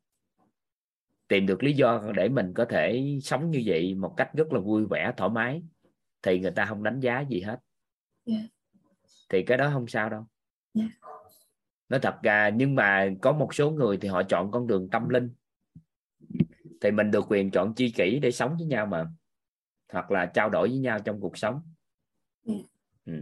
[1.28, 4.60] tìm được lý do để mình có thể sống như vậy một cách rất là
[4.60, 5.64] vui vẻ thoải mái
[6.22, 7.60] thì người ta không đánh giá gì hết
[8.26, 8.42] yeah.
[8.42, 8.48] Dạ.
[9.30, 10.26] thì cái đó không sao đâu
[10.74, 10.90] yeah.
[11.02, 11.08] Dạ.
[11.90, 15.10] nó thật ra nhưng mà có một số người thì họ chọn con đường tâm
[15.10, 15.30] linh
[16.82, 19.06] thì mình được quyền chọn chi kỷ để sống với nhau mà
[19.92, 21.62] hoặc là trao đổi với nhau trong cuộc sống
[22.48, 22.62] yeah.
[23.06, 23.14] Dạ.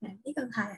[0.00, 0.08] ừ.
[0.24, 0.74] biết ơn thầy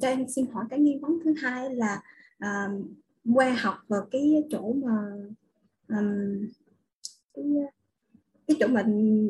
[0.00, 2.02] cho em xin hỏi cái nghi vấn thứ hai là
[2.44, 2.86] uh,
[3.34, 4.92] qua học vào cái chỗ mà
[5.88, 6.48] um,
[7.34, 7.44] cái,
[8.46, 8.84] cái chỗ mà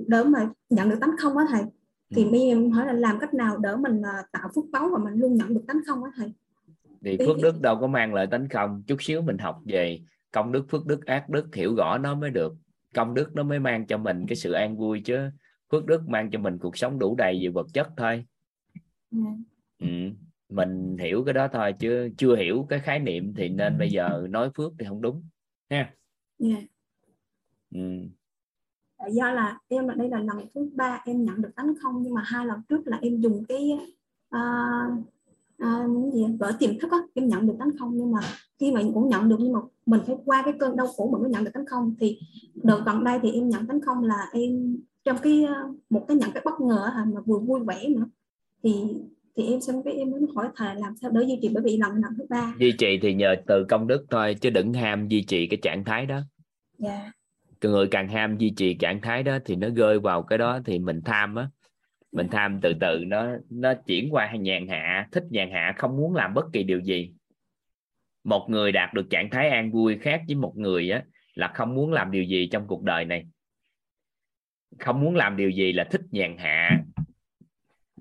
[0.06, 1.62] đỡ mà nhận được tánh không á thầy
[2.10, 2.30] thì ừ.
[2.32, 5.14] giờ em hỏi là làm cách nào đỡ mình uh, tạo phước báu và mình
[5.14, 6.32] luôn nhận được tánh không á thầy
[7.04, 10.00] thì phước đức đâu có mang lại tánh không chút xíu mình học về
[10.32, 12.54] công đức phước đức ác đức hiểu rõ nó mới được
[12.94, 15.30] công đức nó mới mang cho mình cái sự an vui chứ
[15.72, 18.24] phước đức mang cho mình cuộc sống đủ đầy về vật chất thôi.
[19.10, 19.30] Dạ.
[19.78, 19.86] ừ
[20.48, 24.26] mình hiểu cái đó thôi chứ chưa hiểu cái khái niệm thì nên bây giờ
[24.30, 25.22] nói phước thì không đúng
[25.70, 25.94] ha
[26.38, 26.64] yeah.
[27.74, 27.80] ừ.
[29.12, 32.14] do là em là đây là lần thứ ba em nhận được tấn không nhưng
[32.14, 33.70] mà hai lần trước là em dùng cái
[34.36, 34.92] uh,
[35.64, 38.20] uh, gì vở tiềm thức á em nhận được tấn không nhưng mà
[38.58, 41.22] khi mà cũng nhận được nhưng mà mình phải qua cái cơn đau khổ mình
[41.22, 42.18] mới nhận được tấn không thì
[42.54, 45.46] đợt gần đây thì em nhận tấn không là em trong cái
[45.90, 48.06] một cái nhận cái bất ngờ mà vừa vui vẻ nữa
[48.62, 49.02] thì
[49.38, 51.76] thì em xong cái em mới hỏi thầy làm sao đỡ duy trì bởi vì
[51.76, 52.54] lần lần thứ ba.
[52.58, 55.84] Duy trì thì nhờ từ công đức thôi chứ đừng ham duy trì cái trạng
[55.84, 56.20] thái đó.
[56.78, 56.90] Dạ.
[56.90, 57.12] Yeah.
[57.62, 60.78] người càng ham duy trì trạng thái đó thì nó rơi vào cái đó thì
[60.78, 61.48] mình tham á.
[62.12, 62.38] Mình dạ.
[62.38, 66.34] tham từ từ nó nó chuyển qua nhàn hạ thích nhàn hạ không muốn làm
[66.34, 67.12] bất kỳ điều gì.
[68.24, 71.02] Một người đạt được trạng thái an vui khác với một người á
[71.34, 73.26] là không muốn làm điều gì trong cuộc đời này.
[74.78, 76.84] Không muốn làm điều gì là thích nhàn hạ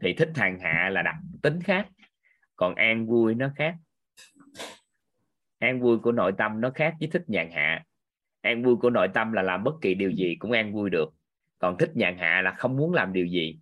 [0.02, 1.88] thì thích hàng hạ là đặc tính khác,
[2.56, 3.76] còn an vui nó khác.
[5.60, 7.84] An vui của nội tâm nó khác với thích nhàn hạ.
[8.42, 11.14] An vui của nội tâm là làm bất kỳ điều gì cũng an vui được,
[11.60, 13.60] còn thích nhàn hạ là không muốn làm điều gì.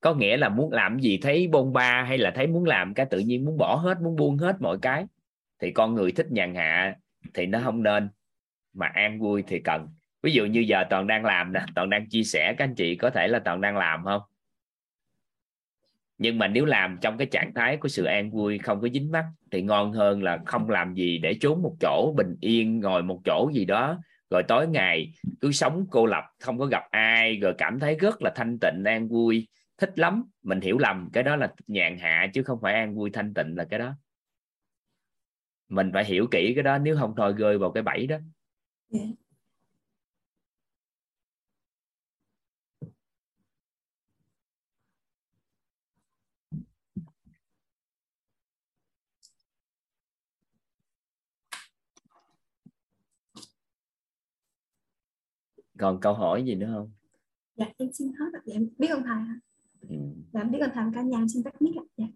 [0.00, 3.06] Có nghĩa là muốn làm gì thấy bôn ba hay là thấy muốn làm cái
[3.06, 5.04] tự nhiên, muốn bỏ hết, muốn buông hết mọi cái.
[5.60, 6.96] Thì con người thích nhàn hạ
[7.34, 8.08] thì nó không nên,
[8.74, 9.88] mà an vui thì cần.
[10.22, 12.96] Ví dụ như giờ toàn đang làm nè, toàn đang chia sẻ, các anh chị
[12.96, 14.22] có thể là toàn đang làm không?
[16.18, 19.10] Nhưng mà nếu làm trong cái trạng thái của sự an vui, không có dính
[19.10, 23.02] mắt, thì ngon hơn là không làm gì để trốn một chỗ, bình yên ngồi
[23.02, 23.98] một chỗ gì đó.
[24.30, 28.22] Rồi tối ngày cứ sống cô lập, không có gặp ai, rồi cảm thấy rất
[28.22, 29.48] là thanh tịnh, an vui.
[29.78, 33.10] Thích lắm, mình hiểu lầm, cái đó là nhàn hạ chứ không phải an vui
[33.10, 33.94] thanh tịnh là cái đó.
[35.68, 38.16] Mình phải hiểu kỹ cái đó, nếu không thôi rơi vào cái bẫy đó.
[38.92, 39.08] Yeah.
[55.78, 56.92] Còn câu hỏi gì nữa không?
[57.54, 59.18] Dạ em xin hết rồi dạ, em biết ơn thầy
[59.88, 59.96] ừ.
[60.32, 62.06] dạ em biết ơn thầy cả nhà em xin tắt mic dạ.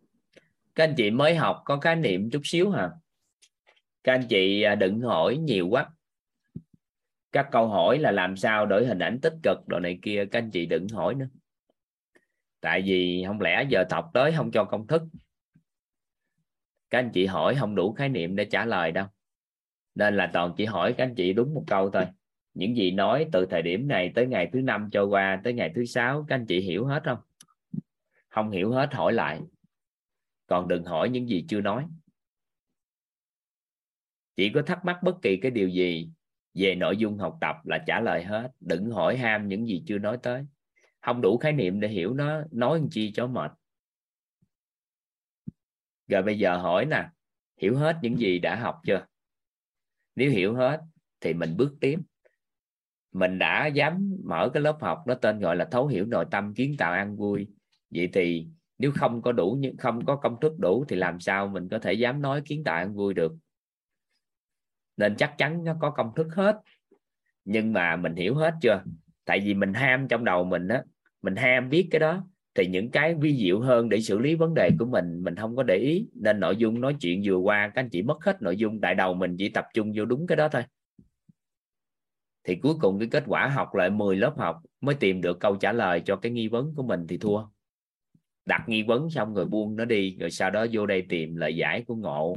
[0.74, 2.90] các anh chị mới học có cái niệm chút xíu hả?
[4.04, 5.90] Các anh chị à, đừng hỏi nhiều quá.
[7.32, 10.38] Các câu hỏi là làm sao đổi hình ảnh tích cực đồ này kia các
[10.38, 11.28] anh chị đừng hỏi nữa.
[12.60, 15.02] Tại vì không lẽ giờ học tới không cho công thức.
[16.90, 19.06] Các anh chị hỏi không đủ khái niệm để trả lời đâu.
[19.94, 22.06] Nên là toàn chỉ hỏi các anh chị đúng một câu thôi
[22.54, 25.72] những gì nói từ thời điểm này tới ngày thứ năm trôi qua, tới ngày
[25.74, 27.18] thứ sáu, các anh chị hiểu hết không?
[28.28, 29.40] Không hiểu hết, hỏi lại.
[30.46, 31.86] Còn đừng hỏi những gì chưa nói.
[34.36, 36.10] Chỉ có thắc mắc bất kỳ cái điều gì
[36.54, 38.50] về nội dung học tập là trả lời hết.
[38.60, 40.46] Đừng hỏi ham những gì chưa nói tới.
[41.00, 43.52] Không đủ khái niệm để hiểu nó, nói làm chi cho mệt.
[46.08, 47.08] Rồi bây giờ hỏi nè,
[47.56, 49.06] hiểu hết những gì đã học chưa?
[50.16, 50.80] Nếu hiểu hết
[51.20, 51.98] thì mình bước tiếp
[53.12, 56.54] mình đã dám mở cái lớp học nó tên gọi là thấu hiểu nội tâm,
[56.54, 57.46] kiến tạo an vui.
[57.90, 58.46] Vậy thì
[58.78, 61.92] nếu không có đủ không có công thức đủ thì làm sao mình có thể
[61.92, 63.32] dám nói kiến tạo an vui được?
[64.96, 66.60] Nên chắc chắn nó có công thức hết.
[67.44, 68.82] Nhưng mà mình hiểu hết chưa?
[69.24, 70.82] Tại vì mình ham trong đầu mình á,
[71.22, 74.54] mình ham biết cái đó, thì những cái vi diệu hơn để xử lý vấn
[74.54, 76.08] đề của mình mình không có để ý.
[76.14, 78.94] Nên nội dung nói chuyện vừa qua, các anh chị mất hết nội dung, đại
[78.94, 80.62] đầu mình chỉ tập trung vô đúng cái đó thôi
[82.44, 85.56] thì cuối cùng cái kết quả học lại 10 lớp học mới tìm được câu
[85.56, 87.44] trả lời cho cái nghi vấn của mình thì thua.
[88.46, 91.56] Đặt nghi vấn xong rồi buông nó đi rồi sau đó vô đây tìm lời
[91.56, 92.36] giải của ngộ.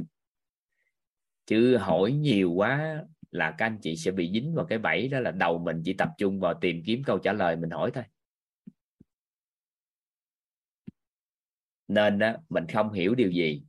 [1.46, 5.20] Chứ hỏi nhiều quá là các anh chị sẽ bị dính vào cái bẫy đó
[5.20, 8.04] là đầu mình chỉ tập trung vào tìm kiếm câu trả lời mình hỏi thôi.
[11.88, 13.62] Nên đó, mình không hiểu điều gì.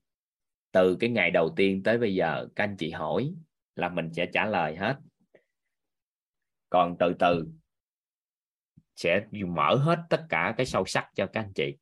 [0.72, 3.34] Từ cái ngày đầu tiên tới bây giờ các anh chị hỏi
[3.76, 4.96] là mình sẽ trả lời hết
[6.70, 7.48] còn từ từ
[8.96, 11.76] sẽ mở hết tất cả cái sâu sắc cho các anh chị.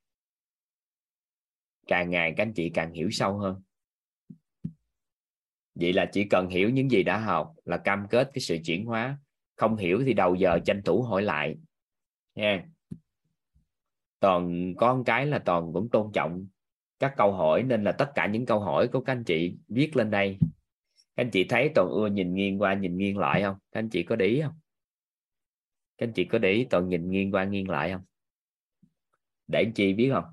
[1.87, 3.61] Càng ngày các anh chị càng hiểu sâu hơn.
[5.75, 8.85] Vậy là chỉ cần hiểu những gì đã học là cam kết cái sự chuyển
[8.85, 9.17] hóa.
[9.55, 11.55] Không hiểu thì đầu giờ tranh thủ hỏi lại.
[12.35, 12.65] Nha.
[14.19, 16.47] Toàn có một cái là toàn cũng tôn trọng
[16.99, 19.95] các câu hỏi nên là tất cả những câu hỏi của các anh chị viết
[19.95, 20.37] lên đây.
[21.15, 23.57] Các anh chị thấy toàn ưa nhìn nghiêng qua nhìn nghiêng lại không?
[23.71, 24.53] Các anh chị có để ý không
[26.03, 28.01] các anh chị có để ý toàn nhìn nghiêng qua nghiêng lại không?
[29.47, 30.23] Để anh chị biết không?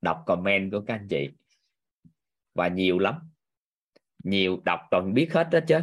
[0.00, 1.30] Đọc comment của các anh chị.
[2.54, 3.14] Và nhiều lắm.
[4.24, 5.78] Nhiều đọc toàn biết hết đó chứ.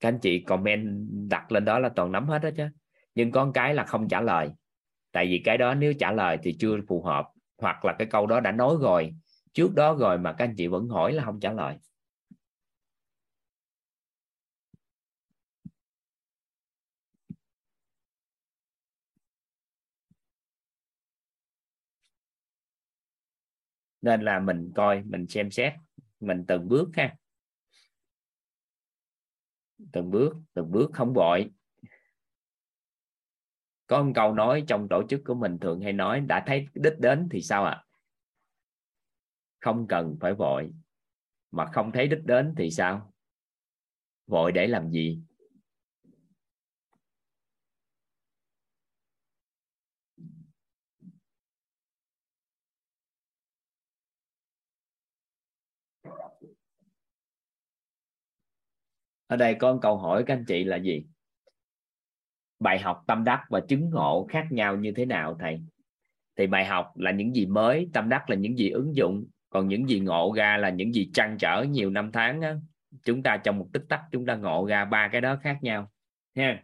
[0.00, 2.68] Các anh chị comment đặt lên đó là toàn nắm hết đó chứ.
[3.14, 4.50] Nhưng có cái là không trả lời.
[5.12, 7.28] Tại vì cái đó nếu trả lời thì chưa phù hợp.
[7.58, 9.14] Hoặc là cái câu đó đã nói rồi,
[9.52, 11.78] trước đó rồi mà các anh chị vẫn hỏi là không trả lời.
[24.04, 25.72] Nên là mình coi, mình xem xét,
[26.20, 27.16] mình từng bước ha.
[29.92, 31.50] Từng bước từng bước không vội.
[33.86, 36.98] Có một câu nói trong tổ chức của mình thường hay nói, đã thấy đích
[36.98, 37.70] đến thì sao ạ?
[37.70, 37.84] À?
[39.64, 40.72] không cần phải vội.
[41.50, 43.12] Mà không thấy đích đến thì sao?
[44.26, 45.20] Vội để làm gì?
[59.34, 61.04] Ở đây có một câu hỏi các anh chị là gì?
[62.60, 65.60] Bài học tâm đắc và chứng ngộ khác nhau như thế nào thầy?
[66.36, 69.68] Thì bài học là những gì mới tâm đắc là những gì ứng dụng còn
[69.68, 72.54] những gì ngộ ra là những gì trăn trở nhiều năm tháng á,
[73.04, 75.90] chúng ta trong một tích tắc chúng ta ngộ ra ba cái đó khác nhau.
[76.36, 76.62] Ha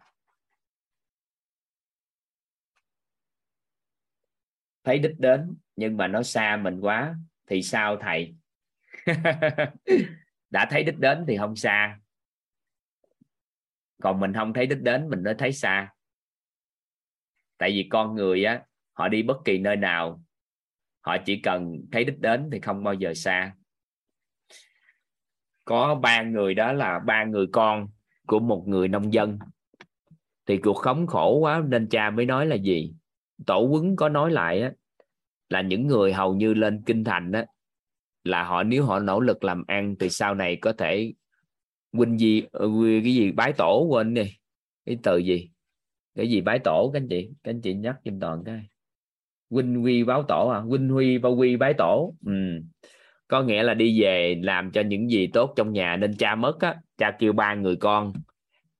[4.84, 7.14] thấy đích đến nhưng mà nó xa mình quá
[7.46, 8.34] thì sao thầy?
[10.50, 11.98] Đã thấy đích đến thì không xa
[14.00, 15.92] còn mình không thấy đích đến mình mới thấy xa.
[17.58, 20.22] Tại vì con người á họ đi bất kỳ nơi nào
[21.00, 23.54] họ chỉ cần thấy đích đến thì không bao giờ xa.
[25.64, 27.88] Có ba người đó là ba người con
[28.26, 29.38] của một người nông dân.
[30.46, 32.94] Thì cuộc sống khổ quá nên cha mới nói là gì?
[33.46, 34.72] Tổ quấn có nói lại á,
[35.48, 37.46] là những người hầu như lên kinh thành á,
[38.24, 41.12] là họ nếu họ nỗ lực làm ăn thì sau này có thể
[41.92, 42.68] huynh gì ờ,
[43.04, 44.36] cái gì bái tổ quên đi.
[44.86, 45.50] Cái từ gì?
[46.14, 47.30] Cái gì bái tổ các anh chị?
[47.42, 48.60] Các anh chị nhắc giùm toàn cái.
[49.50, 50.58] Huynh huy báo tổ à?
[50.58, 52.14] Huynh huy bao huy bái tổ.
[52.26, 52.32] Ừ.
[53.28, 56.60] có nghĩa là đi về làm cho những gì tốt trong nhà nên cha mất
[56.60, 56.76] á.
[56.98, 58.12] Cha kêu ba người con.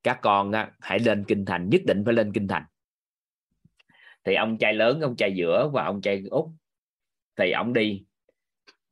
[0.03, 2.63] Các con á, hãy lên kinh thành nhất định phải lên kinh thành.
[4.23, 6.45] Thì ông trai lớn ông trai giữa và ông trai út
[7.35, 8.05] thì ông đi.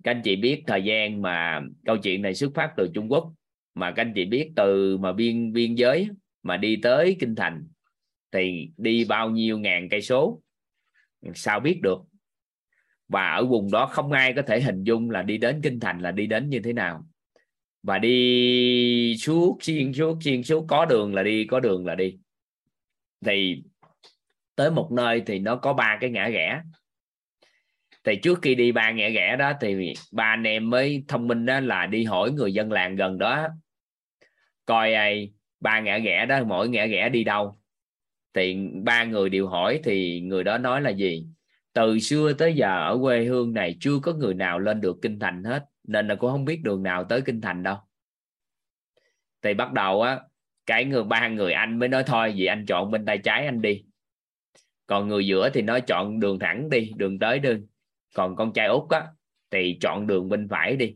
[0.03, 3.33] Các anh chị biết thời gian mà câu chuyện này xuất phát từ Trung Quốc
[3.79, 6.09] mà các anh chị biết từ mà biên biên giới
[6.43, 7.67] mà đi tới kinh thành
[8.31, 10.41] thì đi bao nhiêu ngàn cây số?
[11.35, 11.99] Sao biết được?
[13.07, 15.99] Và ở vùng đó không ai có thể hình dung là đi đến kinh thành
[15.99, 17.05] là đi đến như thế nào.
[17.83, 22.17] Và đi suốt, xuyên suốt xuyên suốt, có đường là đi, có đường là đi.
[23.25, 23.63] Thì
[24.55, 26.61] tới một nơi thì nó có ba cái ngã rẽ.
[28.03, 31.45] Thì trước khi đi ba ngã rẽ đó thì ba anh em mới thông minh
[31.45, 33.47] đó là đi hỏi người dân làng gần đó
[34.69, 37.59] coi ai, ba ngã ghẻ đó, mỗi ngã ghẻ đi đâu.
[38.33, 41.27] Thì ba người đều hỏi thì người đó nói là gì?
[41.73, 45.19] Từ xưa tới giờ ở quê hương này chưa có người nào lên được kinh
[45.19, 47.77] thành hết, nên là cũng không biết đường nào tới kinh thành đâu.
[49.41, 50.19] Thì bắt đầu á,
[50.65, 53.61] cái người, ba người anh mới nói thôi vì anh chọn bên tay trái anh
[53.61, 53.83] đi.
[54.87, 57.67] Còn người giữa thì nói chọn đường thẳng đi, đường tới đường
[58.15, 59.07] còn con trai út á,
[59.51, 60.95] thì chọn đường bên phải đi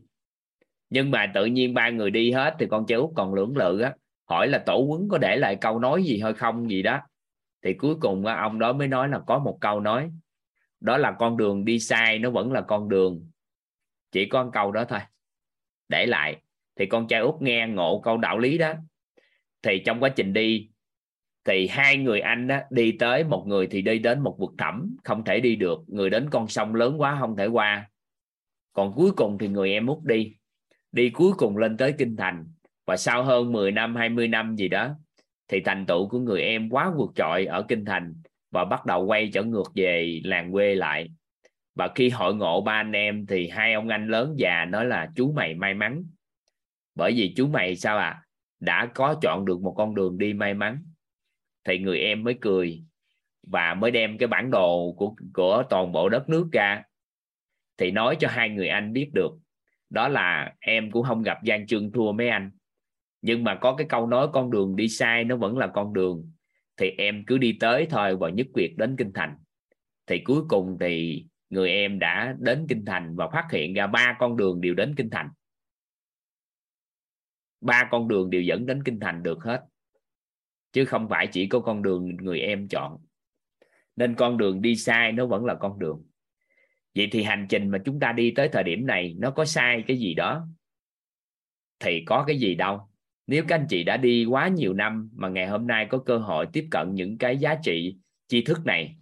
[0.94, 3.80] nhưng mà tự nhiên ba người đi hết thì con trai út còn lưỡng lự
[3.80, 3.94] á.
[4.24, 7.00] Hỏi là tổ quấn có để lại câu nói gì hay không gì đó.
[7.62, 10.10] Thì cuối cùng ông đó mới nói là có một câu nói.
[10.80, 13.26] Đó là con đường đi sai, nó vẫn là con đường.
[14.12, 14.98] Chỉ có câu đó thôi.
[15.88, 16.36] Để lại.
[16.76, 18.72] Thì con trai út nghe ngộ câu đạo lý đó.
[19.62, 20.68] Thì trong quá trình đi,
[21.44, 24.96] thì hai người anh đó đi tới một người thì đi đến một vực thẳm,
[25.04, 25.78] không thể đi được.
[25.86, 27.90] Người đến con sông lớn quá không thể qua.
[28.72, 30.34] Còn cuối cùng thì người em út đi
[30.94, 32.46] đi cuối cùng lên tới kinh thành.
[32.86, 34.90] Và sau hơn 10 năm 20 năm gì đó,
[35.48, 38.14] thì thành tựu của người em quá vượt trội ở kinh thành
[38.50, 41.08] và bắt đầu quay trở ngược về làng quê lại.
[41.74, 45.10] Và khi hội ngộ ba anh em, thì hai ông anh lớn già nói là,
[45.16, 46.04] chú mày may mắn.
[46.94, 48.22] Bởi vì chú mày sao à
[48.60, 50.78] đã có chọn được một con đường đi may mắn.
[51.64, 52.82] Thì người em mới cười
[53.46, 56.82] và mới đem cái bản đồ của của toàn bộ đất nước ra.
[57.76, 59.32] Thì nói cho hai người anh biết được
[59.90, 62.50] đó là em cũng không gặp gian trương thua mấy anh.
[63.22, 66.32] Nhưng mà có cái câu nói, con đường đi sai nó vẫn là con đường.
[66.76, 69.36] Thì em cứ đi tới thôi, và nhất quyết đến kinh thành.
[70.06, 74.16] Thì cuối cùng thì người em đã đến kinh thành và phát hiện ra ba
[74.18, 75.28] con đường đều đến kinh thành.
[77.60, 79.60] Ba con đường đều dẫn đến kinh thành được hết.
[80.72, 82.98] Chứ không phải chỉ có con đường người em chọn.
[83.96, 86.04] Nên con đường đi sai nó vẫn là con đường
[86.94, 89.84] vậy thì hành trình mà chúng ta đi tới thời điểm này nó có sai
[89.86, 90.48] cái gì đó?
[91.80, 92.88] Thì có cái gì đâu.
[93.26, 96.18] Nếu các anh chị đã đi quá nhiều năm mà ngày hôm nay có cơ
[96.18, 97.96] hội tiếp cận những cái giá trị,
[98.28, 98.96] tri thức này,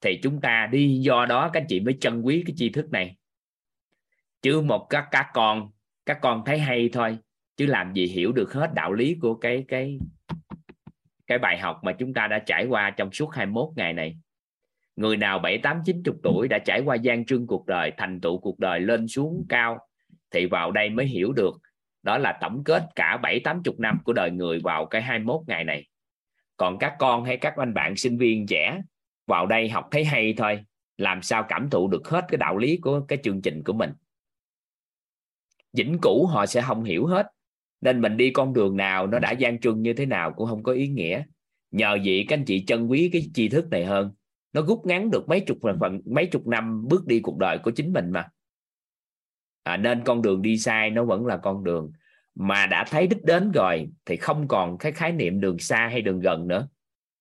[0.00, 2.90] thì chúng ta đi do đó các anh chị mới trân quý cái tri thức
[2.90, 3.16] này.
[4.42, 5.70] Chứ một các các con
[6.06, 7.18] các con thấy hay thôi,
[7.56, 9.98] chứ làm gì hiểu được hết đạo lý của cái cái
[11.26, 14.16] cái bài học mà chúng ta đã trải qua trong suốt 21 ngày này
[14.96, 18.20] người nào bảy, tám, chín, chục tuổi đã trải qua gian trưng cuộc đời, thành
[18.20, 19.78] tựu cuộc đời lên xuống cao
[20.30, 21.54] thì vào đây mới hiểu được
[22.06, 25.40] đó là tổng kết cả bảy, tám, chục năm của đời người vào cái 21
[25.46, 25.86] ngày này.
[26.56, 28.80] Còn các con hay các anh bạn sinh viên trẻ
[29.26, 30.64] vào đây học thấy hay thôi,
[30.96, 33.90] làm sao cảm thụ được hết cái đạo lý của cái chương trình của mình?
[35.72, 37.26] Vĩnh cửu họ sẽ không hiểu hết,
[37.80, 40.62] nên mình đi con đường nào nó đã gian truân như thế nào cũng không
[40.62, 41.22] có ý nghĩa.
[41.70, 44.10] Nhờ vậy các anh chị trân quý cái tri thức này hơn
[44.56, 47.70] nó rút ngắn được mấy chục phần mấy chục năm bước đi cuộc đời của
[47.70, 48.28] chính mình mà.
[49.62, 51.92] À, nên con đường đi sai nó vẫn là con đường
[52.34, 56.02] mà đã thấy đích đến rồi thì không còn cái khái niệm đường xa hay
[56.02, 56.68] đường gần nữa.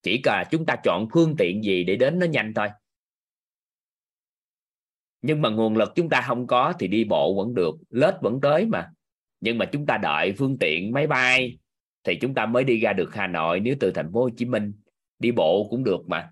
[0.03, 2.67] Chỉ là chúng ta chọn phương tiện gì để đến nó nhanh thôi.
[5.21, 8.41] Nhưng mà nguồn lực chúng ta không có thì đi bộ vẫn được lết vẫn
[8.41, 8.91] tới mà.
[9.39, 11.57] Nhưng mà chúng ta đợi phương tiện máy bay
[12.03, 14.45] thì chúng ta mới đi ra được Hà Nội nếu từ thành phố Hồ Chí
[14.45, 14.73] Minh
[15.19, 16.31] đi bộ cũng được mà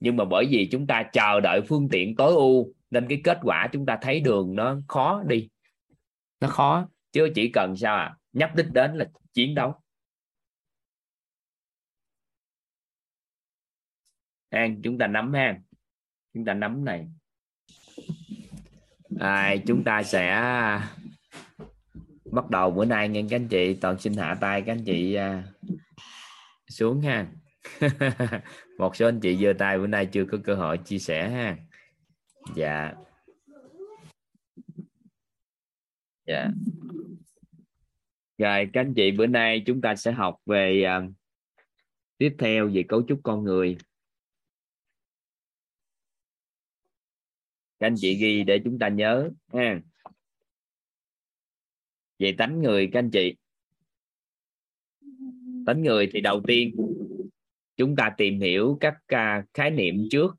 [0.00, 3.38] nhưng mà bởi vì chúng ta chờ đợi phương tiện tối ưu nên cái kết
[3.42, 5.48] quả chúng ta thấy đường nó khó đi.
[6.40, 9.74] Nó khó chứ chỉ cần sao à nhấp đích đến là chiến đấu.
[14.48, 15.58] An chúng ta nắm ha
[16.34, 17.06] chúng ta nắm này.
[19.20, 20.40] À, chúng ta sẽ
[22.32, 23.74] bắt đầu bữa nay nghe các anh chị.
[23.80, 25.44] Toàn xin hạ tay các anh chị à,
[26.68, 27.26] xuống ha
[28.78, 31.56] một số anh chị giơ tay bữa nay chưa có cơ hội chia sẻ ha.
[32.56, 32.92] Dạ.
[36.26, 36.50] Dạ.
[38.38, 41.12] Rồi các anh chị bữa nay chúng ta sẽ học về uh,
[42.18, 43.76] tiếp theo về cấu trúc con người.
[47.78, 49.80] Các anh chị ghi để chúng ta nhớ ha.
[52.18, 53.34] Về tánh người các anh chị.
[55.66, 56.76] Tánh người thì đầu tiên
[57.76, 60.34] chúng ta tìm hiểu các uh, khái niệm trước.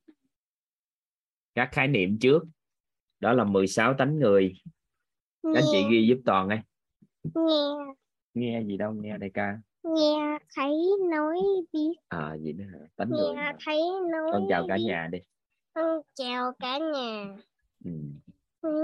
[1.55, 2.43] Các khái niệm trước.
[3.19, 4.53] Đó là 16 tánh người.
[5.43, 6.59] Các anh chị ghi giúp toàn ấy
[7.35, 7.93] nghe.
[8.33, 9.57] Nghe gì đâu nghe đây ca.
[9.83, 10.71] Nghe thấy
[11.11, 11.39] nói
[11.73, 11.93] biết.
[12.07, 12.87] À gì nữa hả?
[12.95, 13.35] tánh nghe người
[13.65, 13.81] thấy
[14.11, 14.83] nói con chào cả biết.
[14.87, 15.19] nhà đi.
[15.73, 17.35] Con chào cả nhà.
[17.85, 17.91] Ừ.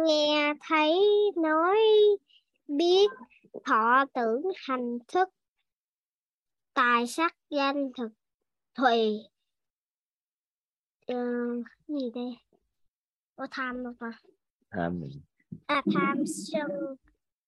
[0.08, 1.00] nghe thấy
[1.36, 1.78] nói
[2.68, 3.10] biết.
[3.66, 5.30] Thọ tưởng hành thức.
[6.74, 8.10] Tài sắc danh thực
[8.76, 9.20] thùy
[11.08, 11.16] ờ,
[11.88, 12.38] gì đây?
[13.36, 14.20] Có tham không ta?
[14.72, 15.02] Tham
[15.66, 16.96] à, tham sân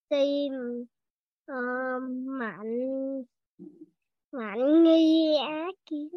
[0.09, 0.49] si
[1.45, 1.55] ờ,
[2.25, 3.23] mạnh
[4.31, 6.09] mạnh nghi ác kiến.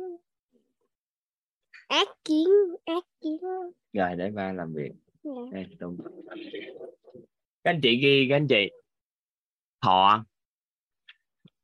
[1.88, 2.48] Ác kiến
[2.84, 3.38] ác kiến.
[3.92, 4.92] Rồi để ba làm việc.
[5.22, 5.32] Dạ.
[5.52, 5.98] đây, đúng.
[7.64, 8.70] các anh chị ghi các anh chị.
[9.80, 10.24] Thọ.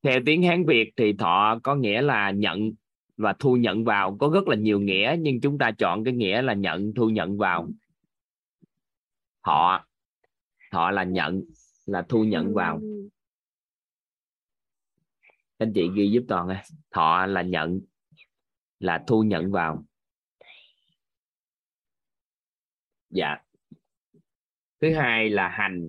[0.03, 2.73] Theo tiếng hán việt thì thọ có nghĩa là nhận
[3.17, 4.17] và thu nhận vào.
[4.21, 7.39] Có rất là nhiều nghĩa nhưng chúng ta chọn cái nghĩa là nhận thu nhận
[7.39, 7.69] vào.
[9.43, 9.87] Thọ
[10.71, 11.43] thọ là nhận
[11.87, 12.81] là thu nhận vào.
[15.59, 16.59] Anh chị ghi giúp toàn ơi
[16.91, 17.81] thọ là nhận
[18.79, 19.85] là thu nhận vào.
[23.11, 23.37] Dạ.
[24.81, 25.87] Thứ hai là hành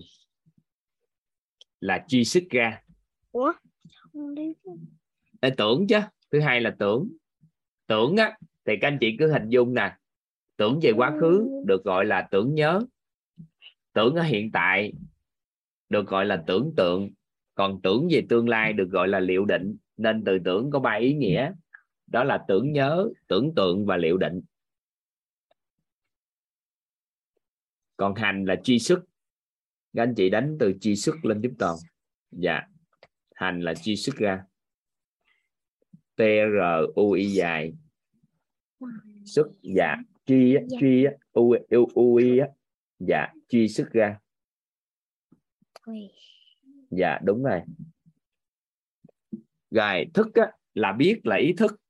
[1.79, 2.81] là chi sức ra.
[3.31, 3.53] Ủa?
[3.99, 4.71] Không đi chứ.
[5.41, 5.99] Ê, tưởng chứ
[6.35, 7.09] thứ hai là tưởng.
[7.87, 9.95] Tưởng á, thì các anh chị cứ hình dung nè.
[10.57, 12.81] Tưởng về quá khứ được gọi là tưởng nhớ.
[13.93, 14.93] Tưởng ở hiện tại
[15.89, 17.11] được gọi là tưởng tượng.
[17.55, 19.77] Còn tưởng về tương lai được gọi là liệu định.
[19.97, 21.51] Nên từ tưởng có ba ý nghĩa.
[22.07, 24.41] Đó là tưởng nhớ, tưởng tượng và liệu định.
[27.97, 29.05] Còn hành là chi sức
[29.93, 31.77] các anh chị đánh từ chi sức lên giúp toàn
[32.31, 32.61] dạ.
[33.35, 34.43] Hành là chi sức ra
[36.15, 36.57] t r
[36.95, 37.73] u i dài.
[39.25, 39.95] Sức dạ
[40.25, 41.09] chi á, Dạ.
[41.33, 42.47] u u u i á.
[42.99, 44.19] dạ chi sức ra.
[46.89, 47.61] Dạ đúng rồi.
[49.71, 51.81] Rồi thức á, là biết là ý thức.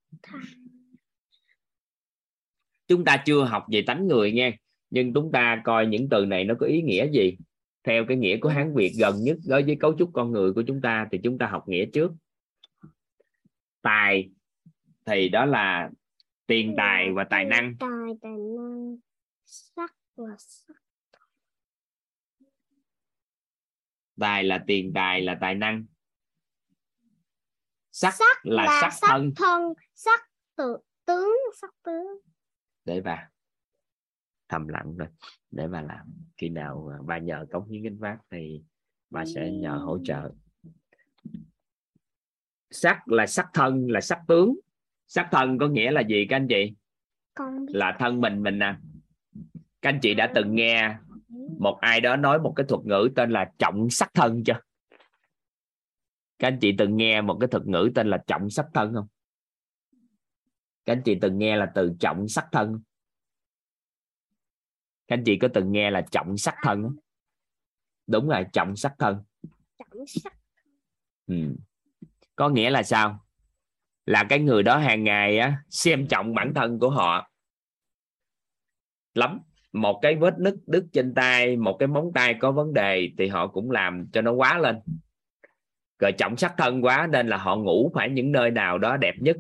[2.88, 4.52] Chúng ta chưa học về tánh người nha
[4.90, 7.38] nhưng chúng ta coi những từ này nó có ý nghĩa gì?
[7.84, 10.64] Theo cái nghĩa của hán việt gần nhất đối với cấu trúc con người của
[10.68, 12.12] chúng ta thì chúng ta học nghĩa trước
[13.86, 14.30] tài
[15.06, 15.90] thì đó là
[16.46, 17.76] tiền tài và tài năng.
[17.80, 18.98] tài tài năng
[19.46, 20.76] sắc và sắc
[24.20, 24.44] tài.
[24.44, 25.86] Là tiền tài là tài năng.
[27.92, 29.34] Sắc, sắc là, sắc, thân.
[29.36, 32.08] thân sắc tự tướng sắc tướng.
[32.86, 33.30] Để bà
[34.48, 35.08] thầm lặng rồi.
[35.52, 36.14] Để bà làm.
[36.38, 38.62] Khi nào à, bà nhờ cống hiến gánh vác thì
[39.10, 40.32] bà sẽ nhờ hỗ trợ
[42.72, 44.60] sắc là sắc thân là sắc tướng.
[45.08, 46.74] Sắc thân có nghĩa là gì các anh chị?
[47.34, 47.74] Con biết.
[47.76, 48.76] Là thân mình mình nè.
[49.82, 50.96] Các anh chị đã từng nghe
[51.60, 54.60] một ai đó nói một cái thuật ngữ tên là trọng sắc thân chưa?
[56.40, 59.08] Các anh chị từng nghe một cái thuật ngữ tên là trọng sắc thân không?
[60.86, 62.82] Các anh chị từng nghe là từ trọng sắc thân không?
[65.08, 66.96] các anh chị có từng nghe là trọng sắc thân không?
[68.08, 69.24] đúng rồi trọng sắc thân.
[69.78, 70.34] Trọng sắc.
[71.28, 71.36] Ừ
[72.36, 73.26] có nghĩa là sao?
[74.06, 77.32] Là cái người đó hàng ngày á xem trọng bản thân của họ.
[79.14, 79.40] Lắm.
[79.72, 83.28] Một cái vết nứt đứt trên tay một cái móng tay có vấn đề thì
[83.28, 84.80] họ cũng làm cho nó quá lên.
[86.00, 89.16] Rồi trọng sắc thân quá nên là họ ngủ phải những nơi nào đó đẹp
[89.20, 89.38] nhất.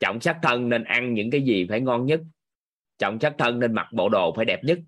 [0.00, 2.20] Trọng sắc thân nên ăn những cái gì phải ngon nhất.
[2.98, 4.78] Trọng sắc thân nên mặc bộ đồ phải đẹp nhất.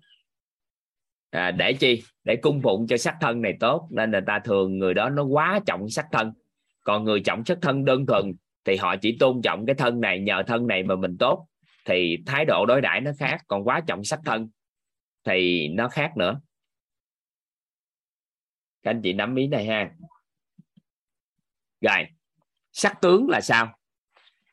[1.29, 2.03] À, để chi?
[2.23, 5.23] Để cung phụng cho sắc thân này tốt nên người ta thường người đó nó
[5.23, 6.33] quá trọng sắc thân
[6.83, 8.33] còn người trọng sắc thân đơn thuần
[8.65, 11.47] thì họ chỉ tôn trọng cái thân này nhờ thân này mà mình tốt.
[11.85, 14.49] Thì thái độ đối đãi nó khác, còn quá trọng sắc thân
[15.23, 16.41] thì nó khác nữa.
[18.83, 19.91] Các anh chị nắm ý này ha.
[21.81, 22.05] Rồi,
[22.71, 23.77] sắc tướng là sao?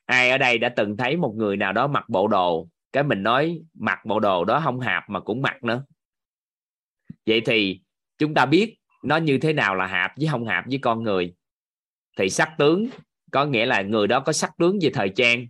[0.04, 3.22] Ai ở đây đã từng thấy một người nào đó mặc bộ đồ, cái mình
[3.22, 5.84] nói mặc bộ đồ đó không hạp mà cũng mặc nữa.
[7.26, 7.80] Vậy thì
[8.18, 11.34] chúng ta biết nó như thế nào là hạp với không hạp với con người?
[12.18, 12.86] Thì sắc tướng,
[13.30, 15.46] có nghĩa là người đó có sắc tướng về thời trang,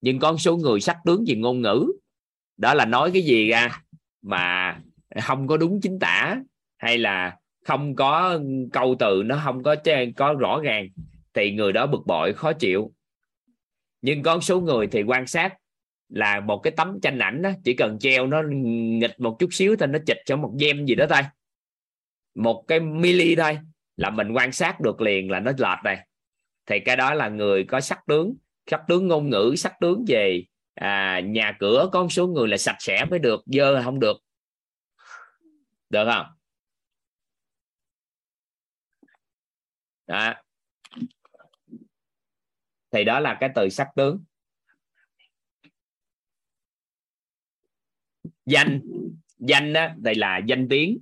[0.00, 1.86] nhưng có số người sắc tướng về ngôn ngữ,
[2.56, 3.80] đó là nói cái gì ra
[4.22, 4.78] mà
[5.22, 6.36] không có đúng chính tả,
[6.78, 8.38] hay là không có
[8.72, 9.76] câu từ nó không có
[10.16, 10.88] có rõ ràng,
[11.34, 12.92] thì người đó bực bội, khó chịu.
[14.02, 15.54] Nhưng có số người thì quan sát
[16.08, 19.76] là một cái tấm tranh ảnh đó, chỉ cần treo nó nghịch một chút xíu
[19.76, 21.22] thôi, nó chịch cho một gem gì đó thôi.
[22.34, 23.58] Một cái mili thôi
[23.96, 26.06] là mình quan sát được liền là nó lệch này.
[26.66, 28.34] Thì cái đó là người có sắc tướng
[28.66, 32.56] sắc tướng ngôn ngữ sắc tướng về à, nhà cửa có một số người là
[32.56, 34.16] sạch sẽ mới được dơ không được.
[35.90, 36.26] Được không?
[40.06, 40.34] Đó.
[42.90, 44.24] Thì đó là cái từ sắc tướng.
[48.46, 48.80] Danh.
[49.38, 50.98] Danh đó đây là danh tiếng.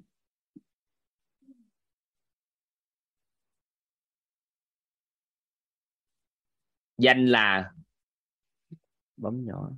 [7.01, 7.73] Danh là
[9.17, 9.71] bấm nhỏ.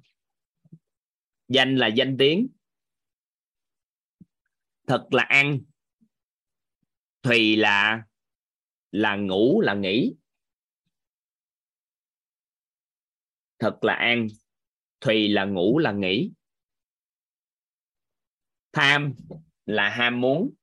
[1.48, 2.48] Danh là danh tiếng.
[4.86, 5.60] Thật là ăn.
[7.22, 8.02] Thùy là
[8.90, 10.14] là ngủ là nghỉ.
[13.58, 14.26] Thật là ăn.
[15.00, 16.32] Thùy là ngủ là nghỉ.
[18.72, 19.14] Tham
[19.66, 20.54] là ham muốn.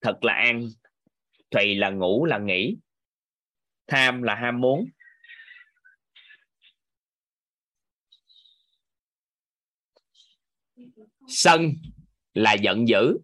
[0.00, 0.68] Thật là ăn.
[1.50, 2.76] Thùy là ngủ là nghỉ.
[3.86, 4.84] Tham là ham muốn
[11.32, 11.72] sân
[12.34, 13.18] là giận dữ.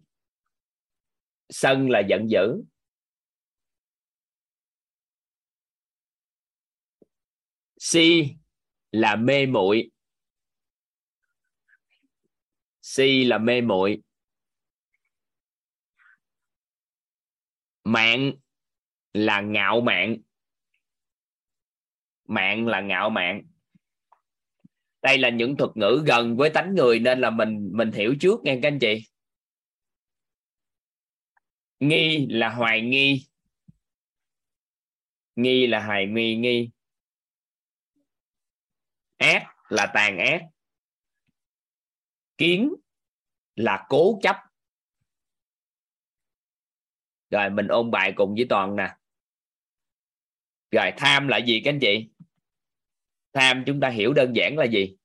[1.49, 2.63] Sân là giận dữ.
[7.77, 8.35] Si
[8.91, 9.91] là mê muội.
[12.81, 14.01] Si là mê muội.
[17.83, 18.31] Mạng
[19.13, 20.17] là ngạo mạn.
[22.25, 23.48] Mạng là ngạo mạn
[25.01, 28.39] đây là những thuật ngữ gần với tánh người nên là mình mình hiểu trước
[28.43, 29.03] nghe các anh chị.
[31.79, 33.27] Nghi là hoài nghi.
[35.35, 36.69] Nghi là hoài nghi nghi.
[39.17, 40.41] Ác là tàn ác.
[42.37, 42.73] Kiến
[43.55, 44.35] là cố chấp.
[47.29, 48.95] Rồi mình ôn bài cùng với toàn nè.
[50.71, 52.09] Rồi tham là gì các anh chị?
[53.39, 54.95] Tham chúng ta hiểu đơn giản là gì?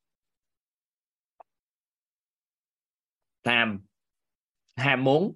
[3.45, 3.81] Tham.
[4.77, 5.35] Ham muốn.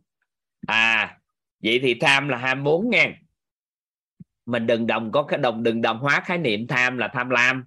[0.67, 1.19] À
[1.63, 3.15] vậy thì tham là ham muốn nghe
[4.49, 7.65] mình đừng đồng có cái đồng, đừng đồng hóa khái niệm tham là tham lam.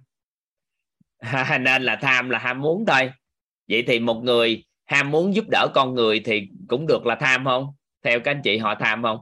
[1.60, 3.12] Nên là tham là ham muốn thôi.
[3.68, 7.44] Vậy thì một người ham muốn giúp đỡ con người thì cũng được là tham
[7.44, 7.74] không?
[8.02, 9.18] Theo các anh chị, họ tham không?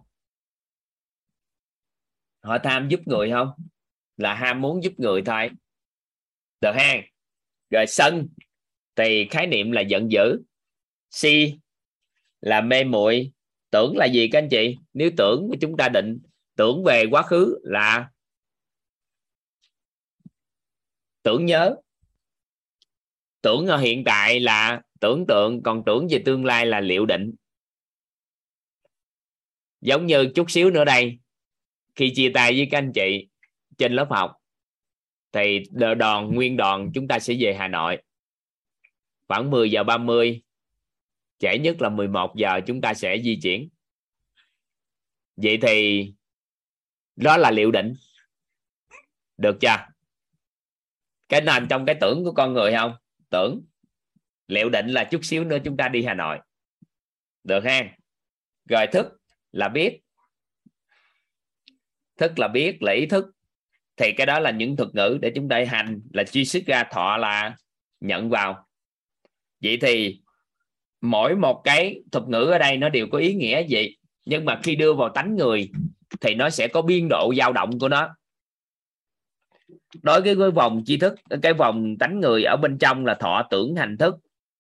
[2.43, 3.49] Họ tham giúp người không?
[4.17, 5.51] Là ham muốn giúp người thôi
[6.61, 6.97] được ha
[7.71, 8.29] rồi sân
[8.97, 10.43] thì khái niệm là giận dữ.
[11.11, 11.55] Si
[12.41, 13.33] là mê muội.
[13.71, 14.77] Tưởng là gì các anh chị?
[14.93, 16.19] Nếu tưởng chúng ta định
[16.57, 18.11] tưởng về quá khứ là
[21.23, 21.77] tưởng nhớ.
[23.43, 27.35] Tưởng ở hiện tại là tưởng tượng, còn tưởng về tương lai là liệu định.
[29.81, 31.19] Giống như chút xíu nữa đây,
[31.95, 33.29] khi chia tay với các anh chị
[33.79, 34.40] trên lớp học
[35.33, 35.63] thì
[35.99, 38.03] đoàn nguyên đoàn chúng ta sẽ về Hà Nội.
[39.29, 40.43] Khoảng 10 giờ 30
[41.39, 43.69] trễ nhất là 11 giờ chúng ta sẽ di chuyển.
[45.37, 46.07] Vậy thì,
[47.17, 47.95] đó là liệu định.
[49.37, 49.77] Được chưa?
[51.29, 52.95] Cái nằm trong cái tưởng của con người không?
[53.31, 53.63] Tưởng.
[54.47, 56.39] Liệu định là chút xíu nữa chúng ta đi Hà Nội.
[57.45, 57.97] Được ha?
[58.69, 59.07] Rồi thức
[59.53, 60.01] là biết.
[62.17, 63.27] Thức là biết là ý thức
[64.01, 66.85] thì cái đó là những thuật ngữ để chúng ta hành, là truy xuất ra,
[66.85, 67.57] thọ là
[68.01, 68.67] nhận vào.
[69.63, 70.21] Vậy thì
[71.01, 74.61] mỗi một cái thuật ngữ ở đây nó đều có ý nghĩa gì nhưng mà
[74.63, 75.71] khi đưa vào tánh người
[76.21, 78.09] thì nó sẽ có biên độ dao động của nó.
[80.03, 83.47] Đối với cái vòng tri thức, cái vòng tánh người ở bên trong là thọ
[83.51, 84.15] tưởng hành thức,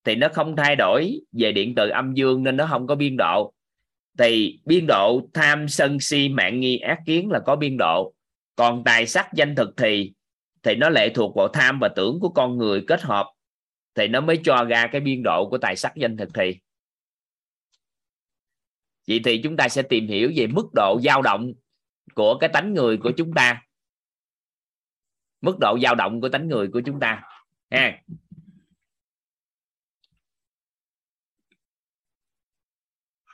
[0.05, 3.17] thì nó không thay đổi về điện từ âm dương nên nó không có biên
[3.17, 3.53] độ.
[4.19, 8.15] Thì biên độ tham sân si mạng nghi ác kiến là có biên độ
[8.61, 10.13] còn tài sắc danh thực thì
[10.63, 13.27] thì nó lệ thuộc vào tham và tưởng của con người kết hợp,
[13.95, 16.59] thì nó mới cho ra cái biên độ của tài sắc danh thực thì.
[19.09, 21.53] Vậy thì chúng ta sẽ tìm hiểu về mức độ dao động
[22.15, 23.63] của cái tánh người của chúng ta.
[25.41, 27.23] Mức độ dao động của tánh người của chúng ta.
[27.71, 28.03] Ha.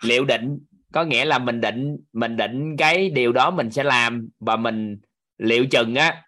[0.02, 0.58] Liệu định,
[0.92, 4.98] có nghĩa là mình định mình định cái điều đó mình sẽ làm và mình
[5.38, 6.26] liệu chừng á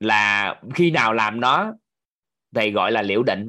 [0.00, 1.72] là khi nào làm nó
[2.54, 3.48] thì gọi là liệu định.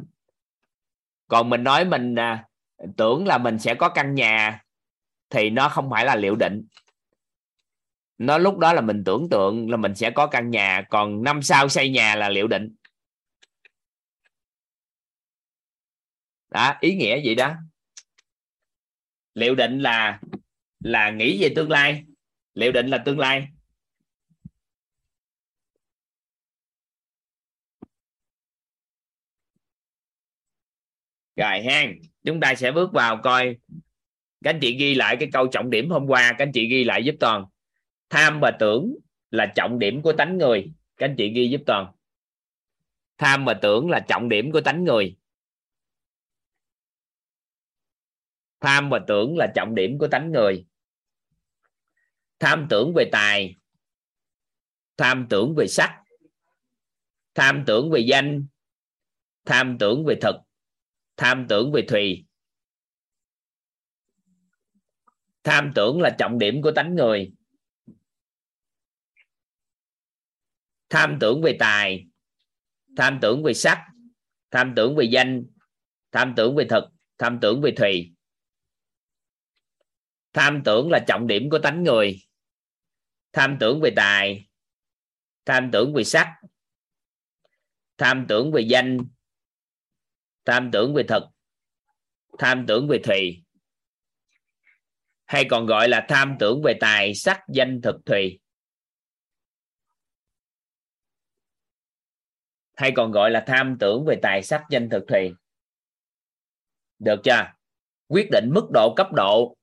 [1.28, 2.48] Còn mình nói mình à,
[2.98, 4.64] tưởng là mình sẽ có căn nhà
[5.30, 6.68] thì nó không phải là liệu định.
[8.18, 11.42] Nó lúc đó là mình tưởng tượng là mình sẽ có căn nhà còn năm
[11.42, 12.76] sau xây nhà là liệu định.
[16.50, 17.56] Đó ý nghĩa gì đó?
[19.34, 20.20] Liệu định là
[20.80, 22.04] là nghĩ về tương lai.
[22.54, 23.48] Liệu định là tương lai.
[31.50, 33.58] Rồi hang chúng ta sẽ bước vào coi.
[34.44, 36.84] Các anh chị ghi lại cái câu trọng điểm hôm qua, các anh chị ghi
[36.84, 37.46] lại giúp toàn.
[38.10, 38.96] Tham và tưởng
[39.32, 40.74] là trọng điểm của tánh người.
[40.98, 41.92] Các anh chị ghi giúp toàn.
[43.18, 45.18] Tham và tưởng là trọng điểm của tánh người.
[48.60, 50.66] Tham và tưởng là trọng điểm của tánh người.
[52.39, 53.56] Tham tưởng về tài.
[54.98, 56.04] Tham tưởng về sắc.
[57.34, 58.46] Tham tưởng về danh.
[59.46, 60.36] Tham tưởng về thực
[61.22, 62.26] tham tưởng về thùy
[65.43, 67.34] tham tưởng là trọng điểm của tánh người
[70.89, 72.07] tham tưởng về tài
[72.97, 73.86] tham tưởng về sắc
[74.51, 75.43] tham tưởng về danh
[76.11, 76.84] tham tưởng về thực
[77.17, 78.13] tham tưởng về thùy
[80.34, 82.19] tham tưởng là trọng điểm của tánh người
[83.32, 84.49] tham tưởng về tài
[85.45, 86.28] tham tưởng về sắc
[87.97, 88.97] tham tưởng về danh
[90.46, 91.24] tham tưởng về thực,
[92.39, 93.44] tham tưởng về thùy,
[95.32, 98.39] hay còn gọi là tham tưởng về tài, sắc, danh, thực, thùy.
[102.74, 105.34] Hay còn gọi là tham tưởng về tài, sắc, danh, thực, thùy.
[107.00, 107.54] Được chưa?
[108.08, 109.58] Quyết định mức độ, cấp độ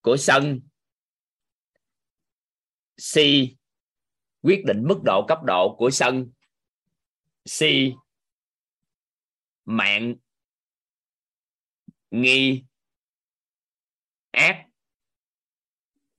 [0.00, 0.60] của sân.
[2.96, 3.56] Si,
[4.42, 6.30] quyết định mức độ, cấp độ của sân.
[7.44, 7.92] Si
[9.64, 10.14] mạng
[12.10, 12.64] nghi
[14.30, 14.66] ác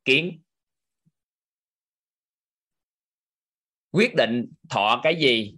[0.06, 0.42] kiến.
[3.92, 5.56] Quyết định thọ cái gì,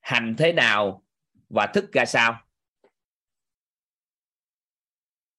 [0.00, 1.04] hành thế nào
[1.48, 2.46] và thức ra sao.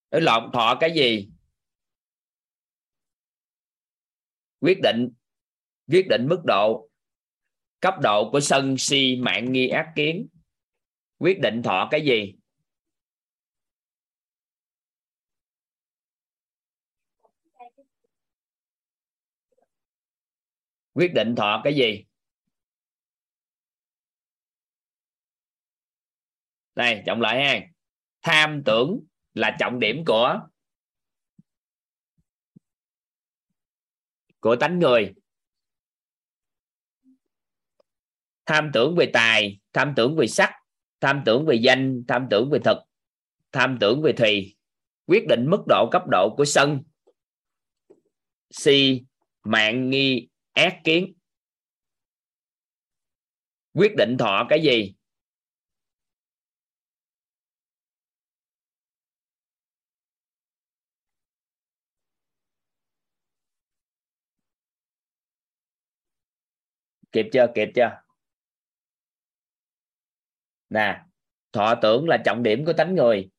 [0.10, 1.30] Ở lộn thọ cái gì,
[4.60, 5.10] quyết định
[5.88, 6.90] quyết định mức độ,
[7.80, 10.28] cấp độ của sân si mạng nghi ác kiến
[11.20, 12.36] quyết định thọ cái gì?
[20.94, 22.06] Quyết định thọ cái gì?
[26.76, 27.68] Đây trọng lại ha.
[28.22, 29.00] Tham tưởng
[29.34, 30.40] là trọng điểm của
[34.40, 35.14] của tánh người.
[38.46, 40.59] Tham tưởng về tài, tham tưởng về sắc
[41.02, 42.78] tham tưởng về danh, tham tưởng về thực,
[43.52, 44.56] tham tưởng về thùy.
[45.06, 46.84] Quyết định mức độ cấp độ của sân.
[48.50, 49.02] Si,
[49.44, 51.14] mạng, nghi, ác kiến.
[53.74, 54.96] Quyết định thọ cái gì?
[67.12, 67.48] Kịp chưa?
[67.56, 68.09] Kịp chưa?
[70.70, 71.02] Nè,
[71.52, 73.30] thọ tưởng là trọng điểm của tánh người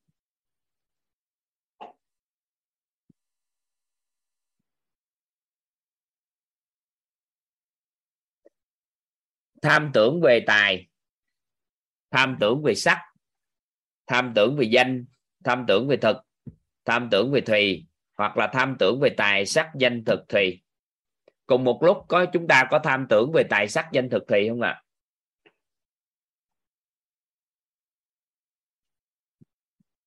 [9.61, 10.87] tham tưởng về tài,
[12.11, 12.97] tham tưởng về sắc,
[14.07, 15.05] tham tưởng về danh,
[15.43, 16.17] tham tưởng về thực,
[16.85, 17.85] tham tưởng về thùy,
[18.17, 20.61] hoặc là tham tưởng về tài, sắc, danh, thực, thùy
[21.45, 24.49] cùng một lúc có chúng ta có tham tưởng về tài, sắc, danh, thực, thùy
[24.49, 24.83] không ạ à?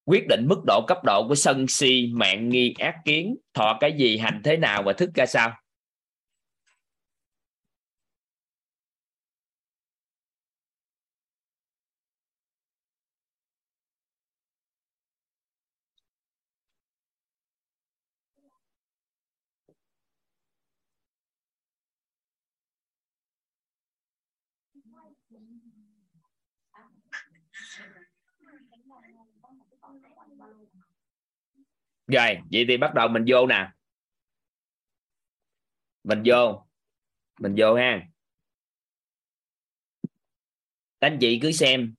[0.04, 3.92] Quyết định mức độ cấp độ của sân si mạng nghi ác kiến, thọ cái
[3.98, 5.52] gì, hành thế nào và thức ra sao?
[32.06, 33.72] Rồi vậy thì bắt đầu mình vô nè.
[36.04, 36.66] Mình vô.
[37.40, 38.08] Mình vô ha.
[40.98, 41.94] Anh chị cứ xem.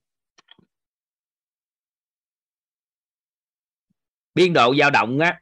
[4.34, 5.40] Biên độ dao động á.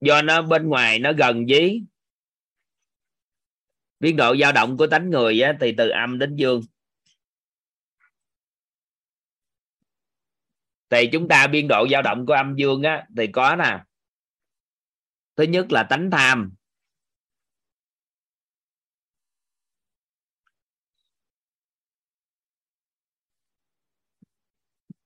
[0.00, 1.84] Do nó bên ngoài nó gần với
[4.00, 6.62] biên độ dao động của tánh người á, thì từ âm đến dương.
[10.92, 13.84] Thì chúng ta biên độ dao động của âm dương á thì có nè.
[15.36, 16.54] Thứ nhất là tánh tham.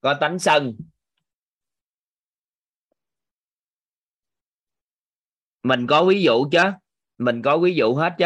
[0.01, 0.77] Có tánh sân.
[5.63, 6.59] Mình có ví dụ chứ.
[7.17, 8.25] Mình có ví dụ hết chứ.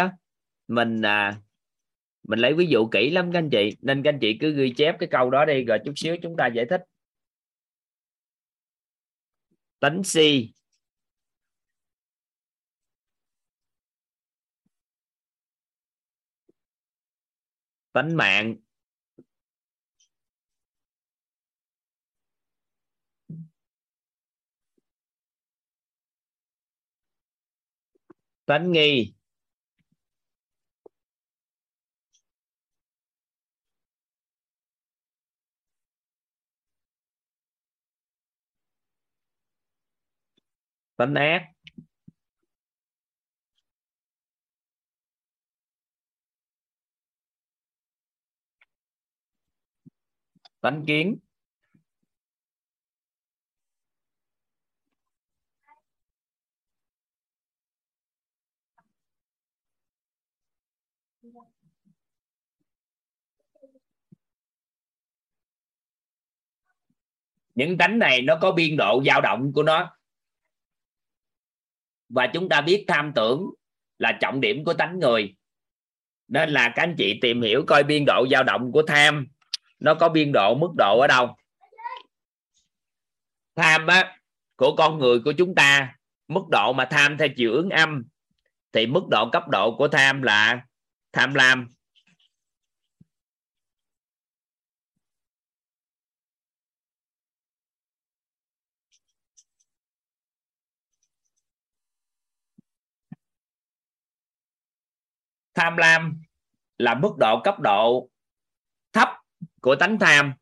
[0.67, 1.41] Mình à,
[2.27, 3.77] mình lấy ví dụ kỹ lắm các anh chị.
[3.81, 6.35] Nên các anh chị cứ ghi chép cái câu đó đi rồi chút xíu chúng
[6.37, 6.81] ta giải thích
[9.81, 10.53] tánh si
[17.93, 18.55] tánh mạng.
[28.45, 29.13] Tánh nghi.
[41.01, 41.45] Tính ác.
[50.61, 51.19] Tánh kiến.
[67.55, 70.00] Những tánh này nó có biên độ dao động của nó
[72.13, 73.49] và chúng ta biết tham tưởng
[73.97, 75.35] là trọng điểm của tánh người.
[76.27, 79.27] Nên là các anh chị tìm hiểu coi biên độ dao động của tham
[79.79, 81.35] nó có biên độ, mức độ ở đâu.
[83.55, 84.17] Tham á,
[84.55, 85.95] của con người của chúng ta,
[86.27, 88.03] mức độ mà tham theo chiều ứng âm,
[88.71, 90.61] thì mức độ cấp độ của tham là
[91.13, 91.67] tham lam.
[105.53, 106.21] Tham lam
[106.77, 108.09] là mức độ cấp độ
[108.93, 109.09] thấp
[109.61, 110.33] của tánh tham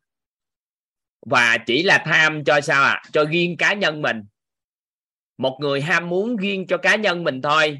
[1.26, 2.90] và chỉ là tham cho sao ạ?
[2.90, 3.02] À?
[3.12, 4.24] cho riêng cá nhân mình.
[5.38, 7.78] Một người ham muốn riêng cho cá nhân mình thôi,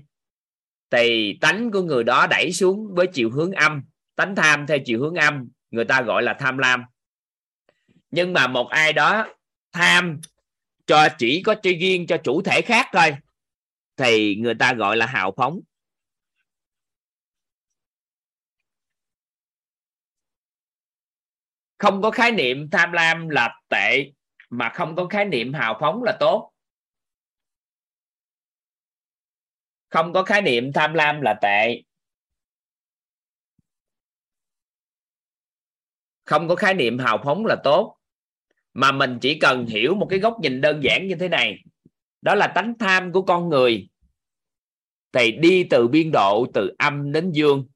[0.90, 3.82] thì tánh của người đó đẩy xuống với chiều hướng âm.
[4.16, 6.84] Tánh tham theo chiều hướng âm, người ta gọi là tham lam.
[8.10, 9.26] Nhưng mà một ai đó
[9.72, 10.20] tham
[10.86, 13.16] cho chỉ có chơi riêng cho chủ thể khác thôi,
[13.96, 15.60] thì người ta gọi là hào phóng.
[21.80, 24.12] Không có khái niệm tham lam là tệ,
[24.50, 26.52] mà không có khái niệm hào phóng là tốt.
[29.88, 31.82] Không có khái niệm tham lam là tệ.
[36.24, 37.96] Không có khái niệm hào phóng là tốt.
[38.74, 41.58] Mà mình chỉ cần hiểu một cái góc nhìn đơn giản như thế này.
[42.22, 43.88] Đó là tánh tham của con người.
[45.12, 47.68] Thì đi từ biên độ, từ âm đến dương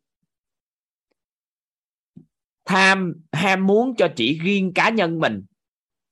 [2.65, 5.45] tham, ham muốn cho chỉ riêng cá nhân mình,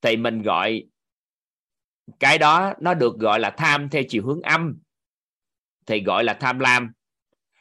[0.00, 0.84] thì mình gọi
[2.20, 4.78] cái đó nó được gọi là tham theo chiều hướng âm,
[5.86, 6.92] thì gọi là tham lam.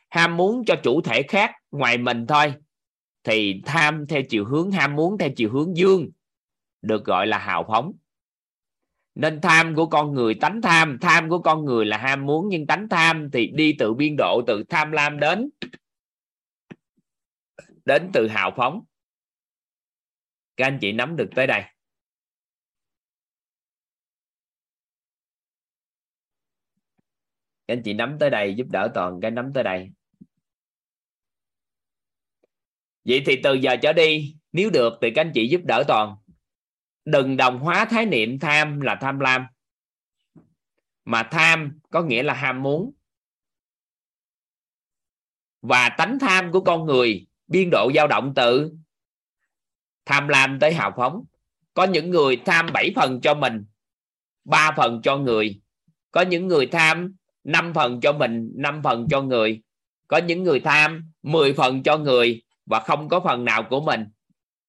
[0.10, 2.54] Ham muốn cho chủ thể khác ngoài mình thôi,
[3.24, 6.10] thì tham theo chiều hướng, ham muốn theo chiều hướng dương,
[6.82, 7.92] được gọi là hào phóng.
[9.16, 12.68] Nên tham của con người tánh tham tham của con người là ham muốn, nhưng
[12.68, 15.50] tánh tham thì đi từ biên độ từ tham lam đến
[17.86, 18.86] đến từ hào phóng.
[20.58, 21.62] Các anh chị nắm được tới đây.
[27.68, 29.92] Các anh chị nắm tới đây giúp đỡ toàn cái nắm tới đây.
[33.04, 36.16] Vậy thì từ giờ trở đi, nếu được thì các anh chị giúp đỡ toàn.
[37.06, 39.46] Đừng đồng hóa khái niệm tham là tham lam.
[41.06, 42.94] Mà tham có nghĩa là ham muốn.
[45.62, 48.72] Và tánh tham của con người biên độ dao động từ
[50.06, 51.24] tham lam tới hào phóng.
[51.74, 53.66] Có những người tham 7 phần cho mình
[54.44, 55.62] 3 phần cho người.
[56.12, 59.62] Có những người tham 5 phần cho mình 5 phần cho người.
[60.08, 64.06] Có những người tham 10 phần cho người và không có phần nào của mình.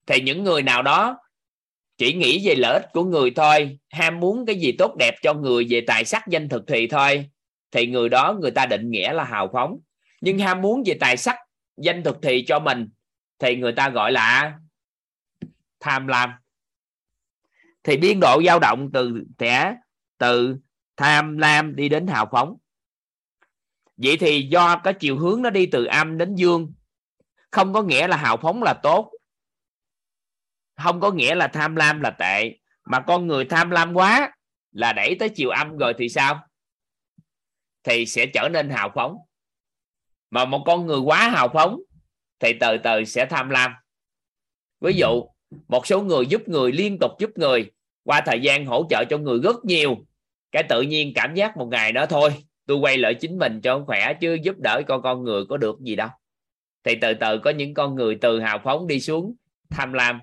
[0.07, 1.19] Thì những người nào đó
[1.99, 5.35] chỉ nghĩ về lợi ích của người thôi, ham muốn cái gì tốt đẹp cho
[5.35, 7.31] người về tài sắc danh thực thì thôi,
[7.71, 9.79] thì người đó người ta định nghĩa là hào phóng.
[10.21, 11.37] Nhưng ham muốn về tài sắc
[11.77, 12.89] danh thực thì cho mình,
[13.39, 14.59] thì người ta gọi là
[15.81, 16.31] tham lam.
[17.83, 19.77] Thì biên độ dao động từ thẻ
[20.19, 20.57] từ
[20.97, 22.57] tham lam đi đến hào phóng.
[23.97, 26.73] Vậy thì do cái chiều hướng nó đi từ âm đến dương.
[27.51, 29.13] Không có nghĩa là hào phóng là tốt.
[30.77, 32.59] Không có nghĩa là tham lam là tệ.
[32.85, 34.37] Mà con người tham lam quá
[34.73, 36.47] là đẩy tới chiều âm rồi thì sao?
[37.83, 39.17] Thì sẽ trở nên hào phóng
[40.33, 41.81] mà một con người quá hào phóng
[42.39, 43.73] thì từ từ sẽ tham lam.
[44.81, 45.25] Ví dụ,
[45.69, 47.71] một số người giúp người, liên tục giúp người,
[48.05, 49.97] qua thời gian hỗ trợ cho người rất nhiều,
[50.53, 52.31] cái tự nhiên cảm giác một ngày đó thôi,
[52.67, 55.81] tôi quay lại chính mình cho khỏe chứ giúp đỡ con con người có được
[55.81, 56.09] gì đâu.
[56.85, 59.35] Thì từ từ có những con người từ hào phóng đi xuống,
[59.71, 60.21] tham lam.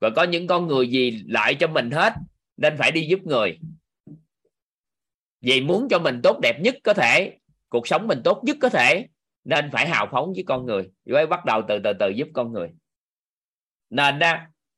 [0.00, 2.14] Và có những con người gì lại cho mình hết,
[2.56, 3.58] nên phải đi giúp người.
[5.40, 8.68] Vì muốn cho mình tốt đẹp nhất có thể, cuộc sống mình tốt nhất có
[8.68, 9.06] thể
[9.44, 10.92] nên phải hào phóng với con người.
[11.04, 12.74] Với bắt đầu từ từ từ giúp con người.
[13.90, 14.36] Nên đó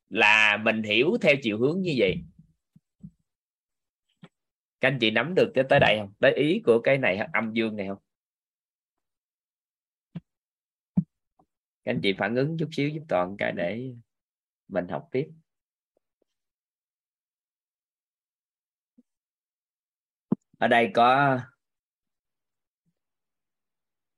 [0.09, 2.23] là mình hiểu theo chiều hướng như vậy.
[4.81, 6.13] Các anh chị nắm được cái tới đây không?
[6.19, 7.97] Tới ý của cái này, âm dương này không?
[11.83, 13.93] Các anh chị phản ứng chút xíu giúp toàn cái để
[14.67, 15.29] mình học tiếp.
[20.57, 21.39] Ở đây có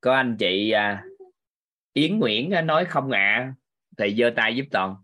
[0.01, 1.05] có anh chị à,
[1.93, 3.53] Yến Nguyễn nói không ạ à,
[3.97, 4.95] thì giơ tay giúp toàn.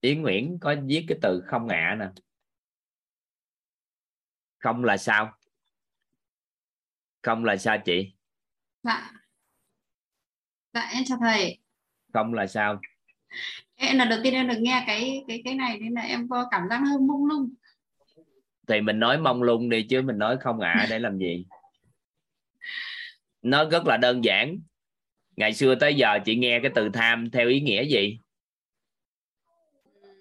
[0.00, 2.06] Yến Nguyễn có viết cái từ không ạ à nè.
[4.58, 5.38] Không là sao?
[7.22, 8.12] Không là sao chị?
[8.82, 9.12] Dạ.
[10.72, 11.58] Dạ em chào thầy.
[12.12, 12.80] Không là sao?
[13.74, 16.48] Em là đầu tiên em được nghe cái cái cái này nên là em có
[16.50, 17.54] cảm giác hơi mông lung
[18.68, 21.44] thì mình nói mông lung đi chứ mình nói không ạ à để làm gì?
[23.42, 24.58] Nó rất là đơn giản.
[25.36, 28.18] Ngày xưa tới giờ chị nghe cái từ tham theo ý nghĩa gì?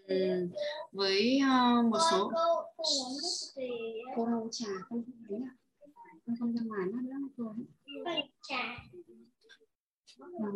[0.07, 0.47] Ừ,
[0.91, 2.31] với uh, một số
[4.15, 5.51] cô đâu trà không thấy à
[6.25, 6.99] không không ra ngoài nó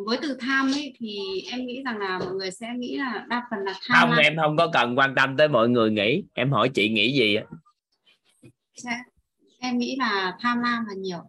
[0.05, 3.47] với từ tham ấy thì em nghĩ rằng là mọi người sẽ nghĩ là đa
[3.51, 6.23] phần là tham không em không có cần quan tâm tới mọi người nghĩ.
[6.33, 7.37] Em hỏi chị nghĩ gì
[9.59, 11.19] em nghĩ là tham lam là nhiều.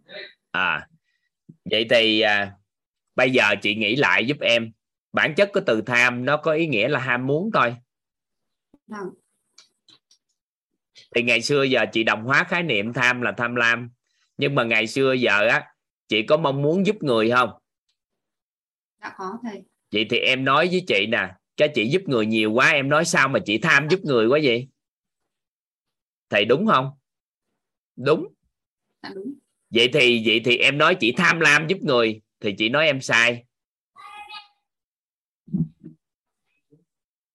[0.51, 0.89] À
[1.65, 2.53] vậy thì à,
[3.15, 4.73] bây giờ chị nghĩ lại giúp em.
[5.13, 7.77] Bản chất của từ tham nó có ý nghĩa là ham muốn thôi.
[8.87, 9.09] Vâng.
[11.15, 13.91] thì ngày xưa giờ chị đồng hóa khái niệm tham là tham lam.
[14.37, 15.75] Nhưng mà ngày xưa giờ á
[16.09, 17.51] chị có mong muốn giúp người không?
[19.01, 19.63] Đã có thầy.
[19.93, 23.05] Vậy thì em nói với chị nè cho chị giúp người nhiều quá em nói
[23.05, 24.69] sao mà chị tham giúp người quá vậy?
[26.31, 26.91] Thầy đúng không
[27.97, 28.27] đúng.
[29.03, 29.35] Dạ đúng.
[29.71, 33.01] Vậy thì vậy thì em nói chị tham lam giúp người thì chị nói em
[33.01, 33.45] sai.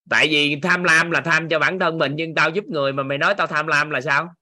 [0.10, 3.04] Tại vì tham lam là tham cho bản thân mình nhưng tao giúp người mà
[3.04, 4.34] mày nói tao tham lam là sao?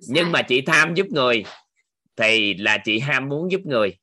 [0.00, 0.08] Sai.
[0.08, 1.44] nhưng mà chị tham giúp người
[2.16, 3.98] thì là chị ham muốn giúp người.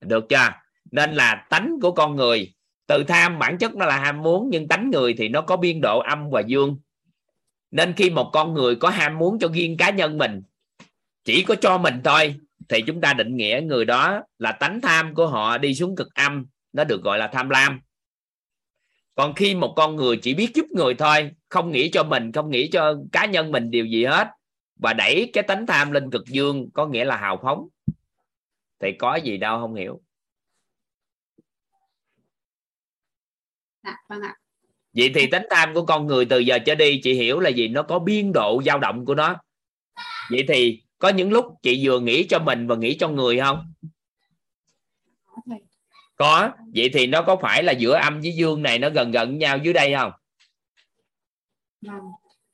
[0.00, 0.48] Được chưa?
[0.90, 2.54] Nên là tánh của con người
[2.86, 5.80] từ tham bản chất nó là ham muốn nhưng tánh người thì nó có biên
[5.80, 6.78] độ âm và dương
[7.72, 10.42] nên khi một con người có ham muốn cho riêng cá nhân mình,
[11.24, 12.36] chỉ có cho mình thôi,
[12.68, 16.14] thì chúng ta định nghĩa người đó là tánh tham của họ đi xuống cực
[16.14, 17.80] âm, nó được gọi là tham lam.
[19.14, 22.50] Còn khi một con người chỉ biết giúp người thôi, không nghĩ cho mình, không
[22.50, 24.28] nghĩ cho cá nhân mình điều gì hết,
[24.76, 27.68] và đẩy cái tánh tham lên cực dương, có nghĩa là hào phóng,
[28.80, 30.02] thì có gì đâu không hiểu.
[33.84, 34.34] Dạ vâng ạ
[34.96, 37.68] vậy thì tính tham của con người từ giờ trở đi, chị hiểu là gì?
[37.68, 39.36] Nó có biên độ dao động của nó.
[40.30, 43.72] Vậy thì có những lúc chị vừa nghĩ cho mình và nghĩ cho người không?
[46.16, 46.50] Có.
[46.74, 49.58] Vậy thì nó có phải là giữa âm với dương này nó gần gần nhau
[49.62, 50.12] dưới đây không?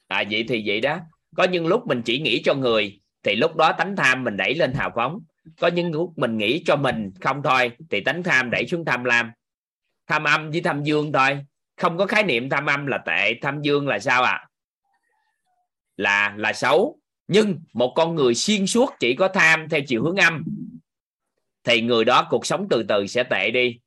[0.09, 0.98] À vậy thì vậy đó.
[1.36, 4.55] Có những lúc mình chỉ nghĩ cho người, thì lúc đó tánh tham mình đẩy
[4.55, 5.19] lên hào phóng.
[5.60, 9.05] Có những lúc mình nghĩ cho mình không thôi, thì tánh tham đẩy xuống tham
[9.05, 9.31] lam.
[10.06, 11.44] Tham âm với tham dương thôi
[11.78, 14.32] không có khái niệm tham âm là tệ tham dương là sao ạ?
[14.32, 14.48] À?
[15.98, 16.98] là là xấu.
[17.28, 20.44] Nhưng một con người xuyên suốt chỉ có tham theo chiều hướng âm
[21.64, 23.78] thì người đó cuộc sống từ từ sẽ tệ đi.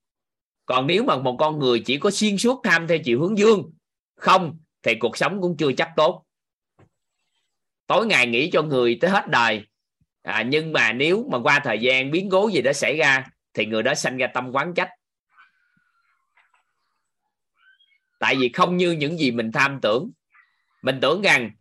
[0.65, 3.71] Còn nếu mà một con người chỉ có xuyên suốt tham theo chiều hướng dương
[4.15, 6.23] không thì cuộc sống cũng chưa chắc tốt.
[7.87, 9.65] Tối ngày nghĩ cho người tới hết đời.
[10.21, 13.65] À, nhưng mà nếu mà qua thời gian biến cố gì đó xảy ra thì
[13.65, 14.89] người đó sanh ra tâm quán trách.
[18.21, 20.11] Tại vì không như những gì mình tham tưởng.
[20.81, 21.51] Mình tưởng rằng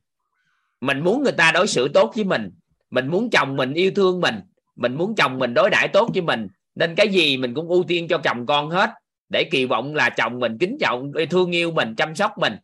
[0.81, 2.51] mình muốn người ta đối xử tốt với mình.
[2.91, 4.35] Mình muốn chồng mình yêu thương mình.
[4.77, 6.49] Mình muốn chồng mình đối đãi tốt với mình.
[6.75, 8.91] Nên cái gì mình cũng ưu tiên cho chồng con hết.
[9.29, 12.57] Để kỳ vọng là chồng mình kính trọng, thương yêu mình, chăm sóc mình.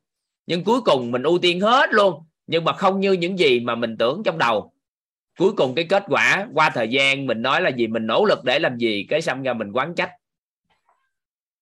[0.46, 2.22] Nhưng cuối cùng mình ưu tiên hết luôn.
[2.46, 4.72] Nhưng mà không như những gì mà mình tưởng trong đầu.
[5.38, 8.44] Cuối cùng cái kết quả, qua thời gian mình nói là gì, mình nỗ lực
[8.44, 10.10] để làm gì, cái xong ra mình quán trách.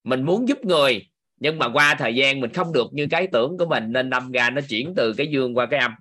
[0.05, 1.07] Mình muốn giúp người
[1.45, 4.33] nhưng mà qua thời gian mình không được như cái tưởng của mình nên đâm
[4.33, 5.95] ra nó chuyển từ cái dương qua cái âm.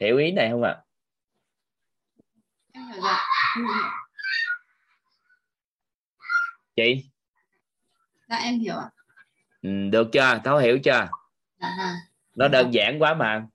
[0.00, 0.76] Hiểu ý này không ạ?
[2.72, 3.18] À?
[6.76, 7.10] chị?
[8.28, 8.90] Dạ em hiểu ạ.
[9.62, 10.40] Ừ, được chưa?
[10.44, 11.08] Thấu hiểu chưa?
[11.60, 11.94] Dạ vâng.
[12.34, 13.46] Nó đơn giản quá mà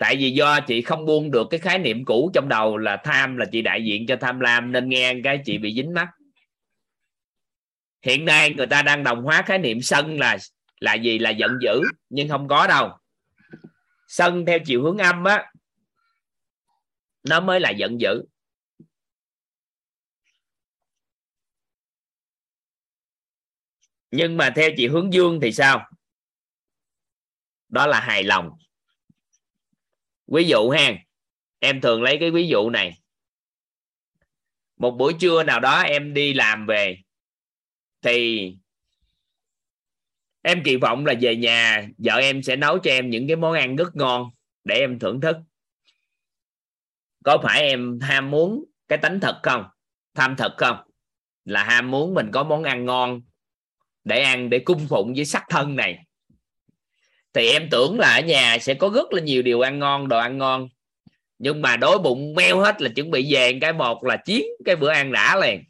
[0.00, 3.36] tại vì do chị không buông được cái khái niệm cũ trong đầu là tham
[3.36, 6.08] là chị đại diện cho tham lam nên nghe cái chị bị dính mắt.
[8.02, 10.38] Hiện nay người ta đang đồng hóa khái niệm sân là
[10.78, 11.18] là gì?
[11.18, 12.98] Là giận dữ, nhưng không có đâu.
[14.08, 15.52] Sân theo chiều hướng âm á,
[17.22, 18.22] nó mới là giận dữ.
[24.10, 25.90] Nhưng mà theo chiều hướng dương thì sao?
[27.68, 28.50] Đó là hài lòng
[30.30, 30.94] ví dụ ha,
[31.58, 33.00] em thường lấy cái ví dụ này.
[34.76, 36.96] Một buổi trưa nào đó em đi làm về,
[38.02, 38.46] thì
[40.42, 43.52] em kỳ vọng là về nhà vợ em sẽ nấu cho em những cái món
[43.52, 44.30] ăn rất ngon
[44.64, 45.36] để em thưởng thức.
[47.24, 49.64] Có phải em ham muốn cái tánh thật không?
[50.14, 50.76] Tham thật không?
[51.44, 53.22] Là ham muốn mình có món ăn ngon
[54.04, 56.04] để ăn để cung phụng với sắc thân này
[57.32, 60.18] thì em tưởng là ở nhà sẽ có rất là nhiều điều ăn ngon, đồ
[60.18, 60.68] ăn ngon.
[61.38, 64.76] Nhưng mà đói bụng meo hết là chuẩn bị về cái một là chiến cái
[64.76, 65.64] bữa ăn đã liền.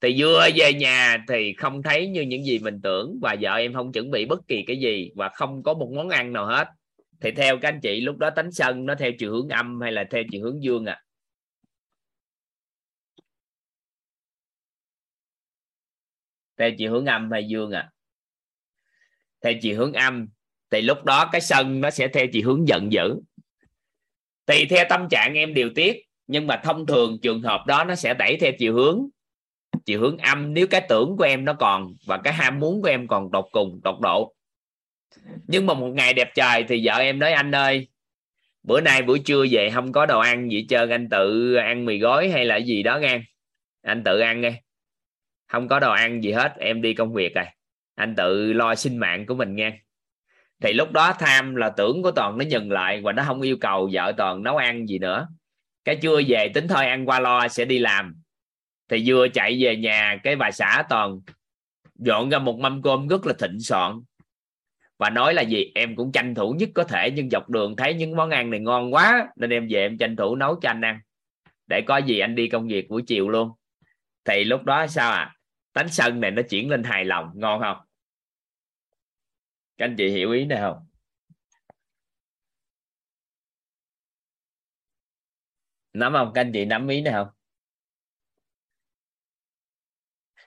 [0.00, 3.74] Thì vừa về nhà thì không thấy như những gì mình tưởng và vợ em
[3.74, 6.68] không chuẩn bị bất kỳ cái gì và không có một món ăn nào hết.
[7.20, 9.92] Thì theo các anh chị, lúc đó tánh sân nó theo chiều hướng âm hay
[9.92, 11.02] là theo chiều hướng dương à
[16.56, 17.90] theo chiều hướng âm hay dương à
[19.40, 20.28] theo chiều hướng âm
[20.72, 23.16] thì lúc đó cái sân nó sẽ theo chiều hướng giận dữ.
[24.46, 25.96] Tùy theo tâm trạng em điều tiết,
[26.26, 29.08] nhưng mà thông thường trường hợp đó nó sẽ đẩy theo chiều hướng
[29.84, 32.88] chiều hướng âm nếu cái tưởng của em nó còn và cái ham muốn của
[32.88, 34.34] em còn đột cùng, đột độ.
[35.46, 37.88] Nhưng mà một ngày đẹp trời thì vợ em nói, anh ơi,
[38.62, 41.98] bữa nay buổi trưa về không có đồ ăn gì trơn, anh tự ăn mì
[41.98, 43.22] gói hay là gì đó nghe.
[43.82, 44.62] Anh tự ăn nghe.
[45.48, 47.44] Không có đồ ăn gì hết, em đi công việc rồi
[47.94, 49.78] anh tự lo sinh mạng của mình nghe
[50.62, 53.56] thì lúc đó tham là tưởng của toàn nó dừng lại và nó không yêu
[53.60, 55.28] cầu vợ toàn nấu ăn gì nữa.
[55.84, 58.14] Cái chưa về tính thôi ăn qua lo sẽ đi làm.
[58.88, 61.20] Thì vừa chạy về nhà, cái bà xã toàn
[61.98, 63.92] dọn ra một mâm cơm rất là thịnh soạn.
[64.98, 65.72] Và nói là gì?
[65.74, 68.60] Em cũng tranh thủ nhất có thể, nhưng dọc đường thấy những món ăn này
[68.60, 71.00] ngon quá, nên em về em tranh thủ nấu cho anh ăn.
[71.66, 73.50] Để có gì anh đi công việc buổi chiều luôn.
[74.24, 75.34] Thì lúc đó sao à?
[75.72, 77.76] Tánh sân này nó chuyển lên hài lòng, ngon không?
[79.82, 80.86] Các anh chị hiểu ý này không?
[85.92, 86.32] Nắm không?
[86.34, 87.28] Các anh chị nắm ý này không?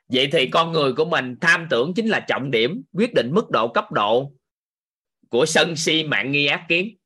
[0.07, 3.49] Vậy thì con người của mình tham tưởng chính là trọng điểm, quyết định mức
[3.49, 4.32] độ cấp độ
[5.30, 6.98] của sân si mạng nghi ác kiến.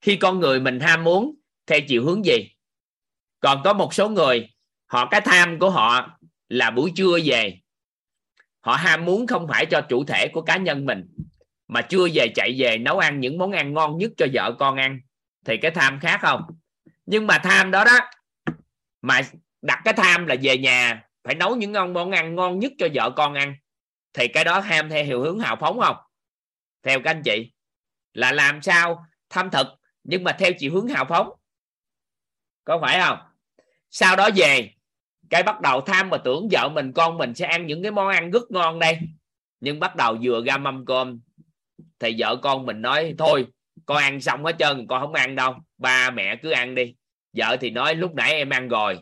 [0.00, 1.34] Khi con người mình ham muốn
[1.66, 2.50] theo chiều hướng gì?
[3.40, 4.50] Còn có một số người,
[4.86, 6.18] họ, cái tham của họ
[6.48, 7.60] là buổi trưa về
[8.68, 11.08] họ ham muốn không phải cho chủ thể của cá nhân mình,
[11.68, 14.76] mà chưa về chạy về nấu ăn những món ăn ngon nhất cho vợ con
[14.76, 15.00] ăn.
[15.44, 16.42] Thì cái tham khác không?
[17.06, 17.98] Nhưng mà tham đó đó,
[19.02, 19.20] mà
[19.62, 22.88] đặt cái tham là về nhà, phải nấu những ngon món ăn ngon nhất cho
[22.94, 23.54] vợ con ăn.
[24.12, 25.96] Thì cái đó ham theo hiệu hướng hào phóng không?
[26.82, 27.52] Theo các anh chị,
[28.12, 29.66] là làm sao tham thực,
[30.04, 31.30] nhưng mà theo chiều hướng hào phóng.
[32.64, 33.18] Có phải không?
[33.90, 34.70] Sau đó về
[35.30, 38.08] cái bắt đầu tham mà tưởng vợ mình con mình sẽ ăn những cái món
[38.08, 38.98] ăn rất ngon đây.
[39.60, 41.20] Nhưng bắt đầu vừa ra mâm cơm,
[41.98, 43.46] thì vợ con mình nói, thôi,
[43.86, 46.94] con ăn xong hết trơn, con không ăn đâu, ba mẹ cứ ăn đi.
[47.32, 48.98] Vợ thì nói, lúc nãy em ăn rồi.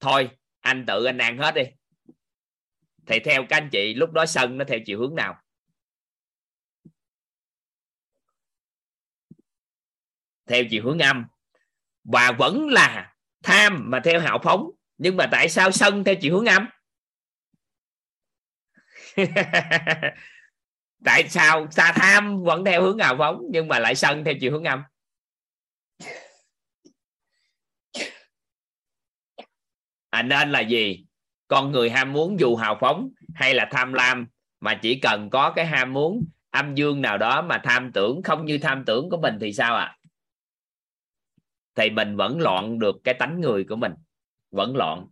[0.00, 0.30] Thôi,
[0.60, 1.62] anh tự anh ăn hết đi.
[3.06, 5.36] Thì theo các anh chị, lúc đó sân nó theo chiều hướng nào?
[10.46, 11.24] Theo chiều hướng âm.
[12.04, 16.34] Và vẫn là tham mà theo hào phóng nhưng mà tại sao sân theo chiều
[16.34, 16.66] hướng âm?
[21.04, 24.52] Tại sao xa tham vẫn theo hướng hào phóng nhưng mà lại sân theo chiều
[24.52, 24.82] hướng âm?
[30.10, 31.04] À, nên là gì?
[31.48, 34.26] Con người ham muốn dù hào phóng hay là tham lam
[34.60, 38.44] mà chỉ cần có cái ham muốn âm dương nào đó mà tham tưởng không
[38.46, 39.84] như tham tưởng của mình thì sao ạ?
[39.84, 39.96] À?
[41.76, 43.92] thì mình vẫn loạn được cái tánh người của mình
[44.56, 45.06] vẫn loạn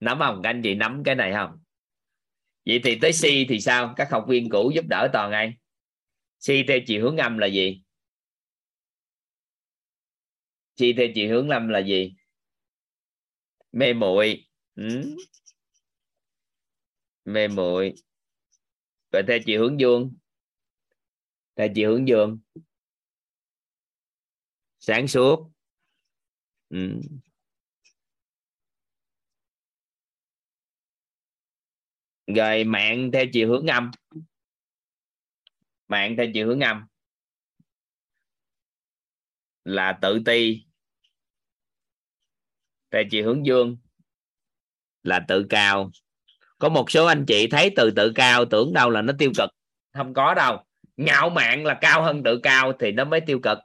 [0.00, 0.40] nắm không?
[0.42, 1.58] Các anh chị nắm cái này không?
[2.66, 3.94] Vậy thì tới si thì sao?
[3.96, 5.54] Các học viên cũ giúp đỡ toàn ai?
[6.38, 7.82] Si theo chiều hướng âm là gì?
[10.76, 12.14] Si theo chiều hướng âm là gì?
[13.72, 14.46] Mê muội.
[14.74, 15.16] Ừ.
[17.24, 17.94] mê muội.
[19.12, 20.14] Rồi theo chiều hướng dương
[21.56, 22.38] theo chiều hướng dương
[24.78, 25.50] sáng suốt
[26.70, 27.00] ừ.
[32.34, 33.90] rồi mạng theo chiều hướng âm.
[35.88, 36.86] Mạng theo chiều hướng âm.
[39.64, 40.64] Là tự ti.
[42.90, 43.76] Theo chiều hướng dương.
[45.02, 45.90] Là tự cao.
[46.58, 49.50] Có một số anh chị thấy từ tự cao tưởng đâu là nó tiêu cực.
[49.92, 50.64] Không có đâu.
[50.96, 53.58] Ngạo mạn là cao hơn tự cao thì nó mới tiêu cực.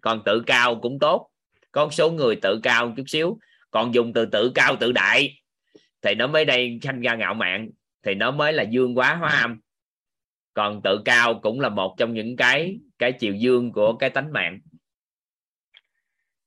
[0.00, 1.30] Còn tự cao cũng tốt
[1.76, 3.38] có một số người tự cao chút xíu,
[3.70, 5.40] còn dùng từ tự cao tự đại.
[6.02, 7.70] Thì nó mới đây sanh ra ngạo mạn,
[8.02, 9.60] thì nó mới là dương quá hóa âm.
[10.54, 14.32] Còn tự cao cũng là một trong những cái cái chiều dương của cái tánh
[14.32, 14.60] mạng.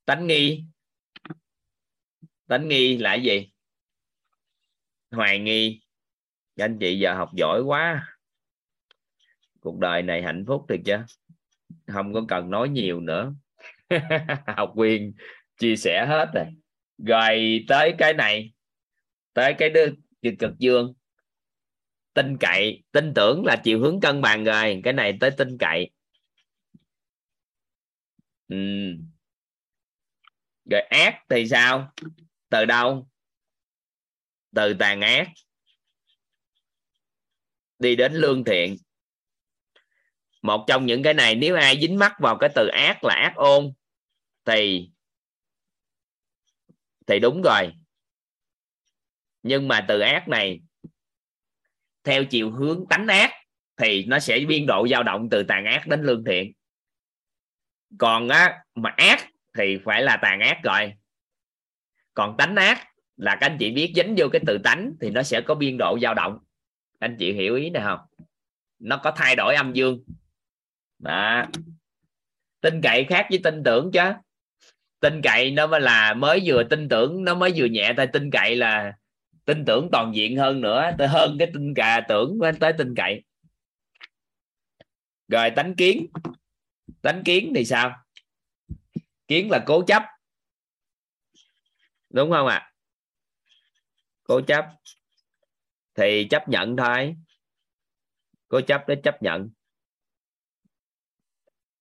[0.06, 0.64] Tánh nghi.
[2.48, 3.52] Tánh nghi là gì?
[5.12, 5.82] Hoài nghi.
[6.58, 8.08] Anh chị giờ học giỏi quá.
[9.60, 11.06] Cuộc đời này hạnh phúc được chưa
[11.88, 13.34] không có cần nói nhiều nữa.
[14.58, 15.14] học viên
[15.58, 16.46] chia sẻ hết rồi.
[17.08, 18.52] Rồi tới cái này,
[19.34, 19.86] tới cái đứa
[20.22, 20.94] cực cực dương.
[22.14, 24.82] Tin cậy, tin tưởng là chiều hướng cân bằng rồi.
[24.84, 25.90] Cái này tới tin cậy.
[28.48, 28.56] Ừ.
[30.66, 31.92] rồi ác thì sao?
[32.50, 33.08] Từ đâu?
[34.56, 35.28] Từ tàn ác.
[37.80, 38.78] Đi đến lương thiện.
[40.42, 43.34] Một trong những cái này, nếu ai dính mắc vào cái từ ác là ác
[43.36, 43.74] ôn
[44.52, 44.90] thì
[47.08, 47.74] thì đúng rồi.
[49.44, 50.60] Nhưng mà từ ác này,
[52.04, 53.32] theo chiều hướng tánh ác,
[53.78, 56.54] thì nó sẽ biên độ dao động từ tàn ác đến lương thiện.
[57.98, 60.94] Còn á, mà ác thì phải là tàn ác rồi.
[62.14, 65.24] Còn tánh ác là các anh chị biết dính vô cái từ tánh thì nó
[65.24, 66.40] sẽ có biên độ dao động.
[67.00, 68.00] Anh chị hiểu ý này không?
[68.80, 70.04] Nó có thay đổi âm dương.
[71.00, 71.46] Đó.
[72.62, 74.14] Tin cậy khác với tin tưởng chứ
[75.00, 77.94] tin cậy nó mới là, mới vừa tin tưởng, nó mới vừa nhẹ.
[77.98, 78.94] Tay tin cậy là
[79.46, 83.24] tin tưởng toàn diện hơn nữa, tới hơn cái tin cà, tưởng tới tin cậy.
[85.28, 86.08] Rồi, tánh kiến.
[87.02, 87.96] Tánh kiến thì sao?
[89.28, 90.04] Kiến là cố chấp.
[92.10, 92.56] Đúng không ạ?
[92.56, 92.70] À?
[94.24, 94.66] cố chấp.
[95.96, 97.16] Thì chấp nhận thôi.
[98.48, 99.50] Cố chấp để chấp nhận.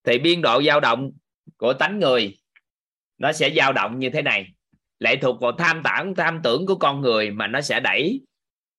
[0.04, 1.10] Thì biên độ dao động
[1.56, 2.38] của tánh người
[3.18, 4.46] nó sẽ dao động như thế này.
[4.98, 8.20] Lệ thuộc vào tham tản tham tưởng của con người mà nó sẽ đẩy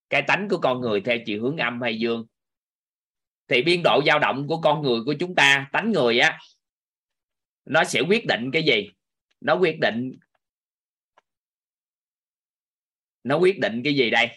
[0.09, 2.25] cái tánh của con người theo chiều hướng âm hay dương.
[3.47, 6.39] Thì biên độ dao động của con người của chúng ta tánh người á
[7.65, 8.89] nó sẽ quyết định cái gì?
[9.41, 10.19] Nó quyết định
[13.23, 14.27] nó quyết định cái gì đây?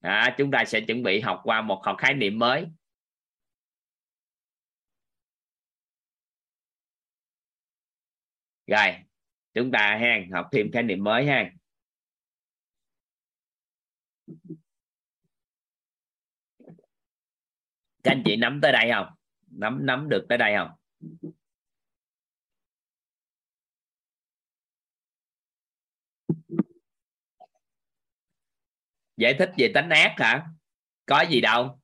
[0.00, 2.66] À, chúng ta sẽ chuẩn bị học qua một học khái niệm mới.
[8.66, 8.94] Rồi
[9.54, 11.50] chúng ta ha học thêm khái niệm mới ha
[18.02, 19.06] các anh chị nắm tới đây không?
[19.46, 20.70] Nắm nắm được tới đây không?
[29.16, 30.46] Giải thích về tánh ác hả?
[31.06, 31.80] Có gì đâu.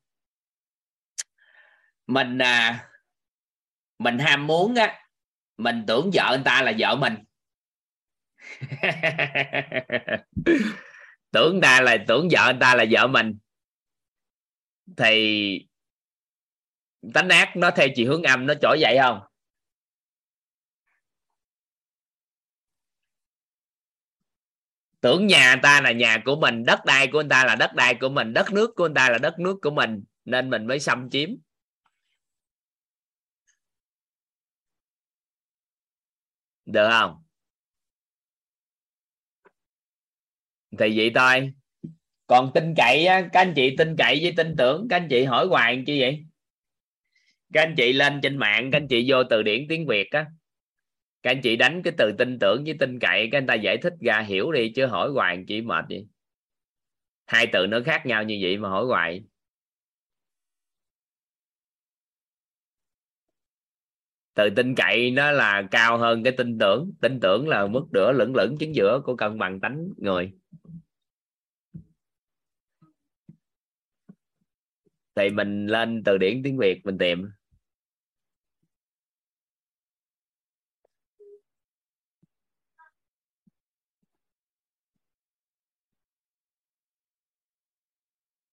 [2.06, 2.88] Mình à,
[3.98, 5.08] mình ham muốn á
[5.56, 7.14] mình tưởng vợ người ta là vợ mình.
[11.32, 13.38] tưởng ta là, tưởng vợ ta là vợ mình.
[14.96, 15.68] Thì
[17.14, 19.20] tánh ác nó theo chiều hướng âm, nó trỗi dậy không?
[25.00, 27.94] Tưởng nhà ta là nhà của mình, đất đai của người ta là đất đai
[28.00, 30.80] của mình, đất nước của người ta là đất nước của mình, nên mình mới
[30.80, 31.30] xâm chiếm.
[36.66, 37.27] Được không?
[40.78, 41.52] Thì vậy thôi.
[42.26, 45.24] Còn tin cậy á, các anh chị tin cậy với tin tưởng các anh chị
[45.24, 46.24] hỏi hoài chi vậy?
[47.52, 50.26] Các anh chị lên trên mạng các anh chị vô từ điển tiếng việt á.
[51.22, 53.76] Các anh chị đánh cái từ tin tưởng với tin cậy các anh ta giải
[53.76, 56.06] thích ra hiểu đi chứ hỏi hoài chị mệt vậy?
[57.26, 59.22] Hai từ nó khác nhau như vậy mà hỏi hoài.
[64.38, 66.92] Từ tin cậy nó là cao hơn cái tin tưởng.
[67.00, 70.32] Tin tưởng là mức đửa lửng lửng chính giữa của cân bằng tánh người.
[75.16, 77.30] Thì mình lên từ điển tiếng việt mình tìm.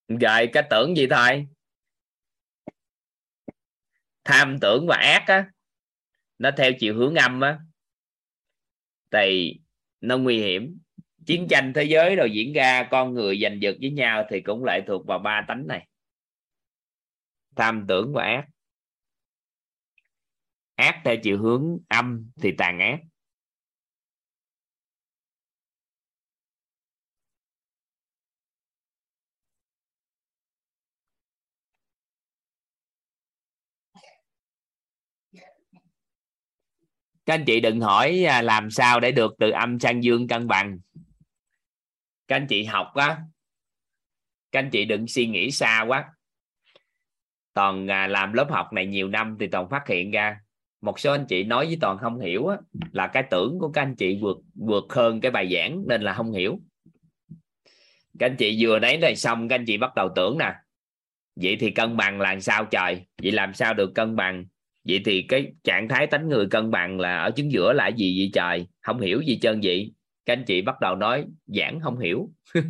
[0.07, 1.47] Rồi cái tưởng gì thôi
[4.23, 5.54] tham tưởng và ác á
[6.37, 7.59] nó theo chiều hướng âm á.
[9.11, 9.59] Thì
[10.01, 10.79] nó nguy hiểm.
[11.25, 14.63] Chiến tranh thế giới rồi diễn ra con người giành giật với nhau thì cũng
[14.63, 15.87] lại thuộc vào ba tánh này.
[17.55, 18.45] Tham tưởng và ác.
[20.75, 22.99] Ác theo chiều hướng âm thì tàn ác
[37.25, 40.47] các anh chị đừng hỏi à, làm sao để được từ âm sang dương cân
[40.47, 40.79] bằng.
[42.27, 43.17] Các anh chị học á
[44.55, 46.05] các anh chị đừng suy nghĩ xa quá.
[47.53, 50.39] Toàn à, làm lớp học này nhiều năm thì toàn phát hiện ra
[50.81, 52.57] một số anh chị nói với toàn không hiểu á,
[52.91, 56.13] là cái tưởng của các anh chị vượt vượt hơn cái bài giảng nên là
[56.13, 56.59] không hiểu.
[58.19, 60.53] Các anh chị vừa đấy rồi xong các anh chị bắt đầu tưởng nè
[61.35, 63.05] vậy thì cân bằng là sao trời?
[63.21, 64.45] Vậy làm sao được cân bằng?
[64.87, 68.19] Vậy thì cái trạng thái tánh người cân bằng là ở chứng giữa là gì
[68.19, 68.67] vậy trời?
[68.81, 69.93] Không hiểu gì trơn vậy.
[70.25, 72.31] Các anh chị bắt đầu nói, giảng không hiểu.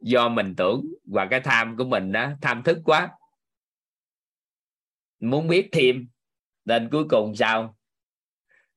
[0.00, 3.10] Do mình tưởng và cái tham của mình đó tham thức quá.
[5.20, 6.08] Muốn biết thêm,
[6.64, 7.76] nên cuối cùng sao?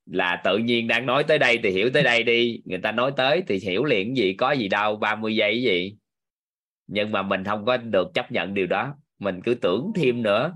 [0.06, 2.62] Là tự nhiên đang nói tới đây thì hiểu tới đây đi.
[2.66, 5.98] Người ta nói tới thì hiểu liền gì, có gì đâu 30 giây gì.
[6.88, 10.54] Nhưng mà mình không có được chấp nhận điều đó mình cứ tưởng thêm nữa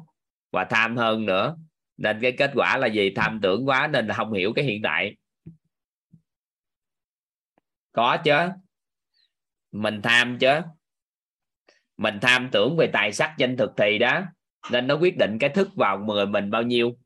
[0.51, 1.55] và tham hơn nữa.
[1.97, 3.11] Nên cái kết quả là gì?
[3.15, 5.15] Tham tưởng quá nên là không hiểu cái hiện tại.
[7.91, 8.37] Có chứ.
[9.71, 10.59] Mình tham chứ.
[11.97, 14.21] Mình tham tưởng về tài sắc danh thực thì đó.
[14.71, 16.97] Nên nó quyết định cái thức vào người mình bao nhiêu.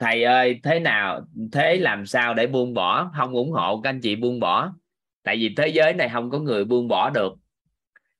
[0.00, 3.10] Thầy ơi, thế nào, thế làm sao để buông bỏ?
[3.16, 4.72] Không ủng hộ các anh chị buông bỏ.
[5.22, 7.32] Tại vì thế giới này không có người buông bỏ được.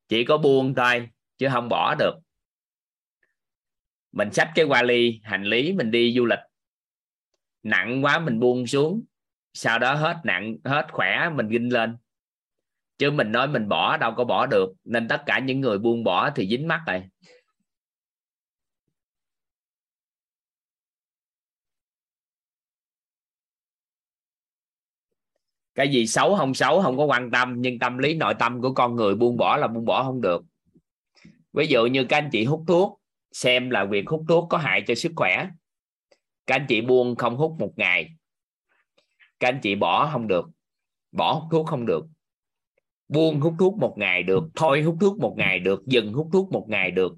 [0.08, 1.08] Chỉ có buông thôi,
[1.38, 2.14] chứ không bỏ được.
[4.12, 6.38] Mình xách cái vali, hành lý mình đi du lịch.
[7.62, 9.02] Nặng quá mình buông xuống.
[9.52, 11.96] Sau đó hết nặng, hết khỏe, mình ginh lên.
[12.98, 14.72] Chứ mình nói mình bỏ, đâu có bỏ được.
[14.84, 17.02] Nên tất cả những người buông bỏ thì dính mắt rồi.
[25.80, 28.74] Cái gì xấu không xấu không có quan tâm, nhưng tâm lý nội tâm của
[28.74, 30.44] con người buông bỏ là buông bỏ không được.
[31.52, 33.00] Ví dụ như các anh chị hút thuốc,
[33.32, 35.48] xem là việc hút thuốc có hại cho sức khỏe.
[36.46, 38.08] Các anh chị buông không hút một ngày,
[39.40, 40.50] các anh chị bỏ không được,
[41.12, 42.06] bỏ hút thuốc không được.
[43.08, 46.52] Buông hút thuốc một ngày được, thôi hút thuốc một ngày được, dừng hút thuốc
[46.52, 47.12] một ngày được.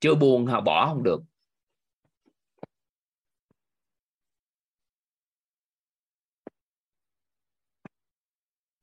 [0.00, 1.22] Chưa buông họ bỏ không được.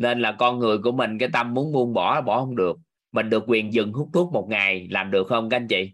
[0.02, 2.78] Nên là con người của mình, cái tâm muốn buông bỏ bỏ không được.
[3.12, 5.92] Mình được quyền dừng hút thuốc một ngày, làm được không các anh chị?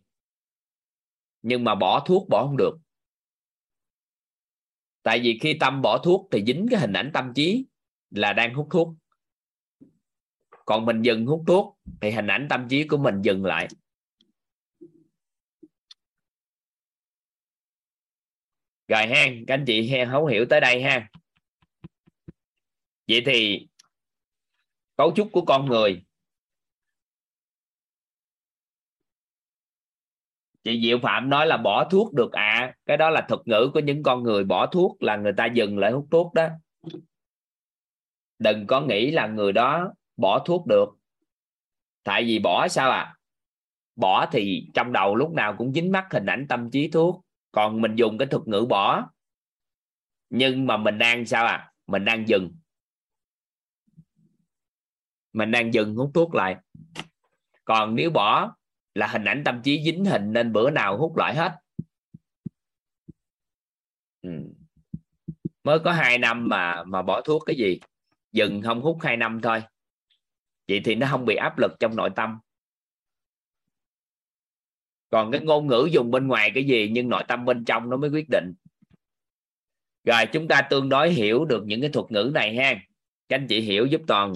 [1.42, 2.78] Nhưng mà bỏ thuốc, bỏ không được.
[5.04, 7.66] Tại vì khi tâm bỏ thuốc thì dính cái hình ảnh tâm trí
[8.10, 8.94] là đang hút thuốc.
[10.66, 13.68] Còn mình dừng hút thuốc thì hình ảnh tâm trí của mình dừng lại.
[18.88, 21.10] Rồi ha, các anh chị hấu hiểu tới đây ha.
[23.08, 23.68] Vậy thì
[24.98, 26.04] cấu trúc của con người.
[30.64, 33.80] Chị diệu phạm nói là bỏ thuốc được à cái đó là thuật ngữ của
[33.80, 36.48] những con người bỏ thuốc là người ta dừng lại hút thuốc đó.
[38.40, 40.86] Đừng có nghĩ là người đó bỏ thuốc được.
[42.04, 43.16] Tại vì bỏ sao à
[43.96, 47.26] bỏ thì trong đầu lúc nào cũng dính mắc hình ảnh tâm trí thuốc.
[47.52, 49.10] Còn mình dùng cái thuật ngữ bỏ.
[50.30, 52.52] Nhưng mà mình đang sao à mình đang dừng
[55.38, 56.56] mình đang dừng hút thuốc lại.
[57.66, 58.56] Còn nếu bỏ
[58.96, 61.52] là hình ảnh tâm trí dính hình nên bữa nào hút lại hết.
[64.22, 64.30] Ừ.
[65.64, 67.80] mới có hai năm mà mà bỏ thuốc cái gì.
[68.32, 69.64] Dừng không hút hai năm thôi.
[70.68, 72.40] Vậy thì nó không bị áp lực trong nội tâm.
[75.10, 77.98] Còn cái ngôn ngữ dùng bên ngoài cái gì, nhưng nội tâm bên trong nó
[77.98, 78.54] mới quyết định.
[80.04, 82.76] Rồi chúng ta tương đối hiểu được những cái thuật ngữ này ha.
[83.30, 84.34] Các anh chị hiểu giúp toàn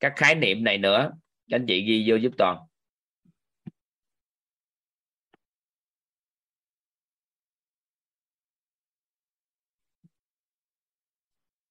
[0.00, 1.10] các khái niệm này nữa.
[1.48, 2.58] Các anh chị ghi vô giúp toàn.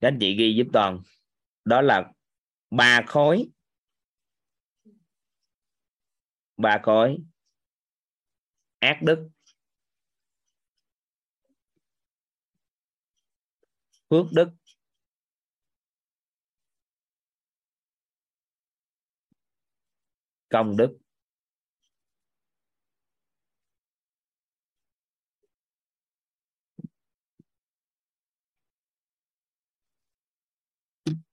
[0.02, 1.02] Các anh chị ghi giúp toàn.
[1.66, 2.12] Đó là
[2.70, 3.50] ba khối.
[6.58, 7.18] Ba khối.
[8.80, 9.30] Ác đức.
[14.10, 14.59] Phước đức.
[20.50, 20.98] Công đức.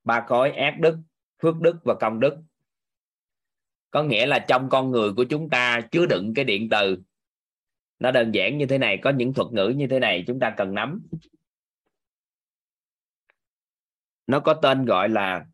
[0.05, 0.98] Ba khối ác đức,
[1.43, 2.36] phước đức và công đức.
[3.90, 7.02] Có nghĩa là trong con người của chúng ta chứa đựng cái điện từ.
[7.98, 10.55] Nó đơn giản như thế này, có những thuật ngữ như thế này chúng ta
[10.56, 11.06] cần nắm.
[14.26, 15.47] Nó có tên gọi là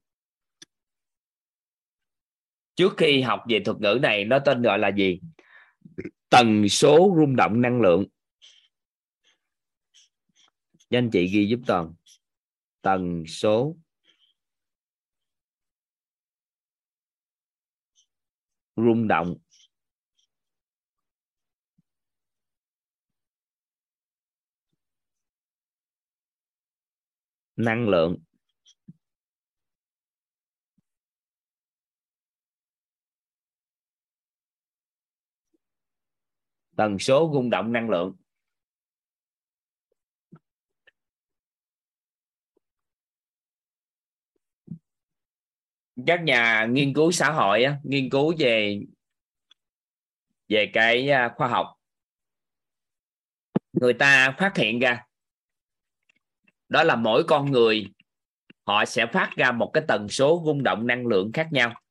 [2.75, 5.21] trước khi học về thuật ngữ này, nó tên gọi là gì?
[6.29, 8.05] Tần số rung động năng lượng.
[10.91, 11.95] Cho anh chị ghi giúp toàn.
[12.83, 13.77] Tần số
[18.77, 19.35] rung động.
[27.57, 28.17] Năng lượng.
[36.83, 38.17] Tần số rung động năng lượng.
[46.07, 48.81] Các nhà nghiên cứu xã hội nghiên cứu về
[50.49, 51.67] về cái à, khoa học,
[53.73, 55.07] người ta phát hiện ra,
[56.69, 57.93] đó là mỗi con người
[58.67, 61.82] họ sẽ phát ra một cái tần số rung động năng lượng khác nhau.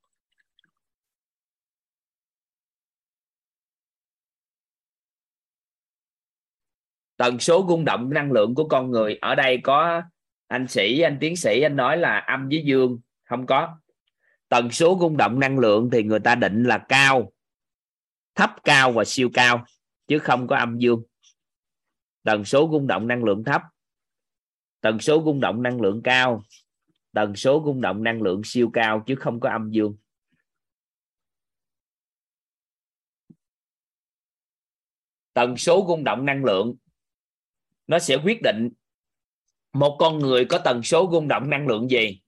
[7.22, 9.18] Tần số rung động năng lượng của con người.
[9.22, 10.02] Ở đây có
[10.48, 13.00] anh sĩ, anh tiến sĩ, anh nói là âm với dương.
[13.24, 13.78] Không có.
[14.50, 17.32] Tần số rung động năng lượng thì người ta định là cao.
[18.36, 19.66] Thấp cao và siêu cao,
[20.08, 21.04] chứ không có âm dương.
[22.24, 23.62] Tần số rung động năng lượng thấp.
[24.82, 26.44] Tần số rung động năng lượng cao.
[27.14, 29.96] Tần số rung động năng lượng siêu cao, chứ không có âm dương.
[35.34, 36.76] Tần số rung động năng lượng
[37.92, 38.70] nó sẽ quyết định
[39.74, 42.22] một con người có tần số rung động năng lượng gì.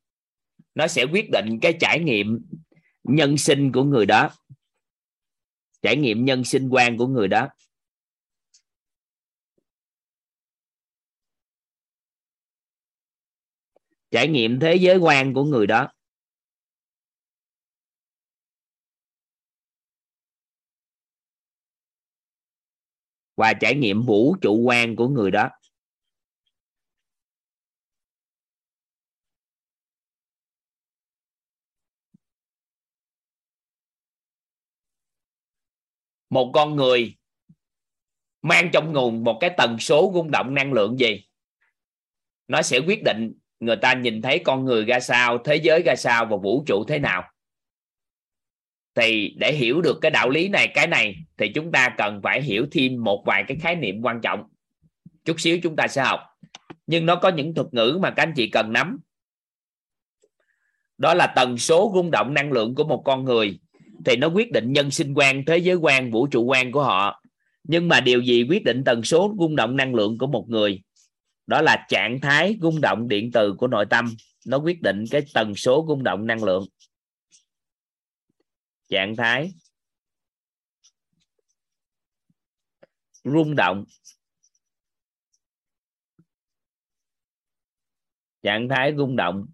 [0.76, 2.45] Nó sẽ quyết định cái trải nghiệm
[3.03, 4.30] nhân sinh của người đó.
[5.81, 7.48] Trải nghiệm nhân sinh quan của người đó.
[14.11, 15.88] Trải nghiệm thế giới quan của người đó.
[23.36, 25.50] Và trải nghiệm vũ trụ quan của người đó.
[36.30, 37.18] Một con người
[38.42, 41.28] mang trong nguồn một cái tần số rung động năng lượng gì?
[42.48, 45.96] Nó sẽ quyết định người ta nhìn thấy con người ra sao, thế giới ra
[45.96, 47.33] sao và vũ trụ thế nào
[48.95, 52.41] thì để hiểu được cái đạo lý này, cái này, thì chúng ta cần phải
[52.41, 54.44] hiểu thêm một vài cái khái niệm quan trọng.
[55.26, 56.20] Chút xíu chúng ta sẽ học.
[56.88, 58.99] Nhưng nó có những thuật ngữ mà các anh chị cần nắm.
[60.98, 63.60] Đó là tần số rung động năng lượng của một con người.
[64.06, 67.24] Thì nó quyết định nhân sinh quan, thế giới quan, vũ trụ quan của họ.
[67.64, 70.82] Nhưng mà điều gì quyết định tần số rung động năng lượng của một người?
[71.48, 74.15] Đó là trạng thái rung động điện từ của nội tâm.
[74.48, 76.65] Nó quyết định cái tần số rung động năng lượng
[78.94, 79.53] trạng thái.
[83.24, 83.86] Rung động.
[88.41, 89.45] Trạng thái rung động.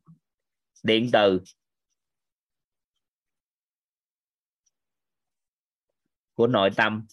[0.83, 1.41] Điện từ.
[6.33, 7.05] Của nội tâm.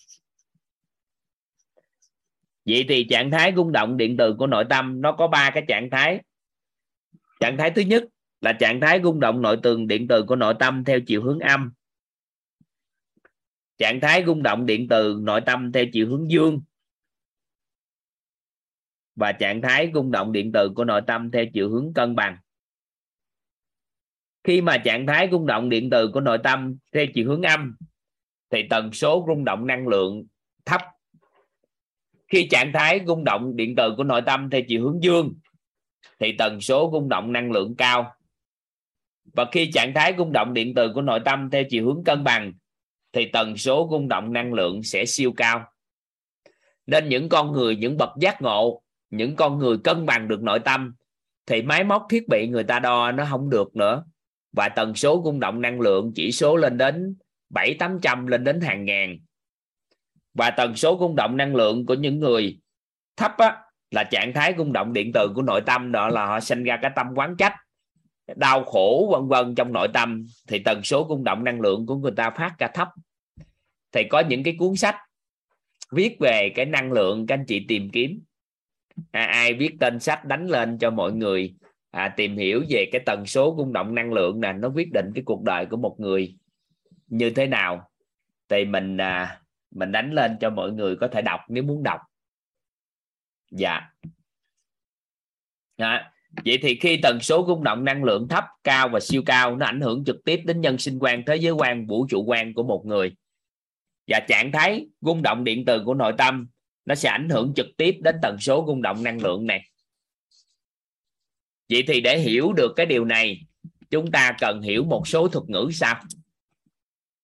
[2.64, 5.64] Vậy thì trạng thái rung động, điện từ của nội tâm, nó có ba cái
[5.68, 6.22] trạng thái.
[7.40, 8.04] Trạng thái thứ nhất
[8.40, 11.38] là trạng thái rung động, nội tường, điện từ của nội tâm theo chiều hướng
[11.38, 11.72] âm
[13.78, 16.60] trạng thái rung động điện từ nội tâm theo chiều hướng dương.
[19.14, 22.36] Và trạng thái rung động điện từ của nội tâm theo chiều hướng cân bằng.
[24.44, 27.76] Khi mà trạng thái rung động điện từ của nội tâm theo chiều hướng âm,
[28.50, 30.26] thì tần số rung động năng lượng
[30.64, 30.80] thấp.
[32.28, 35.34] Khi trạng thái rung động điện từ của nội tâm theo chiều hướng dương,
[36.20, 38.14] thì tần số rung động năng lượng cao.
[39.24, 42.24] Và khi trạng thái rung động điện từ của nội tâm theo chiều hướng cân
[42.24, 42.52] bằng
[43.16, 45.64] thì tần số rung động năng lượng sẽ siêu cao.
[46.86, 50.58] Nên những con người những bậc giác ngộ những con người cân bằng được nội
[50.58, 50.94] tâm
[51.46, 54.04] thì máy móc thiết bị người ta đo nó không được nữa.
[54.52, 57.16] Và tần số rung động năng lượng chỉ số lên đến
[57.48, 59.18] bảy tám trăm lên đến hàng ngàn.
[60.34, 62.58] Và tần số rung động năng lượng của những người
[63.16, 63.56] thấp á,
[63.90, 65.92] là trạng thái rung động điện từ của nội tâm.
[65.92, 67.54] Đó là họ sinh ra cái tâm quán trách
[68.36, 70.26] đau khổ vân vân trong nội tâm.
[70.48, 72.88] Thì tần số rung động năng lượng của người ta phát ra thấp
[73.96, 74.96] thì có những cái cuốn sách
[75.92, 78.22] viết về cái năng lượng các anh chị tìm kiếm.
[79.10, 81.54] À, ai viết tên sách đánh lên cho mọi người
[81.90, 85.10] à, tìm hiểu về cái tần số rung động năng lượng nè nó quyết định
[85.14, 86.36] cái cuộc đời của một người
[87.06, 87.90] như thế nào.
[88.48, 89.40] Thì mình à,
[89.70, 92.00] mình đánh lên cho mọi người có thể đọc nếu muốn đọc.
[93.50, 93.80] Dạ.
[95.76, 96.12] À,
[96.44, 99.66] vậy thì khi tần số rung động năng lượng thấp cao và siêu cao nó
[99.66, 102.62] ảnh hưởng trực tiếp đến nhân sinh quan thế giới quan vũ trụ quan của
[102.62, 103.16] một người
[104.06, 106.48] và trạng thái rung động điện từ của nội tâm,
[106.84, 109.70] nó sẽ ảnh hưởng trực tiếp đến tần số rung động năng lượng này.
[111.68, 113.46] Vậy thì để hiểu được cái điều này,
[113.90, 116.02] chúng ta cần hiểu một số thuật ngữ sau.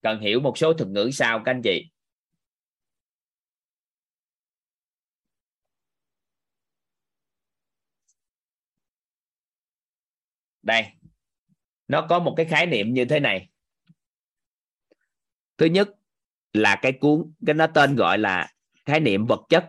[0.03, 1.89] Cần hiểu một số thuật ngữ sau, các anh chị.
[10.63, 10.85] Đây.
[11.89, 13.49] Nó có một cái khái niệm như thế này.
[15.59, 15.89] Thứ nhất
[16.53, 18.53] là cái cuốn, cái nó tên gọi là
[18.85, 19.69] khái niệm vật chất.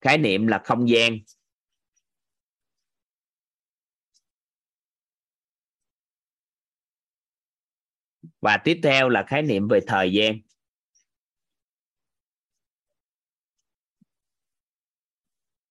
[0.00, 1.18] Khái niệm là không gian.
[8.40, 10.40] Và tiếp theo là khái niệm về thời gian.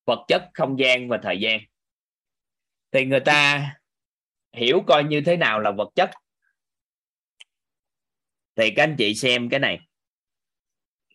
[0.05, 1.59] Vật chất, không gian và thời gian.
[2.91, 3.73] Thì người ta
[4.57, 6.09] hiểu coi như thế nào là vật chất.
[8.55, 9.79] Thì các anh chị xem cái này.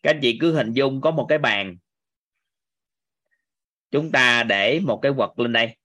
[0.02, 1.76] Các anh chị cứ hình dung có một cái bàn.
[3.90, 5.76] Chúng ta để một cái vật lên đây.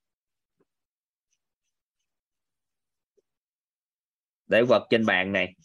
[4.45, 5.55] Để vật trên bàn này.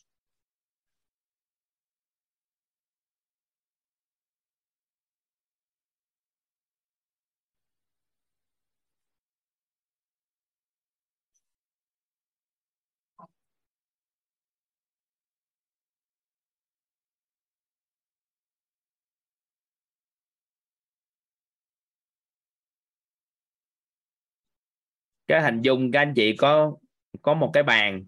[25.33, 26.77] Cái hình dung các anh chị có
[27.23, 28.05] có một cái bàn,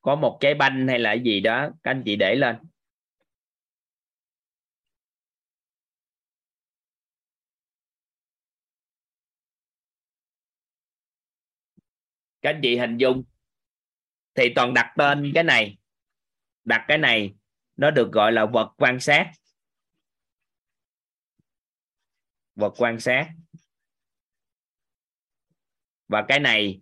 [0.00, 2.56] có một cái banh hay là gì đó, các anh chị để lên.
[12.42, 13.24] Các anh chị hình dung,
[14.34, 15.78] thì toàn đặt tên cái này,
[16.64, 17.34] đặt cái này,
[17.76, 19.32] nó được gọi là vật quan sát.
[22.54, 23.30] Vật quan sát
[26.08, 26.80] và cái này,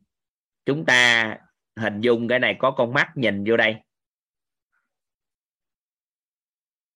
[0.64, 1.36] chúng ta
[1.76, 3.76] hình dung cái này có con mắt nhìn vô đây.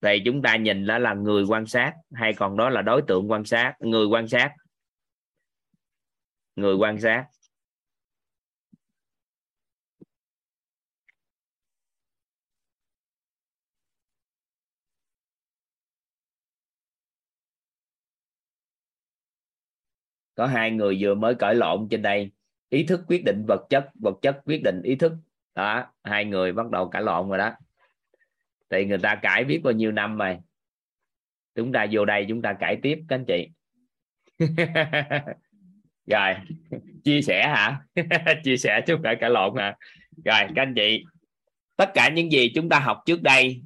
[0.03, 3.31] Thì chúng ta nhìn đó là người quan sát, hay còn đó là đối tượng
[3.31, 4.55] quan sát, người quan sát.
[6.57, 7.27] Người quan sát.
[20.41, 22.31] Có hai người vừa mới cởi lộn trên đây.
[22.71, 25.13] Ý thức quyết định vật chất vật chất quyết định ý thức.
[25.55, 27.53] Đó, hai người bắt đầu cãi lộn rồi đó.
[28.71, 30.39] Thì người ta cãi biết bao nhiêu năm rồi.
[31.55, 33.49] Chúng ta vô đây chúng ta cãi tiếp, các anh chị.
[36.07, 36.35] Rồi,
[37.05, 37.81] chia sẻ hả?
[38.45, 39.77] Chia sẻ chứ không phải cãi lộn hả?
[40.25, 41.05] Rồi, các anh chị.
[41.77, 43.63] Tất cả những gì chúng ta học trước đây,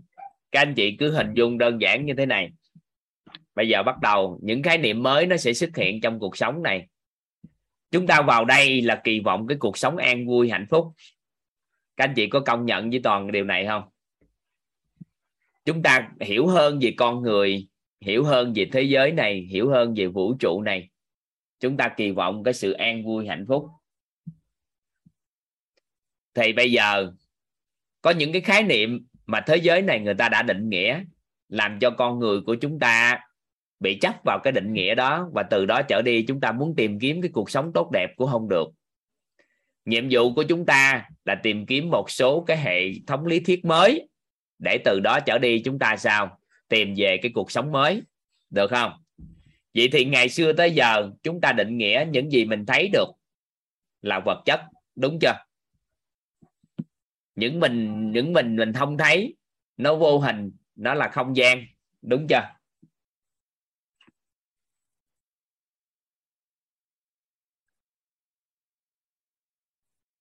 [0.53, 2.51] các anh chị cứ hình dung đơn giản như thế này
[3.55, 6.62] bây giờ bắt đầu, những khái niệm mới nó sẽ xuất hiện trong cuộc sống
[6.62, 6.89] này.
[7.90, 10.93] Chúng ta vào đây là kỳ vọng cái cuộc sống an vui, hạnh phúc.
[11.97, 13.82] Các anh chị có công nhận với toàn điều này không?
[15.64, 17.68] Chúng ta hiểu hơn về con người,
[18.01, 20.89] hiểu hơn về thế giới này, hiểu hơn về vũ trụ này.
[21.60, 23.66] Chúng ta kỳ vọng cái sự an vui, hạnh phúc.
[26.35, 27.12] Thì bây giờ,
[28.02, 31.05] có những cái khái niệm mà thế giới này người ta đã định nghĩa
[31.48, 33.20] làm cho con người của chúng ta
[33.85, 36.74] bị chấp vào cái định nghĩa đó và từ đó trở đi chúng ta muốn
[36.77, 38.69] tìm kiếm cái cuộc sống tốt đẹp của không được.
[39.85, 43.65] Nhiệm vụ của chúng ta là tìm kiếm một số cái hệ thống lý thuyết
[43.65, 44.09] mới
[44.59, 46.39] để từ đó trở đi chúng ta sao?
[46.69, 48.02] Tìm về cái cuộc sống mới,
[48.51, 48.93] được không?
[49.74, 53.09] Vậy thì ngày xưa tới giờ chúng ta định nghĩa những gì mình thấy được
[54.02, 54.61] là vật chất,
[54.97, 55.35] đúng chưa?
[57.35, 59.35] Những mình những mình mình không thấy,
[59.77, 61.65] nó vô hình, nó là không gian,
[62.02, 62.53] đúng chưa?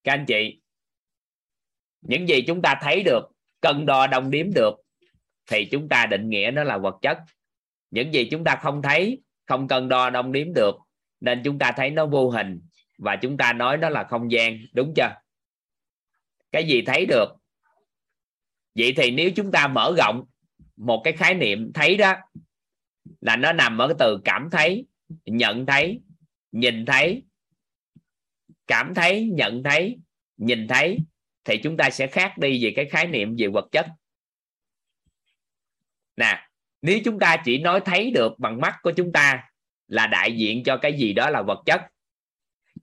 [0.03, 0.61] Các anh chị,
[2.01, 3.23] những gì chúng ta thấy được,
[3.61, 4.75] cân đo đong đếm được,
[5.51, 7.17] thì chúng ta định nghĩa nó là vật chất.
[7.91, 10.75] Những gì chúng ta không thấy, không cân đo đong đếm được,
[11.19, 12.61] nên chúng ta thấy nó vô hình
[12.97, 15.15] và chúng ta nói nó là không gian, đúng chưa?
[16.51, 17.25] Cái gì thấy được?
[18.75, 20.25] Vậy thì nếu chúng ta mở rộng
[20.75, 22.15] một cái khái niệm thấy đó,
[23.21, 24.85] là nó nằm ở cái từ cảm thấy,
[25.25, 26.01] nhận thấy,
[26.51, 27.23] nhìn thấy
[28.67, 29.97] cảm thấy, nhận thấy,
[30.37, 30.97] nhìn thấy,
[31.43, 33.87] thì chúng ta sẽ khác đi về cái khái niệm về vật chất.
[36.15, 36.47] Nè,
[36.81, 39.49] nếu chúng ta chỉ nói thấy được bằng mắt của chúng ta
[39.87, 41.81] là đại diện cho cái gì đó là vật chất,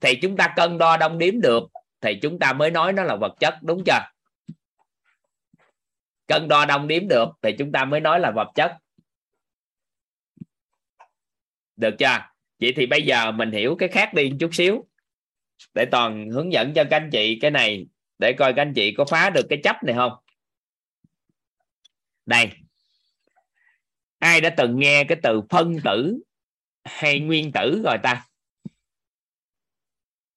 [0.01, 1.63] thì chúng ta cân đo đong đếm được
[2.01, 3.99] thì chúng ta mới nói nó là vật chất, đúng chưa?
[6.27, 8.77] Cân đo đong đếm được thì chúng ta mới nói là vật chất.
[11.75, 12.29] Được chưa?
[12.59, 14.87] Vậy thì bây giờ mình hiểu cái khác đi một chút xíu
[15.73, 17.87] để toàn hướng dẫn cho các anh chị cái này,
[18.19, 20.11] để coi các anh chị có phá được cái chấp này không?
[22.25, 22.49] Đây.
[24.19, 26.21] Ai đã từng nghe cái từ phân tử
[26.83, 28.27] hay nguyên tử rồi ta?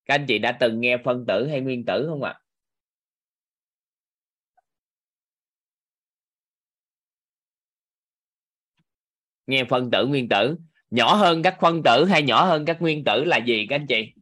[0.06, 2.40] Các anh chị đã từng nghe phân tử hay nguyên tử không ạ?
[9.46, 10.56] Nghe phân tử, nguyên tử.
[10.90, 13.86] Nhỏ hơn các phân tử hay nhỏ hơn các nguyên tử là gì các anh
[13.86, 14.12] chị?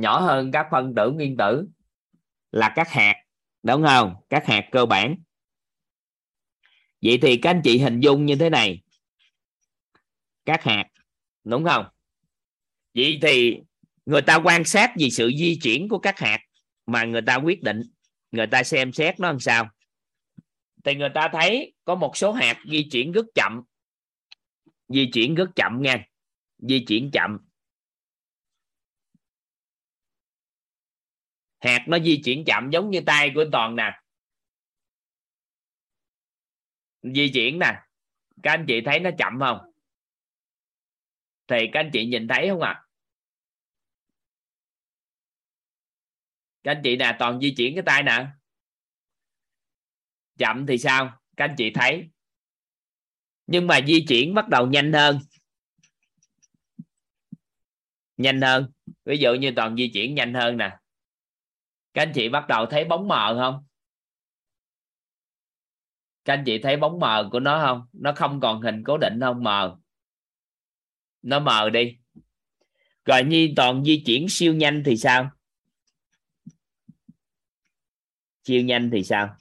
[0.00, 1.68] Nhỏ hơn các phân tử nguyên tử
[2.52, 3.14] là các hạt,
[3.62, 4.14] đúng không?
[4.30, 5.16] Các hạt cơ bản.
[7.02, 8.82] Vậy thì các anh chị hình dung như thế này.
[10.44, 10.84] Các hạt,
[11.44, 11.86] đúng không?
[12.94, 13.56] Vậy thì
[14.06, 16.38] người ta quan sát vì sự di chuyển của các hạt
[16.86, 17.80] mà người ta quyết định,
[18.30, 19.68] người ta xem xét nó làm sao.
[20.84, 23.62] Thì người ta thấy có một số hạt di chuyển rất chậm.
[24.88, 26.04] Di chuyển rất chậm nha.
[26.58, 27.38] Di chuyển chậm.
[31.60, 34.00] Hạt nó di chuyển chậm giống như tay của toàn nè.
[37.02, 37.82] Di chuyển nè.
[38.42, 39.58] Các anh chị thấy nó chậm không?
[41.48, 42.70] Thì các anh chị nhìn thấy không ạ?
[42.70, 42.86] À?
[46.62, 48.26] các anh chị nè, toàn di chuyển cái tay nè.
[50.38, 51.20] Chậm thì sao?
[51.36, 52.10] Các anh chị thấy.
[53.46, 55.18] Nhưng mà di chuyển bắt đầu nhanh hơn.
[58.16, 58.72] Nhanh hơn.
[59.04, 60.79] Ví dụ như toàn di chuyển nhanh hơn nè
[61.94, 63.66] các anh chị bắt đầu thấy bóng mờ không?
[66.24, 67.86] Các anh chị thấy bóng mờ của nó không?
[67.92, 69.42] Nó không còn hình cố định không?
[69.42, 69.78] Mờ.
[71.22, 71.98] Nó mờ đi.
[73.04, 75.30] Rồi như toàn di chuyển siêu nhanh thì sao?
[78.44, 79.36] Siêu nhanh thì sao?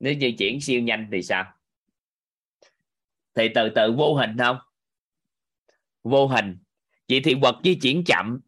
[0.00, 1.54] Nếu di chuyển siêu nhanh thì sao?
[3.34, 4.56] Thì từ từ vô hình không?
[6.02, 6.58] Vô hình.
[7.08, 8.40] Vậy thì vật di chuyển chậm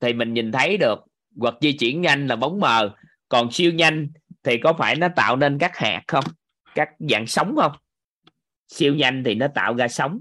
[0.00, 0.98] thì mình nhìn thấy được.
[1.30, 2.96] Vật di chuyển nhanh là bóng mờ.
[3.28, 4.08] Còn siêu nhanh
[4.42, 6.24] thì có phải nó tạo nên các hạt không?
[6.74, 7.72] Các dạng sóng không?
[8.68, 10.20] Siêu nhanh thì nó tạo ra sóng.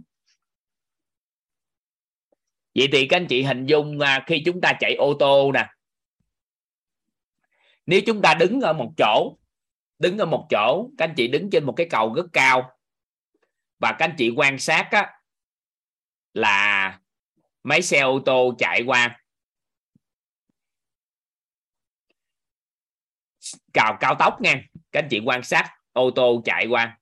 [2.76, 5.68] Vậy thì các anh chị hình dung à, khi chúng ta chạy ô tô nè.
[7.86, 9.38] Nếu chúng ta đứng ở một chỗ
[9.99, 12.72] đứng ở một chỗ các anh chị đứng trên một cái cầu rất cao.
[13.80, 15.20] Và các anh chị quan sát á,
[16.34, 16.99] là
[17.64, 19.22] mấy xe ô tô chạy qua.
[23.74, 24.64] Cào, cao tốc nha.
[24.91, 26.99] Các anh chị quan sát, ô tô chạy qua.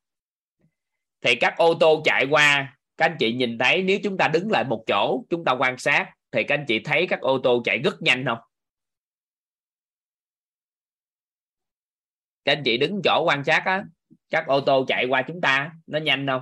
[1.21, 4.51] Thì các ô tô chạy qua, các anh chị nhìn thấy nếu chúng ta đứng
[4.51, 7.61] lại một chỗ, chúng ta quan sát, thì các anh chị thấy các ô tô
[7.65, 8.39] chạy rất nhanh không?
[12.45, 13.83] Các anh chị đứng chỗ quan sát á,
[14.29, 16.41] các ô tô chạy qua chúng ta, nó nhanh không?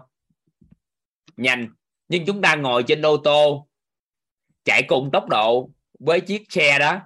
[1.37, 1.69] Nhanh.
[2.07, 3.67] Nhưng chúng ta ngồi trên ô tô,
[4.63, 5.69] chạy cùng tốc độ
[5.99, 7.01] với chiếc xe đó,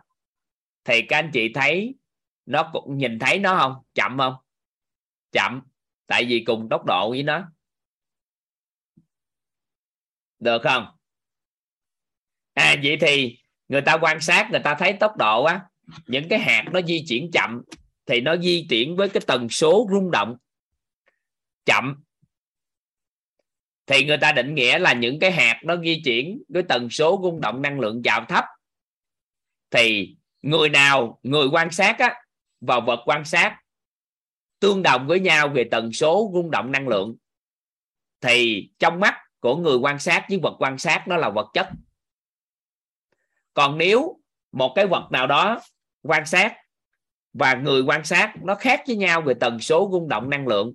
[0.83, 1.95] thì các anh chị thấy
[2.47, 3.73] nó cũng nhìn thấy nó không?
[3.93, 4.33] Chậm không?
[5.31, 5.61] Chậm.
[6.07, 7.51] Tại vì cùng tốc độ với nó.
[10.39, 10.85] Được không?
[12.53, 15.65] À vậy thì người ta quan sát, người ta thấy tốc độ á.
[16.07, 17.61] Những cái hạt nó di chuyển chậm
[18.05, 20.35] thì nó di chuyển với cái tần số rung động
[21.65, 22.03] chậm.
[23.85, 27.19] Thì người ta định nghĩa là những cái hạt nó di chuyển với tần số
[27.23, 28.45] rung động năng lượng chạm thấp.
[29.69, 32.15] Thì người nào, người quan sát á
[32.61, 33.57] và vật quan sát,
[34.59, 37.15] tương đồng với nhau về tần số rung động năng lượng,
[38.21, 41.69] thì trong mắt của người quan sát với vật quan sát nó là vật chất
[43.57, 44.19] còn nếu
[44.51, 45.59] một cái vật nào đó
[46.01, 46.55] quan sát
[47.33, 50.73] và người quan sát nó khác với nhau về tần số rung động năng lượng,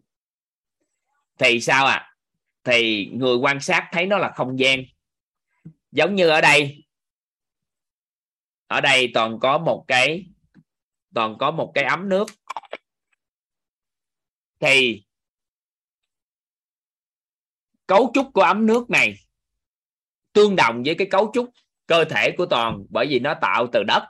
[1.39, 2.09] thì sao ạ à?
[2.65, 4.83] thì người quan sát thấy nó là không gian
[5.93, 6.85] giống như ở đây
[8.67, 10.27] ở đây toàn có một cái
[11.15, 12.27] toàn có một cái ấm nước.
[14.61, 15.03] Thì
[17.87, 19.15] cấu trúc của ấm nước này
[20.33, 21.51] tương đồng với cái cấu trúc
[21.87, 24.03] cơ thể của toàn, bởi vì nó tạo từ đất.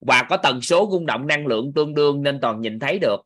[0.00, 3.16] Và có tần số rung động năng lượng tương đương nên toàn nhìn thấy được.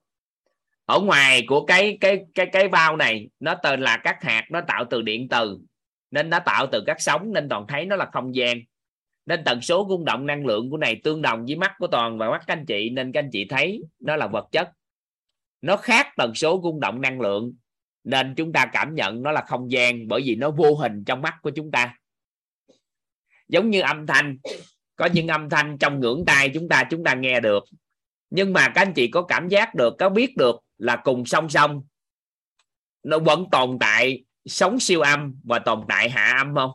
[0.84, 4.60] Ở ngoài của cái cái cái cái bao này, nó tên là các hạt, nó
[4.68, 5.58] tạo từ điện từ,
[6.10, 8.58] nên nó tạo từ các sóng nên toàn thấy nó là không gian
[9.28, 12.18] nên tần số rung động năng lượng của này tương đồng với mắt của toàn
[12.18, 14.70] và mắt các anh chị, nên các anh chị thấy nó là vật chất.
[15.62, 17.54] Nó khác tần số rung động năng lượng,
[18.04, 21.22] nên chúng ta cảm nhận nó là không gian bởi vì nó vô hình trong
[21.22, 21.94] mắt của chúng ta.
[23.48, 24.38] Giống như âm thanh,
[24.96, 27.64] có những âm thanh trong ngưỡng tai chúng ta chúng ta nghe được.
[28.30, 31.48] Nhưng mà các anh chị có cảm giác được, có biết được là cùng song
[31.48, 31.82] song.
[33.02, 36.70] Nó vẫn tồn tại, sống siêu âm và tồn tại hạ âm không?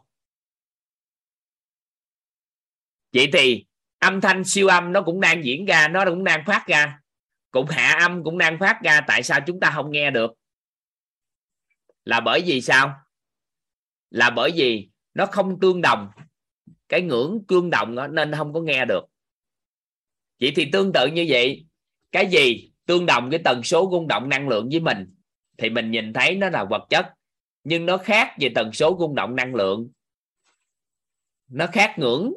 [3.13, 3.65] Vậy thì
[3.99, 6.99] âm thanh siêu âm nó cũng đang diễn ra nó cũng đang phát ra.
[7.51, 10.31] Cũng hạ âm cũng đang phát ra tại sao chúng ta không nghe được?
[12.05, 12.95] Là bởi vì sao?
[14.09, 16.09] Là bởi vì nó không tương đồng.
[16.89, 19.01] Cái ngưỡng tương đồng đó, nên không có nghe được.
[20.39, 21.65] Vậy thì tương tự như vậy
[22.11, 25.15] cái gì tương đồng cái tần số rung động năng lượng với mình
[25.57, 27.13] thì mình nhìn thấy nó là vật chất.
[27.63, 29.89] Nhưng nó khác về tần số rung động năng lượng.
[31.47, 32.33] Nó khác ngưỡng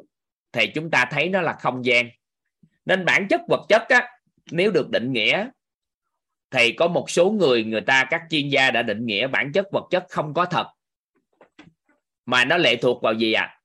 [0.57, 2.09] thì chúng ta thấy nó là không gian.
[2.85, 4.09] Nên bản chất vật chất á,
[4.51, 5.49] nếu được định nghĩa
[6.51, 9.67] thì có một số người người ta các chuyên gia đã định nghĩa bản chất
[9.71, 10.67] vật chất không có thật.
[12.25, 13.61] Mà nó lệ thuộc vào gì à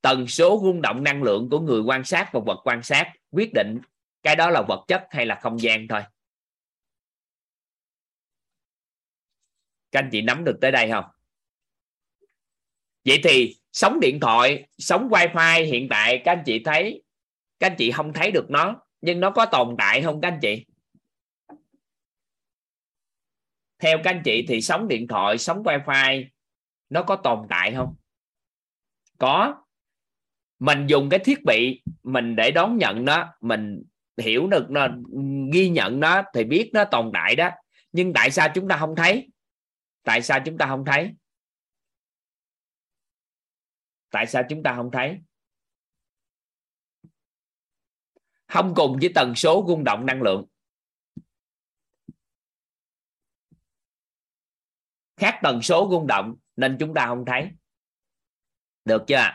[0.00, 3.50] tần số rung động năng lượng của người quan sát và vật quan sát quyết
[3.54, 3.78] định
[4.22, 6.02] cái đó là vật chất hay là không gian thôi.
[9.90, 11.04] Các anh chị nắm được tới đây không?
[13.04, 17.02] Vậy thì sóng điện thoại, sóng wifi hiện tại, các anh chị thấy,
[17.58, 20.38] các anh chị không thấy được nó, nhưng nó có tồn tại không các anh
[20.42, 20.64] chị?
[23.78, 26.24] Theo các anh chị thì sóng điện thoại, sóng wifi
[26.88, 27.94] nó có tồn tại không?
[29.18, 29.64] Có.
[30.58, 33.82] Mình dùng cái thiết bị mình để đón nhận nó, mình
[34.16, 34.88] hiểu được nó,
[35.52, 37.50] ghi nhận nó thì biết nó tồn tại đó.
[37.92, 39.28] Nhưng tại sao chúng ta không thấy?
[40.02, 41.10] Tại sao chúng ta không thấy?
[44.10, 45.18] Tại sao chúng ta không thấy?
[48.46, 50.46] Không cùng với tần số rung động năng lượng.
[55.16, 57.50] Khác tần số rung động nên chúng ta không thấy.
[58.84, 59.30] Được chưa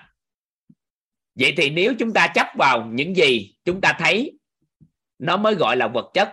[1.36, 4.40] vậy thì nếu chúng ta chấp vào những gì chúng ta thấy,
[5.20, 6.30] nó mới gọi là vật chất,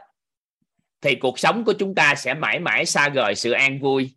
[1.01, 4.17] thì cuộc sống của chúng ta sẽ mãi mãi xa rời sự an vui.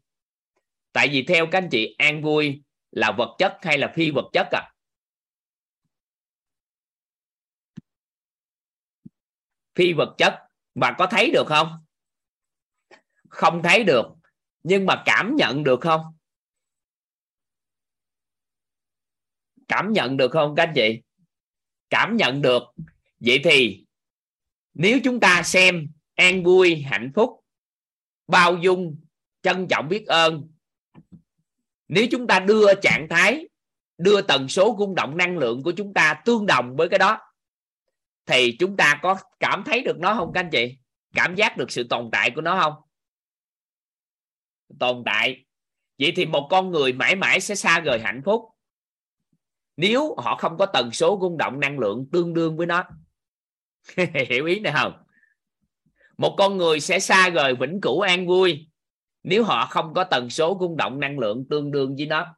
[0.91, 2.63] Tại vì theo các anh chị, an vui
[2.93, 4.73] là vật chất hay là phi vật chất à
[9.75, 10.39] phi vật chất
[10.75, 11.85] và có thấy được không?
[13.29, 14.05] Không thấy được,
[14.63, 16.01] nhưng mà cảm nhận được không?
[19.67, 21.01] Cảm nhận được không các anh chị?
[21.89, 22.63] Cảm nhận được.
[23.19, 23.85] Vậy thì
[24.73, 27.45] nếu chúng ta xem an vui, hạnh phúc,
[28.27, 29.01] bao dung,
[29.41, 30.52] trân trọng biết ơn
[31.87, 33.47] nếu chúng ta đưa trạng thái,
[33.97, 37.19] đưa tần số rung động năng lượng của chúng ta tương đồng với cái đó,
[38.25, 40.77] thì chúng ta có cảm thấy được nó không các anh chị?
[41.13, 42.73] Cảm giác được sự tồn tại của nó không?
[44.79, 45.45] Tồn tại.
[45.99, 48.53] Vậy thì một con người mãi mãi sẽ xa rời hạnh phúc
[49.77, 52.83] nếu họ không có tần số rung động năng lượng tương đương với nó.
[54.29, 54.93] Hiểu ý này không?
[56.17, 58.67] Một con người sẽ xa rời vĩnh cửu an vui
[59.23, 62.35] nếu họ không có tần số rung động năng lượng tương đương với nó.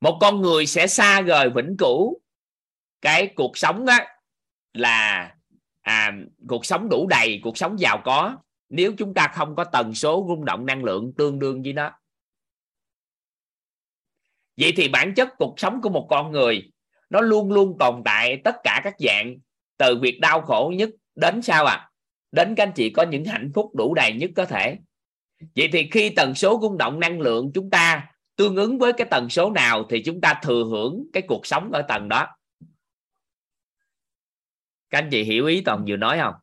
[0.00, 2.20] Một con người sẽ xa rời vĩnh cửu.
[3.00, 3.98] Cái cuộc sống đó
[4.72, 5.34] là
[5.80, 6.12] à,
[6.48, 8.36] cuộc sống đủ đầy cuộc sống giàu có
[8.68, 11.92] nếu chúng ta không có tần số rung động năng lượng tương đương với nó.
[14.56, 16.72] Vậy thì bản chất cuộc sống của một con người
[17.10, 19.36] nó luôn luôn tồn tại tất cả các dạng
[19.76, 21.89] từ việc đau khổ nhất đến sao à
[22.32, 24.78] đến các anh chị có những hạnh phúc đủ đầy nhất có thể.
[25.56, 29.06] Vậy thì khi tần số rung động năng lượng chúng ta tương ứng với cái
[29.10, 32.26] tần số nào thì chúng ta thừa hưởng cái cuộc sống ở tầng đó.
[34.90, 36.34] Các anh chị hiểu ý toàn vừa nói không?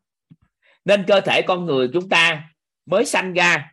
[0.85, 2.49] Nên cơ thể con người chúng ta
[2.85, 3.71] mới sanh ra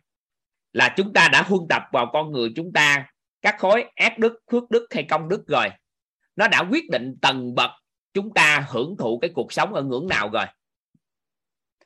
[0.73, 3.07] là chúng ta đã huân tập vào con người chúng ta
[3.41, 5.69] các khối ác đức phước đức hay công đức rồi.
[6.35, 7.71] Nó đã quyết định tầng bậc
[8.13, 10.45] chúng ta hưởng thụ cái cuộc sống ở ngưỡng nào rồi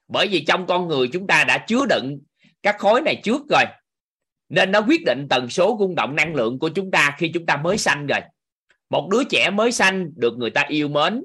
[0.09, 2.19] bởi vì trong con người chúng ta đã chứa đựng
[2.63, 3.63] các khối này trước rồi
[4.49, 7.45] nên nó quyết định tần số rung động năng lượng của chúng ta khi chúng
[7.45, 8.19] ta mới sanh rồi.
[8.89, 11.23] Một đứa trẻ mới sanh được người ta yêu mến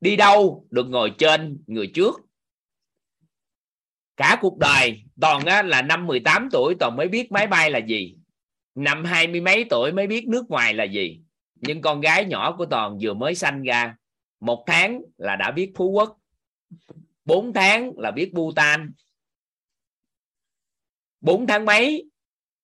[0.00, 2.20] đi đâu được ngồi trên người trước.
[4.16, 7.78] Cả cuộc đời toàn á, là năm 18 tuổi toàn mới biết máy bay là
[7.78, 8.16] gì.
[8.74, 11.20] Năm hai mươi mấy tuổi mới biết nước ngoài là gì.
[11.54, 13.96] Nhưng con gái nhỏ của toàn vừa mới sanh ra
[14.40, 16.18] một tháng là đã biết phú quốc
[17.24, 18.92] bốn tháng là biết bhutan.
[21.20, 22.04] Bốn tháng mấy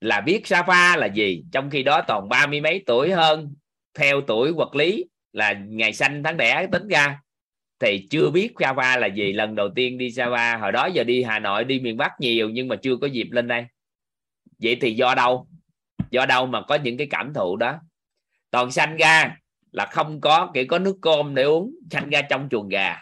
[0.00, 1.44] là biết Safa là gì?
[1.52, 3.54] Trong khi đó toàn ba mươi mấy tuổi hơn,
[3.94, 7.20] theo tuổi vật lý, là ngày sanh tháng đẻ tính ra.
[7.78, 9.32] Thì chưa biết Sapa là gì.
[9.32, 12.50] Lần đầu tiên đi Sapa, hồi đó giờ đi Hà Nội, đi miền Bắc nhiều,
[12.50, 13.64] nhưng mà chưa có dịp lên đây.
[14.58, 15.48] Vậy thì do đâu?
[16.10, 17.78] Do đâu mà có những cái cảm thụ đó?
[18.50, 19.36] Toàn sanh ra
[19.72, 22.96] là không có chỉ có nước cơm để uống, sanh ra trong chuồng gà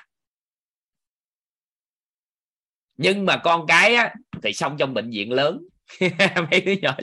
[2.99, 5.63] nhưng mà con cái á, thì xong trong bệnh viện lớn.
[6.51, 6.97] Mấy đứa nhỏ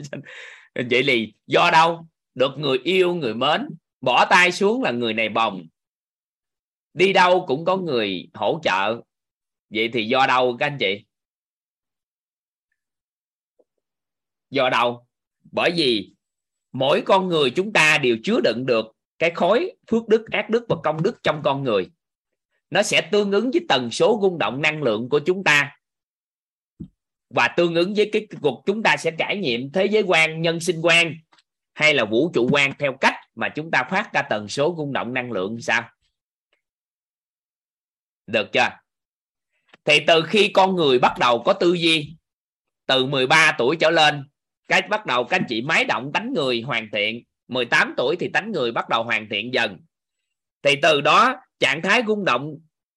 [0.74, 2.06] vậy thì do đâu?
[2.34, 3.68] Được người yêu người mến
[4.00, 5.66] bỏ tay xuống là người này bồng.
[6.94, 9.00] Đi đâu cũng có người hỗ trợ.
[9.70, 11.04] Vậy thì do đâu các anh chị?
[14.50, 15.06] Do đâu?
[15.52, 16.12] Bởi vì
[16.72, 18.86] mỗi con người chúng ta đều chứa đựng được
[19.18, 21.90] cái khối phước đức ác đức và công đức trong con người.
[22.70, 25.75] Nó sẽ tương ứng với tần số rung động năng lượng của chúng ta
[27.36, 30.60] và tương ứng với cái cuộc chúng ta sẽ trải nghiệm thế giới quan, nhân
[30.60, 31.14] sinh quan,
[31.74, 34.92] hay là vũ trụ quan theo cách mà chúng ta phát ra tần số rung
[34.92, 35.90] động năng lượng sao?
[38.26, 38.68] Được chưa?
[39.84, 42.16] Thì từ khi con người bắt đầu có tư duy,
[42.86, 44.28] từ 13 tuổi trở lên,
[44.68, 47.22] cái bắt đầu các anh chị máy động tánh người hoàn thiện.
[47.48, 49.80] 18 tuổi thì tánh người bắt đầu hoàn thiện dần.
[50.62, 52.54] Thì từ đó, trạng thái rung động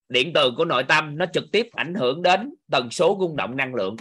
[0.09, 3.57] điện từ của nội tâm nó trực tiếp ảnh hưởng đến tần số rung động
[3.57, 3.95] năng lượng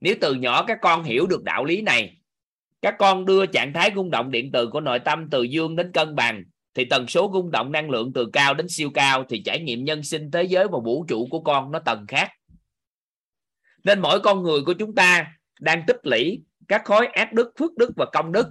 [0.00, 2.16] nếu từ nhỏ các con hiểu được đạo lý này,
[2.82, 5.92] các con đưa trạng thái rung động điện từ của nội tâm từ dương đến
[5.92, 6.44] cân bằng,
[6.74, 9.84] thì tần số rung động năng lượng từ cao đến siêu cao thì trải nghiệm
[9.84, 12.30] nhân sinh thế giới và vũ trụ của con nó tầng khác.
[13.84, 17.76] Nên mỗi con người của chúng ta đang tích lũy các khối ác đức, phước
[17.76, 18.48] đức và công đức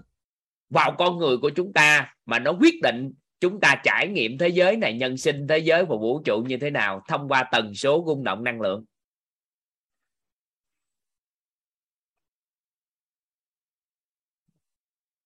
[0.70, 4.48] vào con người của chúng ta mà nó quyết định chúng ta trải nghiệm thế
[4.48, 7.74] giới này, nhân sinh thế giới và vũ trụ như thế nào thông qua tần
[7.74, 8.86] số rung động năng lượng.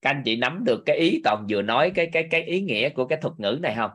[0.02, 2.90] Các anh chị nắm được cái ý toàn vừa nói, cái cái cái ý nghĩa
[2.90, 3.91] của cái thuật ngữ này không?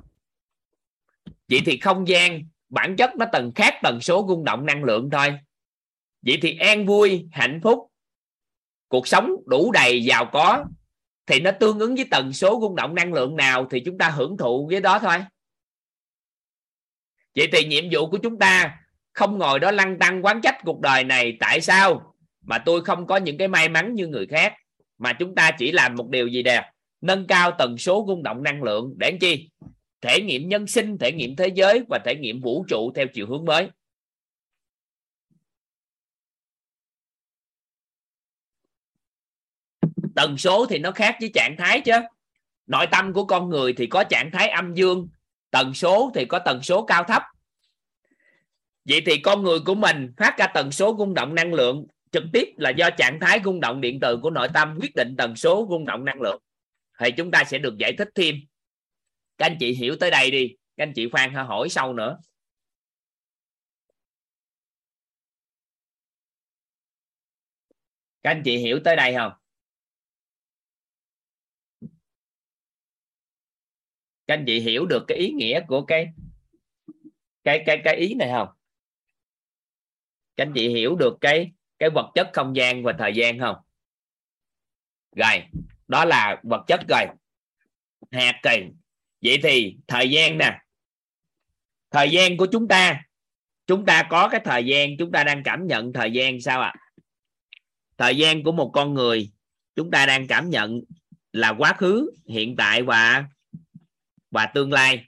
[1.48, 5.10] Vậy thì không gian bản chất nó tầng khác tần số rung động năng lượng
[5.10, 5.38] thôi.
[6.22, 7.90] Vậy thì an vui, hạnh phúc,
[8.88, 10.64] cuộc sống đủ đầy giàu có,
[11.26, 14.10] thì nó tương ứng với tần số rung động năng lượng nào thì chúng ta
[14.10, 15.16] hưởng thụ với đó thôi.
[17.34, 18.80] Vậy thì nhiệm vụ của chúng ta
[19.12, 23.06] không ngồi đó lăn tăng quán trách cuộc đời này, tại sao mà tôi không
[23.06, 24.54] có những cái may mắn như người khác?
[24.98, 26.72] Mà chúng ta chỉ làm một điều gì đẹp?
[27.00, 29.50] Nâng cao tần số rung động năng lượng để chi?
[30.00, 33.26] Thể nghiệm nhân sinh, thể nghiệm thế giới và thể nghiệm vũ trụ theo chiều
[33.26, 33.70] hướng mới.
[40.16, 41.92] Tần số thì nó khác với trạng thái chứ.
[42.66, 45.08] Nội tâm của con người thì có trạng thái âm dương,
[45.50, 47.22] tần số thì có tần số cao thấp.
[48.84, 51.86] Vậy thì con người của mình phát ra tần số rung động năng lượng
[52.16, 55.14] trực tiếp là do trạng thái rung động điện từ của nội tâm quyết định
[55.18, 56.42] tần số rung động năng lượng.
[57.00, 58.34] Thì chúng ta sẽ được giải thích thêm.
[59.38, 60.56] Các anh chị hiểu tới đây đi.
[60.76, 62.18] Các anh chị khoan hỏi sau nữa.
[68.22, 69.32] Các anh chị hiểu tới đây không?
[74.26, 76.08] Các anh chị hiểu được cái ý nghĩa của cái
[77.44, 78.48] cái cái cái ý này không?
[80.36, 83.56] Các anh chị hiểu được cái cái vật chất không gian và thời gian không?
[85.16, 85.42] Rồi,
[85.88, 87.06] đó là vật chất rồi.
[88.12, 88.62] Hạt kỳ
[89.22, 90.58] vậy thì thời gian nè.
[91.90, 93.02] Thời gian của chúng ta
[93.66, 96.74] chúng ta có cái thời gian, chúng ta đang cảm nhận thời gian sao ạ?
[96.76, 96.86] À?
[97.98, 99.30] thời gian của một con người,
[99.74, 100.80] chúng ta đang cảm nhận
[101.32, 103.24] là quá khứ, hiện tại và
[104.30, 105.06] và tương lai.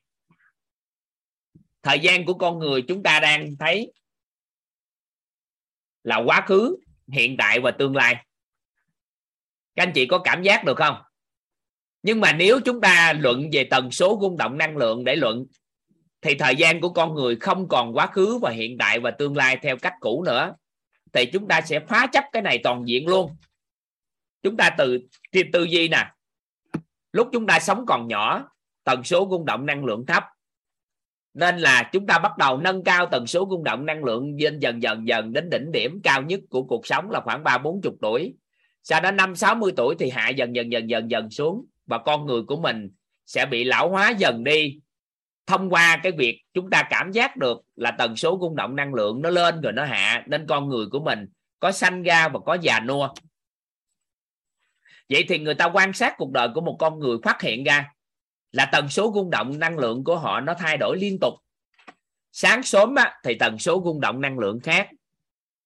[1.83, 3.93] Thời gian của con người, chúng ta đang thấy
[6.09, 6.77] là quá khứ,
[7.09, 8.25] hiện tại và tương lai.
[9.77, 10.97] Các anh chị có cảm giác được không?
[12.03, 15.47] Nhưng mà nếu chúng ta luận về tần số rung động năng lượng để luận,
[16.23, 19.37] thì thời gian của con người không còn quá khứ và hiện tại và tương
[19.37, 20.55] lai theo cách cũ nữa,
[21.13, 23.37] thì chúng ta sẽ phá chấp cái này toàn diện luôn.
[24.43, 24.99] Chúng ta từ
[25.53, 26.13] tư duy nè,
[27.13, 28.49] lúc chúng ta sống còn nhỏ,
[28.85, 30.25] tần số rung động năng lượng thấp
[31.35, 34.63] nên là chúng ta bắt đầu nâng cao tần số rung động năng lượng dần
[34.63, 37.81] dần dần dần đến đỉnh điểm cao nhất của cuộc sống là khoảng ba, bốn
[37.83, 38.35] chục tuổi.
[38.83, 41.99] Sau đó năm, sáu mươi tuổi thì hạ dần dần dần dần dần xuống và
[41.99, 42.91] con người của mình
[43.27, 44.79] sẽ bị lão hóa dần đi.
[45.47, 48.95] Thông qua cái việc chúng ta cảm giác được là tần số rung động năng
[48.95, 51.27] lượng nó lên rồi nó hạ, nên con người của mình
[51.61, 53.09] có sanh ra và có già nua.
[55.09, 57.91] Vậy thì người ta quan sát cuộc đời của một con người phát hiện ra
[58.53, 61.35] là tần số rung động năng lượng của họ nó thay đổi liên tục.
[62.33, 64.89] Sáng sớm á, thì tần số rung động năng lượng khác.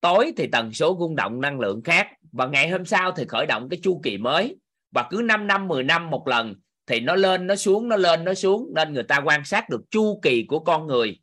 [0.00, 2.08] Tối thì tần số rung động năng lượng khác.
[2.32, 4.56] Và ngày hôm sau thì khởi động cái chu kỳ mới.
[4.90, 6.54] Và cứ 5 năm 10 năm một lần
[6.86, 8.70] thì nó lên nó xuống nó lên nó xuống.
[8.74, 11.18] Nên người ta quan sát được chu kỳ của con người.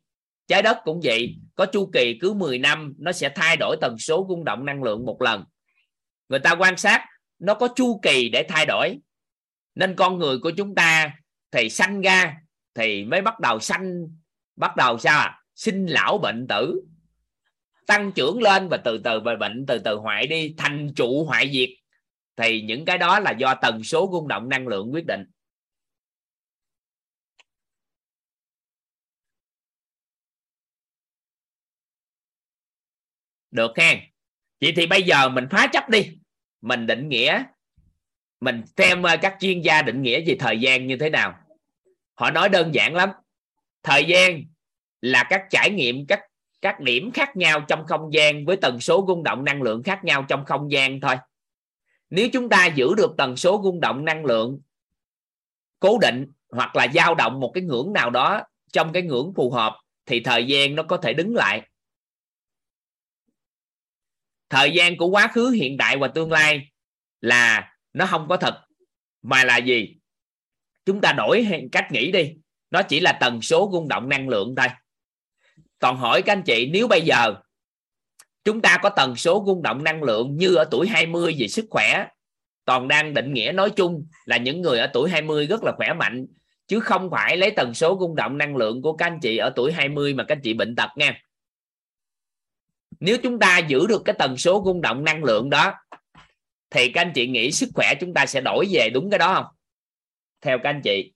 [0.48, 1.36] Trái đất cũng vậy.
[1.56, 4.84] Có chu kỳ cứ 10 năm nó sẽ thay đổi tần số rung động năng
[4.84, 5.44] lượng một lần.
[6.30, 7.06] Người ta quan sát
[7.40, 8.98] nó có chu kỳ để thay đổi.
[9.76, 11.19] Nên con người của chúng ta
[11.52, 12.36] thì sanh ra,
[12.74, 14.08] thì mới bắt đầu sanh.
[14.56, 15.40] Bắt đầu sao à?
[15.60, 16.82] sinh lão bệnh tử.
[17.86, 21.52] Tăng trưởng lên và từ từ về bệnh, từ từ hoại đi, thành trụ hoại
[21.54, 21.70] diệt.
[22.36, 25.26] Thì những cái đó là do tần số rung động năng lượng quyết định.
[33.52, 33.96] Được ha
[34.62, 36.18] vậy thì bây giờ mình phá chấp đi.
[36.62, 37.44] Mình định nghĩa
[38.40, 41.40] mình xem à, các chuyên gia định nghĩa về thời gian như thế nào.
[42.16, 43.10] Họ nói đơn giản lắm.
[43.84, 44.44] Thời gian
[45.02, 46.22] là các trải nghiệm, các
[46.62, 50.04] các điểm khác nhau trong không gian với tần số rung động năng lượng khác
[50.04, 51.16] nhau trong không gian thôi.
[52.10, 54.62] Nếu chúng ta giữ được tần số rung động năng lượng
[55.80, 58.44] cố định hoặc là dao động một cái ngưỡng nào đó
[58.74, 59.76] trong cái ngưỡng phù hợp,
[60.06, 61.62] thì thời gian nó có thể đứng lại.
[64.50, 66.70] Thời gian của quá khứ, hiện tại và tương lai
[67.22, 68.62] là nó không có thật.
[69.22, 69.96] Mà là gì?
[70.86, 72.34] Chúng ta đổi cách nghĩ đi.
[72.72, 74.68] Nó chỉ là tần số rung động năng lượng thôi.
[75.80, 77.36] Còn hỏi các anh chị, nếu bây giờ
[78.44, 81.66] chúng ta có tần số rung động năng lượng như ở tuổi 20 về sức
[81.70, 82.08] khỏe,
[82.66, 85.94] toàn đang định nghĩa nói chung là những người ở tuổi 20 rất là khỏe
[85.94, 86.26] mạnh,
[86.68, 89.54] chứ không phải lấy tần số rung động năng lượng của các anh chị ở
[89.56, 91.22] tuổi 20 mà các anh chị bệnh tật nha.
[93.00, 95.74] Nếu chúng ta giữ được cái tần số rung động năng lượng đó
[96.70, 99.34] thì các anh chị nghĩ sức khỏe chúng ta sẽ đổi về đúng cái đó
[99.34, 99.46] không?
[100.42, 101.14] Theo các anh chị.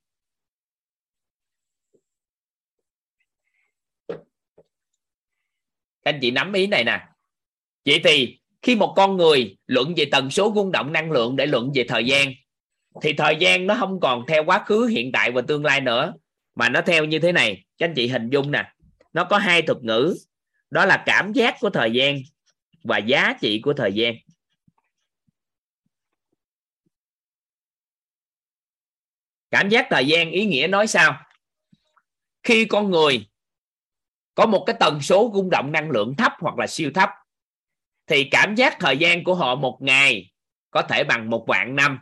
[6.03, 7.05] Các anh chị nắm ý này nè.
[7.85, 11.45] Vậy thì khi một con người luận về tần số rung động năng lượng để
[11.45, 12.33] luận về thời gian,
[13.01, 16.13] thì thời gian nó không còn theo quá khứ, hiện tại và tương lai nữa,
[16.55, 17.65] mà nó theo như thế này.
[17.77, 18.73] Các anh chị hình dung nè,
[19.13, 20.15] nó có hai thuật ngữ.
[20.69, 22.17] Đó là cảm giác của thời gian
[22.83, 24.15] và giá trị của thời gian.
[29.53, 31.25] Cảm giác thời gian ý nghĩa nói sao?
[32.43, 33.27] Khi con người
[34.35, 37.09] có một cái tần số rung động năng lượng thấp hoặc là siêu thấp,
[38.07, 40.31] thì cảm giác thời gian của họ một ngày
[40.71, 41.99] có thể bằng một vạn năm.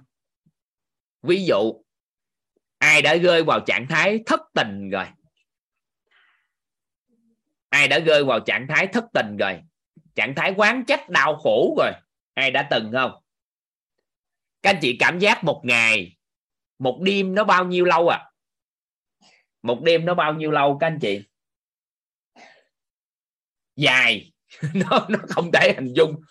[1.21, 1.83] Ví dụ,
[2.77, 5.05] ai đã rơi vào trạng thái thất tình rồi?
[7.69, 9.61] Ai đã rơi vào trạng thái thất tình rồi?
[10.15, 11.91] Trạng thái quán trách đau khổ rồi?
[12.33, 13.11] Ai đã từng không?
[14.61, 16.17] Các anh chị cảm giác một ngày
[16.81, 18.31] một đêm nó bao nhiêu lâu à?
[19.61, 21.21] Một đêm nó bao nhiêu lâu, các anh chị?
[23.75, 24.31] Dài.
[24.73, 26.21] Nó nó không thể hình dung.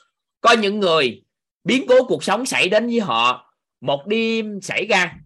[0.41, 1.25] Có những người
[1.65, 5.17] biến cố cuộc sống xảy đến với họ, một đêm xảy ra,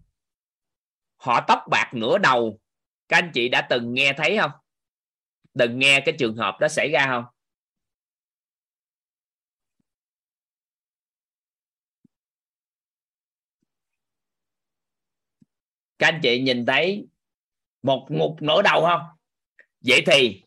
[1.17, 2.59] họ tóc bạc nửa đầu.
[3.07, 4.51] Các anh chị đã từng nghe thấy không?
[5.59, 7.34] Từng nghe cái trường hợp đó xảy ra không?
[15.99, 17.07] Các anh chị nhìn thấy
[17.83, 19.01] một ngục nửa đầu không?
[19.81, 20.43] Vậy thì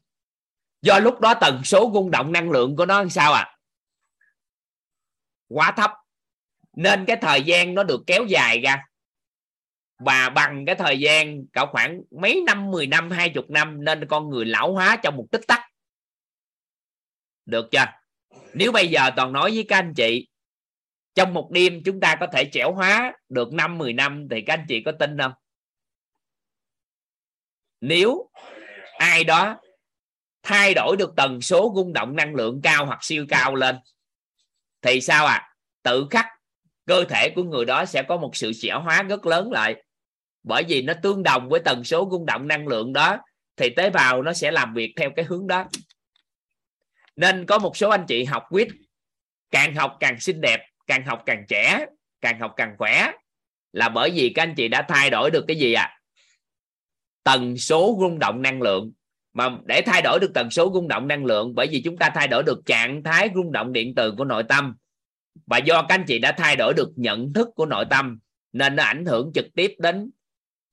[0.83, 3.59] do lúc đó tần số rung động năng lượng của nó sao à?
[5.49, 5.93] Quá thấp.
[6.77, 8.85] Nên cái thời gian nó được kéo dài ra.
[9.99, 14.31] Và bằng cái thời gian cả khoảng mấy năm 10 năm 20 năm, nên con
[14.31, 15.61] người lão hóa trong một tích tắc.
[17.45, 17.87] Được chưa?
[18.55, 20.29] Nếu bây giờ toàn nói với các anh chị
[21.19, 24.53] trong một đêm chúng ta có thể trẻo hóa được năm 10 năm thì các
[24.53, 25.33] anh chị có tin không?
[27.81, 28.31] Nếu
[28.99, 29.61] ai đó
[30.43, 33.77] thay đổi được tần số rung động năng lượng cao hoặc siêu cao lên,
[34.83, 36.27] thì sao à tự khắc
[36.87, 39.83] cơ thể của người đó sẽ có một sự trẻ hóa rất lớn lại.
[40.43, 43.19] Bởi vì nó tương đồng với tần số rung động năng lượng đó,
[43.57, 45.65] thì tế bào nó sẽ làm việc theo cái hướng đó.
[47.17, 48.69] Nên có một số anh chị học quýt,
[49.51, 51.87] càng học càng xinh đẹp càng học càng trẻ,
[52.21, 53.13] càng học càng khỏe
[53.73, 55.99] là bởi vì các anh chị đã thay đổi được cái gì à
[57.29, 58.93] tần số rung động năng lượng.
[59.33, 62.11] Mà để thay đổi được tần số rung động năng lượng, bởi vì chúng ta
[62.15, 64.75] thay đổi được trạng thái rung động điện từ của nội tâm.
[65.47, 68.19] Và do các anh chị đã thay đổi được nhận thức của nội tâm,
[68.53, 70.11] nên nó ảnh hưởng trực tiếp đến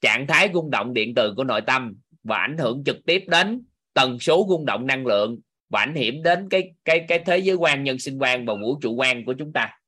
[0.01, 3.63] trạng thái rung động điện từ của nội tâm và ảnh hưởng trực tiếp đến
[3.93, 5.39] tần số rung động năng lượng
[5.69, 8.79] và ảnh hưởng đến cái cái cái thế giới quan, nhân sinh quan và vũ
[8.81, 9.79] trụ quan của chúng ta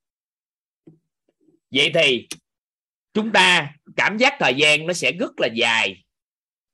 [1.71, 2.27] vậy thì
[3.13, 6.03] chúng ta cảm giác thời gian nó sẽ rất là dài.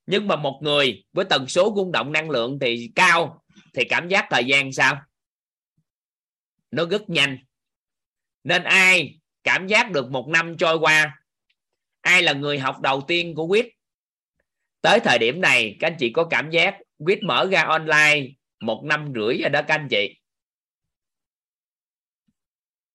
[0.06, 3.44] Nhưng mà một người với tần số rung động năng lượng thì cao,
[3.74, 5.02] thì cảm giác thời gian sao?
[6.72, 7.38] Nó rất nhanh.
[8.44, 11.20] Nên ai cảm giác được một năm trôi qua?
[12.02, 13.65] Ai là người học đầu tiên của quýt?
[14.82, 18.28] Tới thời điểm này, các anh chị có cảm giác quýt mở ra online
[18.60, 20.20] một năm rưỡi rồi đó các anh chị?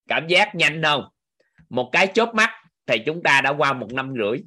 [0.09, 1.05] Cảm giác nhanh không?
[1.69, 2.51] Một cái chốt mắt
[2.86, 4.39] thì chúng ta đã qua một năm rưỡi.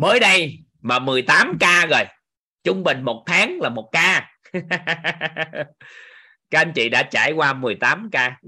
[0.00, 2.04] Mới đây mà 18 ca rồi.
[2.64, 4.30] Trung bình một tháng là một ca.
[6.50, 8.40] Các anh chị đã trải qua 18 ca.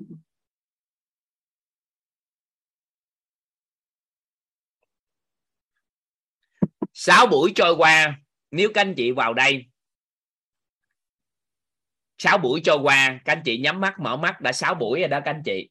[7.05, 8.21] 6 buổi trôi qua,
[8.51, 9.67] nếu các anh chị vào đây
[12.19, 15.09] 6 buổi trôi qua, các anh chị nhắm mắt, mở mắt, đã 6 buổi rồi
[15.09, 15.69] đó các anh chị.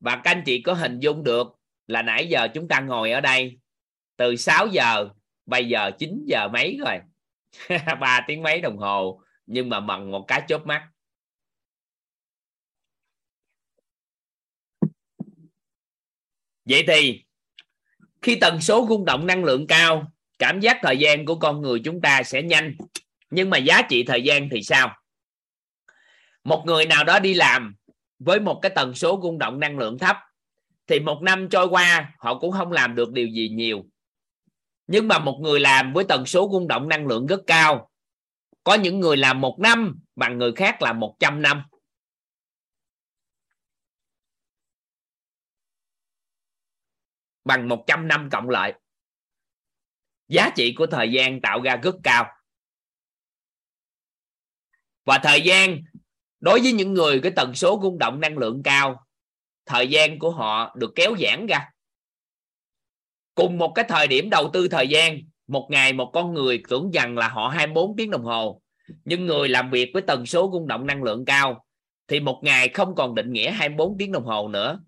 [0.00, 1.46] Và các anh chị có hình dung được
[1.86, 3.58] là nãy giờ chúng ta ngồi ở đây,
[4.16, 5.08] từ 6 giờ,
[5.46, 6.98] bây giờ 9 giờ mấy rồi?
[8.00, 10.88] 3 tiếng mấy đồng hồ, nhưng mà bằng một cái chớp mắt.
[16.64, 17.24] Vậy thì
[18.22, 21.80] khi tần số rung động năng lượng cao, cảm giác thời gian của con người
[21.84, 22.76] chúng ta sẽ nhanh.
[23.30, 24.96] Nhưng mà giá trị thời gian thì sao?
[26.44, 27.74] Một người nào đó đi làm
[28.18, 30.16] với một cái tần số rung động năng lượng thấp,
[30.86, 33.84] thì một năm trôi qua, họ cũng không làm được điều gì nhiều.
[34.86, 37.90] Nhưng mà một người làm với tần số rung động năng lượng rất cao,
[38.64, 41.62] có những người làm một năm, bằng người khác là 100 năm.
[47.50, 48.74] Bằng 100 năm cộng lại.
[50.28, 52.26] Giá trị của thời gian tạo ra rất cao.
[55.04, 55.78] Và thời gian,
[56.40, 59.06] đối với những người cái tần số rung động năng lượng cao,
[59.66, 61.70] thời gian của họ được kéo giãn ra.
[63.34, 66.90] Cùng một cái thời điểm đầu tư thời gian, một ngày một con người tưởng
[66.90, 68.62] rằng là họ 24 tiếng đồng hồ,
[69.04, 71.66] nhưng người làm việc với tần số rung động năng lượng cao,
[72.08, 74.80] thì một ngày không còn định nghĩa 24 tiếng đồng hồ nữa.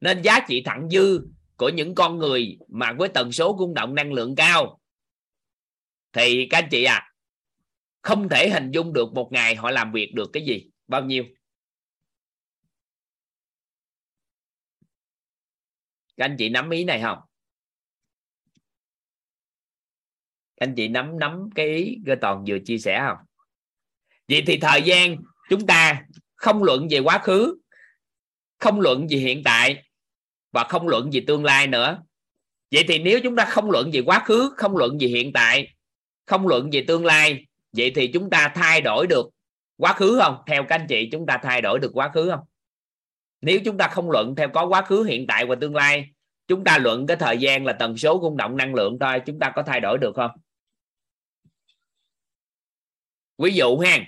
[0.00, 1.20] Nên giá trị thặng dư
[1.60, 4.80] của những con người mà với tần số rung động năng lượng cao.
[6.12, 7.12] Thì các anh chị à
[8.02, 10.70] không thể hình dung được một ngày họ làm việc được cái gì.
[10.86, 11.24] Bao nhiêu?
[16.16, 17.18] Các anh chị nắm ý này không?
[20.56, 23.26] Anh chị nắm nắm cái ý cơ toàn vừa chia sẻ không?
[24.28, 25.16] Vậy thì thời gian
[25.50, 26.02] chúng ta
[26.34, 27.60] không luận về quá khứ,
[28.58, 29.89] không luận về hiện tại
[30.52, 32.02] và không luận về tương lai nữa.
[32.70, 35.74] Vậy thì nếu chúng ta không luận về quá khứ, không luận về hiện tại,
[36.26, 39.30] không luận về tương lai, vậy thì chúng ta thay đổi được
[39.76, 40.36] quá khứ không?
[40.46, 42.40] Theo các anh chị, chúng ta thay đổi được quá khứ không?
[43.40, 46.06] Nếu chúng ta không luận theo có quá khứ, hiện tại và tương lai,
[46.48, 49.38] chúng ta luận cái thời gian là tần số rung động năng lượng thôi, chúng
[49.38, 50.30] ta có thay đổi được không?
[53.38, 53.98] Ví dụ ha,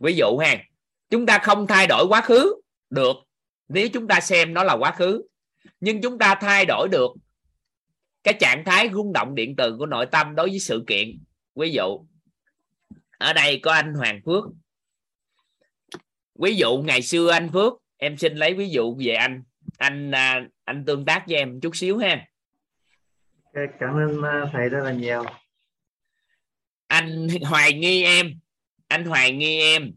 [0.00, 0.64] ví dụ ha,
[1.10, 2.54] chúng ta không thay đổi quá khứ
[2.90, 3.16] được,
[3.68, 5.22] nếu chúng ta xem nó là quá khứ
[5.80, 7.10] nhưng chúng ta thay đổi được
[8.22, 11.18] cái trạng thái rung động điện từ của nội tâm đối với sự kiện.
[11.54, 12.06] Ví dụ
[13.18, 14.44] ở đây có anh Hoàng Phước.
[16.34, 19.42] Ví dụ ngày xưa anh Phước em xin lấy ví dụ về anh.
[19.78, 22.26] Anh à, anh tương tác với em chút xíu ha.
[23.52, 25.24] Cảm ơn à, thầy rất là nhiều.
[26.86, 28.40] Anh hoài nghi em.
[28.88, 29.92] Anh hoài nghi em.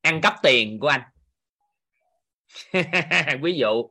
[0.00, 1.02] Ăn cắp tiền của anh.
[3.42, 3.90] Ví dụ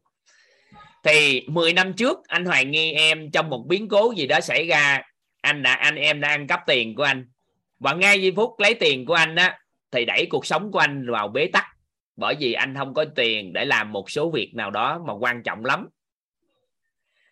[1.04, 4.68] thì 10 năm trước anh hoài nghi em trong một biến cố gì đó xảy
[4.68, 5.02] ra.
[5.42, 7.30] Anh đã anh em đã ăn cắp tiền của anh.
[7.80, 9.60] Và ngay giây phút lấy tiền của anh á
[9.92, 11.66] thì đẩy cuộc sống của anh vào bế tắc.
[12.16, 15.44] Bởi vì anh không có tiền để làm một số việc nào đó mà quan
[15.44, 15.88] trọng lắm.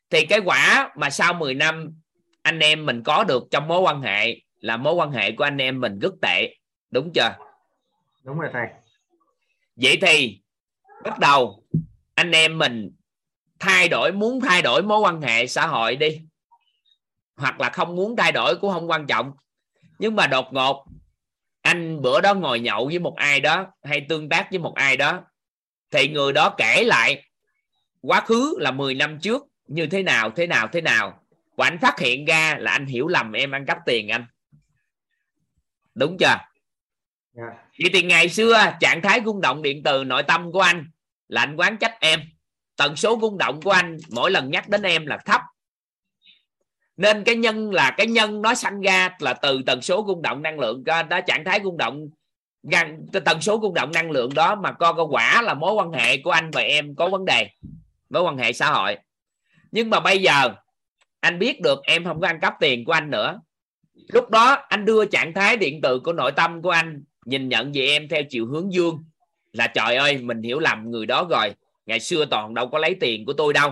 [0.10, 2.02] Thì cái quả mà sau 10 năm
[2.42, 5.58] anh em mình có được trong mối quan hệ là mối quan hệ của anh
[5.58, 6.56] em mình rất tệ.
[6.92, 7.36] Đúng chưa?
[8.24, 8.68] Đúng rồi thầy.
[9.76, 10.42] Vậy thì
[11.04, 11.64] bắt đầu
[12.16, 12.92] anh em mình
[13.60, 16.22] thay đổi muốn thay đổi mối quan hệ xã hội đi
[17.36, 19.32] hoặc là không muốn thay đổi cũng không quan trọng
[20.00, 20.86] nhưng mà đột ngột
[21.62, 24.98] anh bữa đó ngồi nhậu với một ai đó hay tương tác với một ai
[24.98, 25.24] đó
[25.92, 27.24] thì người đó kể lại
[28.02, 31.20] quá khứ là 10 năm trước như thế nào thế nào thế nào
[31.56, 34.26] và anh phát hiện ra là anh hiểu lầm em ăn cắp tiền anh
[35.96, 36.42] đúng chưa yeah.
[37.34, 37.44] Dạ.
[37.80, 40.86] vậy thì ngày xưa trạng thái rung động điện từ nội tâm của anh
[41.28, 42.20] là anh quán trách em
[42.78, 45.42] tần số rung động của anh mỗi lần nhắc đến em là thấp.
[46.98, 50.42] Nên cái nhân là cái nhân nó sanh ra là từ tần số rung động
[50.42, 52.10] năng lượng đó trạng thái rung động
[53.26, 56.18] tần số rung động năng lượng đó mà co cái quả là mối quan hệ
[56.18, 57.50] của anh và em có vấn đề,
[58.10, 58.98] mối quan hệ xã hội.
[59.72, 60.50] Nhưng mà bây giờ
[61.20, 63.40] anh biết được em không có ăn cắp tiền của anh nữa.
[64.14, 67.72] Lúc đó anh đưa trạng thái điện tử của nội tâm của anh nhìn nhận
[67.74, 69.04] về em theo chiều hướng dương
[69.52, 71.54] là trời ơi, mình hiểu lầm người đó rồi
[71.88, 73.72] ngày xưa toàn đâu có lấy tiền của tôi đâu.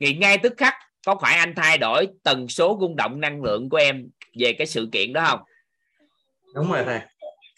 [0.00, 0.74] Thì ngay tức khắc
[1.06, 4.08] có phải anh thay đổi tần số rung động năng lượng của em
[4.38, 5.40] về cái sự kiện đó không?
[6.54, 7.00] Đúng rồi thầy.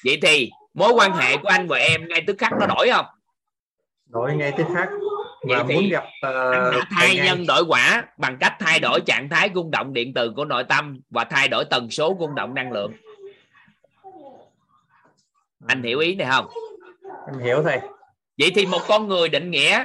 [0.04, 3.06] Vậy thì mối quan hệ của anh và em ngay tức khắc nó đổi không?
[4.06, 4.88] Đổi ngay tức khắc.
[5.48, 9.00] Và vậy muốn gặp uh, anh đã thay nhân đổi quả bằng cách thay đổi
[9.06, 12.34] trạng thái rung động điện từ của nội tâm và thay đổi tần số rung
[12.34, 12.92] động năng lượng.
[15.66, 16.46] Anh hiểu ý này không?
[17.26, 17.80] Em hiểu thầy
[18.38, 19.84] vậy thì một con người định nghĩa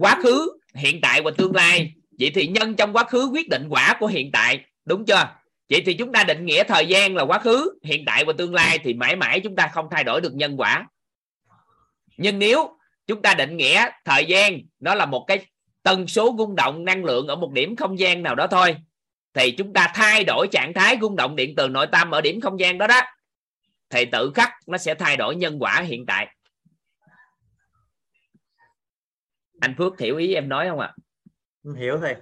[0.00, 1.92] quá khứ, hiện tại và tương lai.
[2.18, 4.60] Vậy thì nhân trong quá khứ quyết định quả của hiện tại.
[4.84, 5.28] Đúng chưa?
[5.70, 8.54] Vậy thì chúng ta định nghĩa thời gian là quá khứ, hiện tại và tương
[8.54, 10.86] lai thì mãi mãi chúng ta không thay đổi được nhân quả.
[12.16, 15.46] Nhưng nếu chúng ta định nghĩa thời gian, nó là một cái
[15.82, 18.76] tần số rung động năng lượng ở một điểm không gian nào đó thôi,
[19.34, 22.40] thì chúng ta thay đổi trạng thái rung động điện từ nội tâm ở điểm
[22.40, 23.00] không gian đó đó,
[23.90, 26.35] thì tự khắc nó sẽ thay đổi nhân quả hiện tại.
[29.66, 30.92] Anh Phước hiểu ý em nói không ạ?
[31.64, 31.70] À?
[31.78, 32.14] hiểu thầy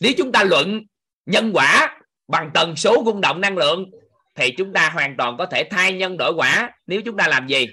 [0.00, 0.82] nếu chúng ta luận
[1.26, 3.90] nhân quả bằng tần số rung động năng lượng
[4.34, 6.70] thì chúng ta hoàn toàn có thể thay nhân đổi quả.
[6.86, 7.66] Nếu chúng ta làm gì?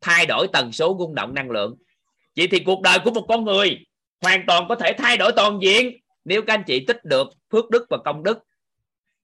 [0.00, 1.76] Thay đổi tần số rung động năng lượng.
[2.36, 3.78] Vậy thì cuộc đời của một con người
[4.20, 7.70] hoàn toàn có thể thay đổi toàn diện nếu các anh chị tích được phước
[7.70, 8.38] đức và công đức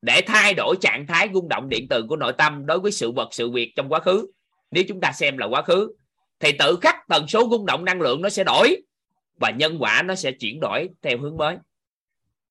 [0.03, 3.11] để thay đổi trạng thái rung động điện từ của nội tâm đối với sự
[3.11, 4.27] vật sự việc trong quá khứ.
[4.71, 5.95] Nếu chúng ta xem là quá khứ
[6.43, 8.77] thì tự khắc tần số rung động năng lượng nó sẽ đổi
[9.41, 11.57] và nhân quả nó sẽ chuyển đổi theo hướng mới.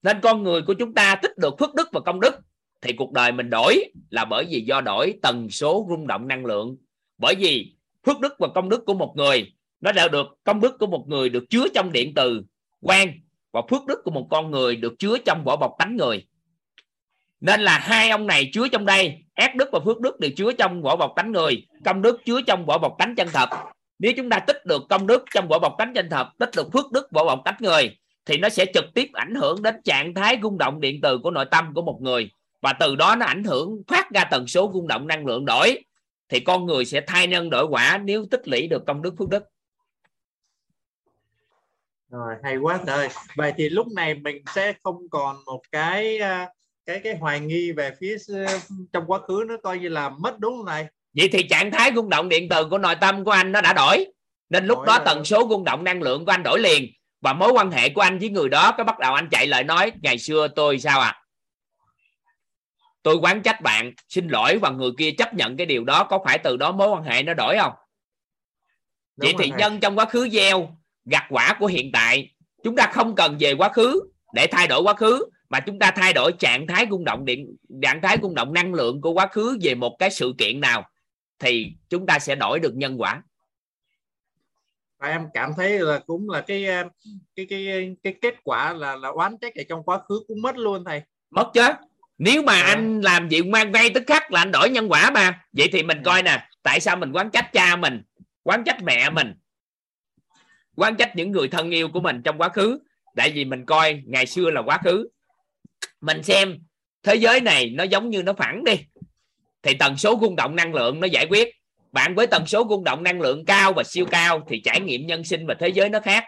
[0.03, 2.35] Nên con người của chúng ta tích được phước đức và công đức
[2.81, 6.45] thì cuộc đời mình đổi là bởi vì do đổi tần số rung động năng
[6.45, 6.77] lượng.
[7.18, 7.73] Bởi vì
[8.05, 11.05] phước đức và công đức của một người, nó đã được, công đức của một
[11.07, 12.43] người được chứa trong điện từ
[12.81, 13.09] quan
[13.51, 16.27] và phước đức của một con người được chứa trong vỏ bọc tánh người.
[17.41, 20.51] Nên là hai ông này chứa trong đây, ác đức và phước đức đều chứa
[20.51, 23.49] trong vỏ bọc tánh người, công đức chứa trong vỏ bọc tánh chân thật
[24.02, 26.72] nếu chúng ta tích được công đức trong vỏ bọc tánh danh thật, tích được
[26.73, 30.14] phước đức vỏ bọc tánh người, thì nó sẽ trực tiếp ảnh hưởng đến trạng
[30.14, 32.32] thái rung động điện từ của nội tâm của một người.
[32.61, 35.84] Và từ đó nó ảnh hưởng phát ra tần số rung động năng lượng đổi,
[36.30, 39.30] thì con người sẽ thay nhân đổi quả nếu tích lũy được công đức phước
[39.30, 39.44] đức.
[42.10, 43.10] Rồi, hay quá trời.
[43.36, 46.49] Vậy thì lúc này mình sẽ không còn một cái à,
[46.86, 48.18] cái cái hoài nghi về phía
[48.94, 50.88] trong quá khứ nó coi như là mất đúng không này
[51.18, 53.74] vậy thì trạng thái rung động điện từ của nội tâm của anh nó đã
[53.74, 54.06] đổi.
[54.50, 55.06] Nên lúc đổi đó rồi.
[55.06, 56.92] tần số rung động năng lượng của anh đổi liền.
[57.22, 59.64] Và mối quan hệ của anh với người đó cái bắt đầu anh chạy lời
[59.64, 61.22] nói ngày xưa tôi sao à?
[63.04, 66.20] Tôi quán trách bạn xin lỗi và người kia chấp nhận cái điều đó có
[66.26, 67.74] phải từ đó mối quan hệ nó đổi không?
[69.18, 72.30] Vậy thì nhân trong quá khứ gieo gặt quả của hiện tại.
[72.64, 74.02] Chúng ta không cần về quá khứ
[74.34, 77.56] để thay đổi quá khứ mà chúng ta thay đổi trạng thái rung động điện
[77.82, 80.90] trạng thái rung động năng lượng của quá khứ về một cái sự kiện nào
[81.41, 83.22] thì chúng ta sẽ đổi được nhân quả.
[84.99, 86.65] Và em cảm thấy là cũng là cái
[87.35, 90.57] cái cái cái kết quả là là oán trách ở trong quá khứ cũng mất
[90.57, 91.01] luôn thầy.
[91.30, 91.68] Mất chứ.
[92.18, 92.61] Nếu mà à.
[92.61, 95.43] anh làm việc mang vay tức khắc là anh đổi nhân quả mà.
[95.53, 98.01] Vậy thì mình coi nè tại sao mình quán trách cha mình
[98.43, 99.34] quán trách mẹ mình
[100.76, 102.80] quán trách những người thân yêu của mình trong quá khứ?
[103.15, 105.09] Tại vì mình coi ngày xưa là quá khứ.
[106.01, 106.59] Mình xem
[107.03, 108.73] thế giới này nó giống như nó phẳng đi
[109.64, 111.50] thì tần số rung động năng lượng nó giải quyết.
[111.92, 115.08] Bạn với tần số rung động năng lượng cao và siêu cao thì trải nghiệm
[115.08, 116.24] nhân sinh và thế giới nó khác.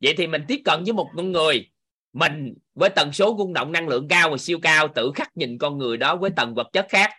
[0.00, 1.70] Vậy thì mình tiếp cận với một con người.
[2.12, 5.58] Mình với tần số rung động năng lượng cao và siêu cao tự khắc nhìn
[5.58, 7.10] con người đó với tầng vật chất khác.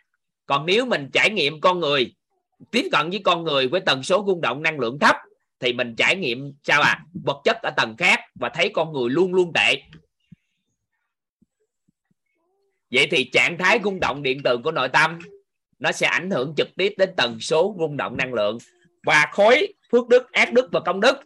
[0.46, 2.16] Còn nếu mình trải nghiệm con người,
[2.72, 5.16] tiếp cận với con người với tần số rung động năng lượng thấp
[5.60, 7.04] thì mình trải nghiệm sao à?
[7.26, 9.82] Vật chất ở tầng khác và thấy con người luôn luôn tệ.
[12.92, 15.20] Vậy thì trạng thái rung động điện từ của nội tâm
[15.82, 18.58] nó sẽ ảnh hưởng trực tiếp đến tần số rung động năng lượng.
[19.03, 21.18] Và khối phước đức, ác đức và công đức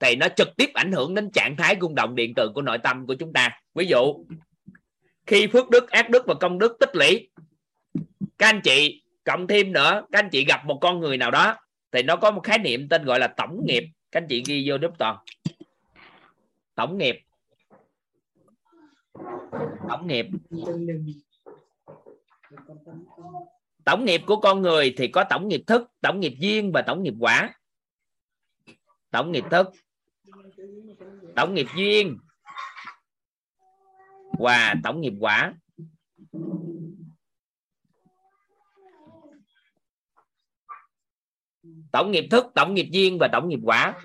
[0.00, 2.78] thì nó trực tiếp ảnh hưởng đến trạng thái rung động điện từ của nội
[2.78, 3.60] tâm của chúng ta.
[3.74, 4.24] Ví dụ,
[5.26, 7.30] khi phước đức, ác đức và công đức tích lũy,
[8.38, 11.56] các anh chị, cộng thêm nữa, các anh chị gặp một con người nào đó,
[11.92, 13.84] thì nó có một khái niệm tên gọi là tổng nghiệp.
[14.10, 15.16] Các anh chị ghi vô giúp toàn.
[16.74, 17.20] Tổng nghiệp.
[19.88, 20.26] Tổng nghiệp
[23.84, 27.02] tổng nghiệp của con người thì có tổng nghiệp thức, tổng nghiệp duyên và tổng
[27.02, 27.54] nghiệp quả.
[29.10, 29.66] Tổng nghiệp thức,
[31.36, 32.18] tổng nghiệp duyên
[34.38, 35.54] và tổng nghiệp quả.
[41.92, 44.00] Tổng nghiệp thức, tổng nghiệp duyên và tổng nghiệp quả.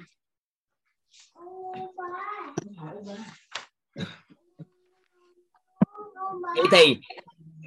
[6.55, 6.97] Vậy thì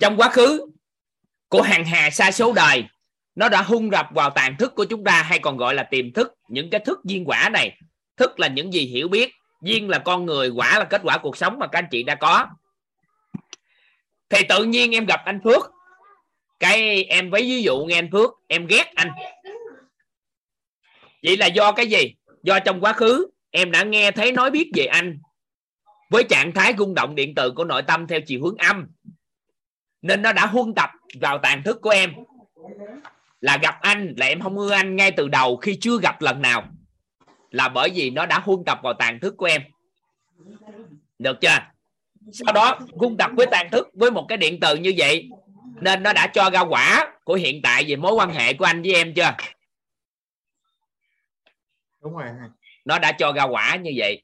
[0.01, 0.72] trong quá khứ
[1.53, 2.85] của hàng hà sa số đời.
[3.35, 6.13] Nó đã hung rập vào tàn thức của chúng ta hay còn gọi là tiềm
[6.13, 6.35] thức.
[6.49, 7.79] Những cái thức duyên quả này,
[8.17, 9.33] thức là những gì hiểu biết.
[9.63, 12.15] Duyên là con người, quả là kết quả cuộc sống mà các anh chị đã
[12.15, 12.47] có.
[14.29, 15.71] Thì tự nhiên em gặp anh phước.
[16.61, 19.11] Cái em với ví dụ nghe anh phước, em ghét anh.
[21.23, 22.15] Vậy là do cái gì?
[22.43, 25.19] Do trong quá khứ, em đã nghe thấy nói biết về anh
[26.11, 28.87] với trạng thái rung động điện từ của nội tâm theo chiều hướng âm.
[30.03, 30.91] Nên nó đã huân tập
[31.21, 32.15] vào tàn thức của em.
[33.41, 36.43] Là gặp anh là em không ưa anh ngay từ đầu khi chưa gặp lần
[36.43, 36.65] nào.
[37.51, 39.63] Là bởi vì nó đã huân tập vào tàn thức của em.
[41.19, 41.59] Được chưa?
[42.33, 45.29] Sau đó huân tập với tàn thức với một cái điện từ như vậy
[45.81, 48.83] nên nó đã cho ra quả của hiện tại về mối quan hệ của anh
[48.83, 49.35] với em chưa?
[52.03, 52.29] Đúng rồi
[52.85, 54.23] nó đã cho ra quả như vậy.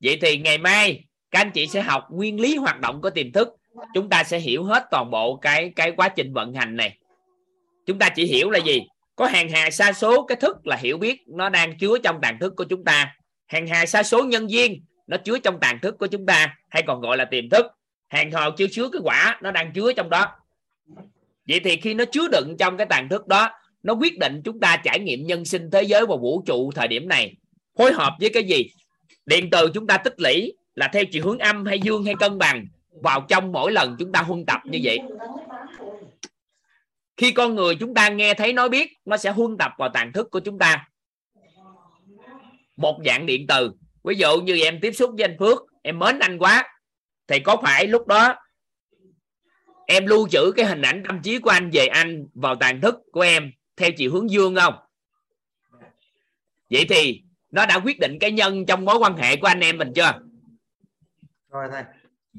[0.00, 3.32] Vậy thì ngày mai các anh chị sẽ học nguyên lý hoạt động của tiềm
[3.32, 3.48] thức
[3.94, 6.98] chúng ta sẽ hiểu hết toàn bộ cái cái quá trình vận hành này.
[7.86, 8.82] Chúng ta chỉ hiểu là gì?
[9.16, 12.38] Có hàng hà sa số, cái thức là hiểu biết nó đang chứa trong tàn
[12.40, 13.16] thức của chúng ta.
[13.46, 16.82] Hàng hà sa số nhân duyên, nó chứa trong tàn thức của chúng ta, hay
[16.86, 17.66] còn gọi là tiềm thức.
[18.08, 20.26] Hàng hào chưa chứa cái quả, nó đang chứa trong đó.
[21.48, 23.50] Vậy thì khi nó chứa đựng trong cái tàn thức đó,
[23.82, 26.88] nó quyết định chúng ta trải nghiệm nhân sinh thế giới và vũ trụ thời
[26.88, 27.34] điểm này.
[27.78, 28.64] Phối hợp với cái gì?
[29.26, 32.38] Điện từ chúng ta tích lũy là theo chiều hướng âm hay dương hay cân
[32.38, 32.66] bằng
[33.02, 34.98] vào trong mỗi lần chúng ta huân tập như vậy.
[37.16, 40.12] Khi con người chúng ta nghe thấy nói biết, nó sẽ huân tập vào tàn
[40.12, 40.88] thức của chúng ta.
[42.76, 43.72] Một dạng điện từ.
[44.04, 46.68] Ví dụ như em tiếp xúc với anh Phước, em mến anh quá,
[47.26, 48.34] thì có phải lúc đó
[49.86, 52.94] em lưu trữ cái hình ảnh tâm trí của anh về anh vào tàn thức
[53.12, 54.74] của em theo chiều hướng dương không?
[56.70, 59.78] Vậy thì nó đã quyết định cái nhân trong mối quan hệ của anh em
[59.78, 60.12] mình chưa?
[61.50, 61.82] Rồi thầy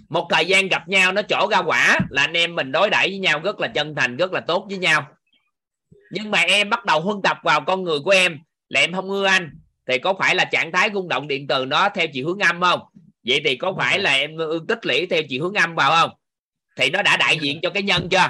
[0.10, 3.10] một thời gian gặp nhau nó trổ ra quả là anh em mình đối đãi
[3.10, 5.08] với nhau rất là chân thành rất là tốt với nhau.
[6.12, 8.40] Nhưng mà em bắt đầu huân tập vào con người của em.
[8.70, 9.52] Là em không ưa anh
[9.88, 12.62] thì có phải là trạng thái rung động điện từ nó theo chiều hướng âm
[12.62, 12.80] không?
[13.24, 14.38] Vậy thì có phải là em
[14.68, 16.18] tích lũy theo chiều hướng âm vào không?
[16.76, 18.30] Thì nó đã đại diện cho cái nhân chưa?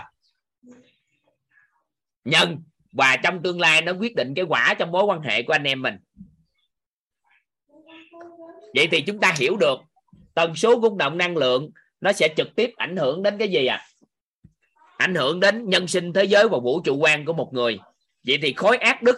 [2.26, 5.54] Nhân và trong tương lai nó quyết định cái quả trong mối quan hệ của
[5.54, 5.98] anh em mình.
[8.76, 9.80] Vậy thì chúng ta hiểu được
[10.34, 11.70] tần số rung động năng lượng
[12.02, 13.86] nó sẽ trực tiếp ảnh hưởng đến cái gì à
[15.00, 17.80] ảnh hưởng đến nhân sinh thế giới và vũ trụ quan của một người.
[18.28, 19.16] Vậy thì khối ác đức,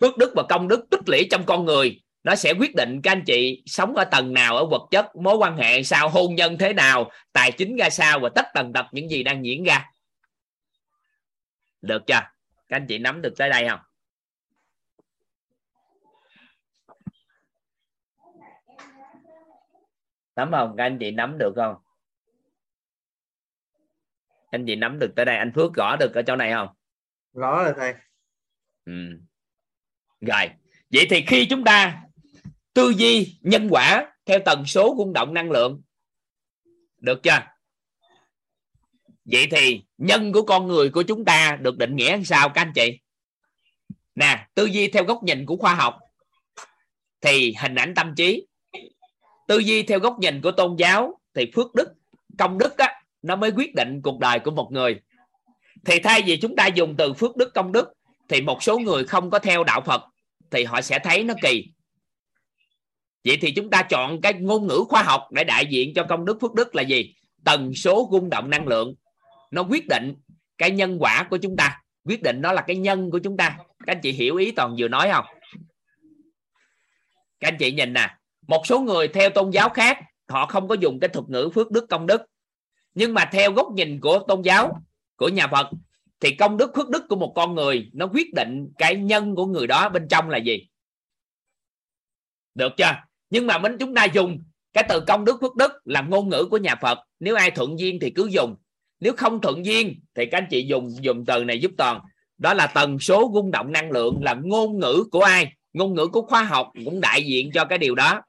[0.00, 3.12] phước đức và công đức tích lũy trong con người, nó sẽ quyết định các
[3.12, 6.58] anh chị sống ở tầng nào, ở vật chất, mối quan hệ sao, hôn nhân
[6.58, 9.84] thế nào, tài chính ra sao và tất tần tật những gì đang diễn ra.
[11.80, 12.14] Được chưa?
[12.68, 13.80] Các anh chị nắm được tới đây không?
[20.36, 20.74] Nắm không?
[20.76, 21.74] Các anh chị nắm được không?
[24.50, 25.36] Anh chị nắm được tới đây.
[25.36, 26.68] Anh Phước gõ được ở chỗ này không?
[27.32, 27.72] Rõ rồi.
[27.76, 27.94] Thầy
[28.84, 28.92] ừ.
[30.20, 30.50] rồi.
[30.90, 32.02] Vậy thì khi chúng ta
[32.74, 35.82] tư duy nhân quả theo tần số rung động năng lượng
[36.98, 37.38] được chưa?
[39.24, 42.60] Vậy thì nhân của con người của chúng ta được định nghĩa làm sao các
[42.60, 43.00] anh chị?
[44.14, 45.98] Nè tư duy theo góc nhìn của khoa học
[47.20, 48.46] thì hình ảnh tâm trí
[49.52, 51.88] tư duy theo góc nhìn của tôn giáo thì phước đức
[52.38, 55.00] công đức á, nó mới quyết định cuộc đời của một người.
[55.84, 57.92] Thì thay vì chúng ta dùng từ phước đức công đức
[58.28, 60.02] thì một số người không có theo đạo phật
[60.50, 61.64] thì họ sẽ thấy nó kỳ.
[63.24, 66.24] Vậy thì chúng ta chọn cái ngôn ngữ khoa học để đại diện cho công
[66.24, 67.14] đức phước đức là gì?
[67.44, 68.94] Tần số rung động năng lượng.
[69.50, 70.14] Nó quyết định
[70.58, 71.82] cái nhân quả của chúng ta.
[72.04, 73.58] Quyết định nó là cái nhân của chúng ta.
[73.58, 75.24] Các anh chị hiểu ý toàn vừa nói không?
[77.40, 78.08] Các anh chị nhìn nè
[78.46, 79.98] một số người theo tôn giáo khác,
[80.28, 82.22] họ không có dùng cái thuật ngữ phước đức công đức.
[82.94, 84.82] Nhưng mà theo góc nhìn của tôn giáo,
[85.16, 85.66] của nhà Phật,
[86.20, 89.46] thì công đức, phước đức của một con người, nó quyết định cái nhân của
[89.46, 90.68] người đó bên trong là gì.
[92.54, 92.94] Được chưa?
[93.30, 94.38] Nhưng mà mình chúng ta dùng
[94.72, 96.98] cái từ công đức, phước đức là ngôn ngữ của nhà Phật.
[97.20, 98.56] Nếu ai thuận duyên thì cứ dùng.
[99.00, 102.00] Nếu không thuận duyên thì các anh chị dùng dùng từ này giúp toàn.
[102.38, 105.52] Đó là tần số rung động năng lượng là ngôn ngữ của ai?
[105.72, 108.20] Ngôn ngữ của khoa học cũng đại diện cho cái điều đó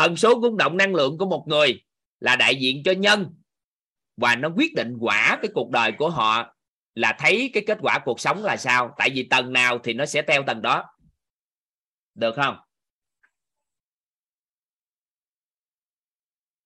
[0.00, 1.82] tần số rung động năng lượng của một người
[2.20, 3.34] là đại diện cho nhân.
[4.16, 6.56] Và nó quyết định quả cái cuộc đời của họ
[6.94, 8.94] là thấy cái kết quả cuộc sống là sao.
[8.98, 10.84] Tại vì tầng nào thì nó sẽ theo tầng đó.
[12.14, 12.56] Được không?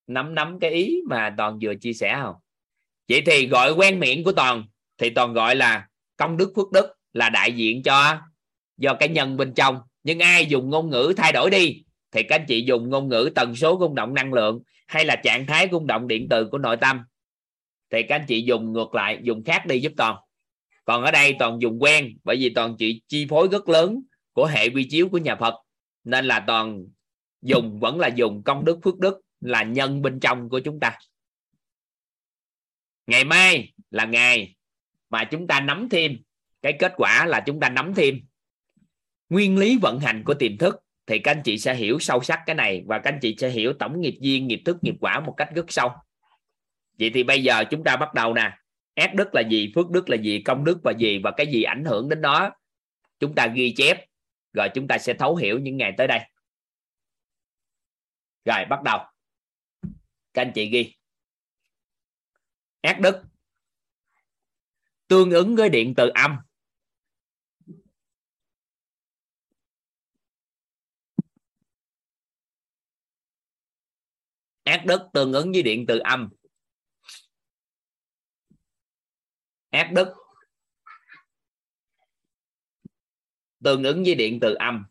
[0.06, 2.34] Nắm nắm cái ý mà toàn vừa chia sẻ không?
[3.08, 4.64] Vậy thì gọi quen miệng của toàn,
[4.98, 8.20] thì toàn gọi là công đức phước đức là đại diện cho
[8.76, 9.80] do cái nhân bên trong.
[10.02, 13.30] Nhưng ai dùng ngôn ngữ thay đổi đi thì các anh chị dùng ngôn ngữ
[13.34, 16.58] tần số rung động năng lượng hay là trạng thái rung động điện từ của
[16.58, 17.00] nội tâm.
[17.90, 20.16] Thì các anh chị dùng ngược lại, dùng khác đi giúp toàn.
[20.84, 24.02] Còn ở đây toàn dùng quen, bởi vì toàn chị chi phối rất lớn
[24.32, 25.54] của hệ quy chiếu của nhà Phật.
[26.04, 26.84] Nên là toàn
[27.42, 30.98] dùng, vẫn là dùng công đức, phước đức là nhân bên trong của chúng ta.
[33.06, 34.56] Ngày mai là ngày
[35.10, 36.18] mà chúng ta nắm thêm.
[36.62, 38.20] Cái kết quả là chúng ta nắm thêm
[39.28, 42.40] nguyên lý vận hành của tiềm thức thì các anh chị sẽ hiểu sâu sắc
[42.46, 45.20] cái này và các anh chị sẽ hiểu tổng nghiệp duyên, nghiệp thức, nghiệp quả
[45.20, 45.90] một cách rất sâu.
[46.98, 48.58] Vậy thì bây giờ chúng ta bắt đầu nè.
[48.94, 51.62] Ác đức là gì, phước đức là gì, công đức là gì và cái gì
[51.62, 52.50] ảnh hưởng đến đó
[53.18, 54.04] chúng ta ghi chép.
[54.52, 56.20] Rồi chúng ta sẽ thấu hiểu những ngày tới đây.
[58.44, 58.98] Rồi, bắt đầu.
[60.34, 60.94] Các anh chị ghi.
[62.80, 63.22] Ác đức
[65.08, 66.36] tương ứng với điện từ âm.
[74.64, 76.28] Ác đức tương ứng với điện từ âm.
[79.70, 80.14] Ác đức
[83.64, 84.84] tương ứng với điện từ âm.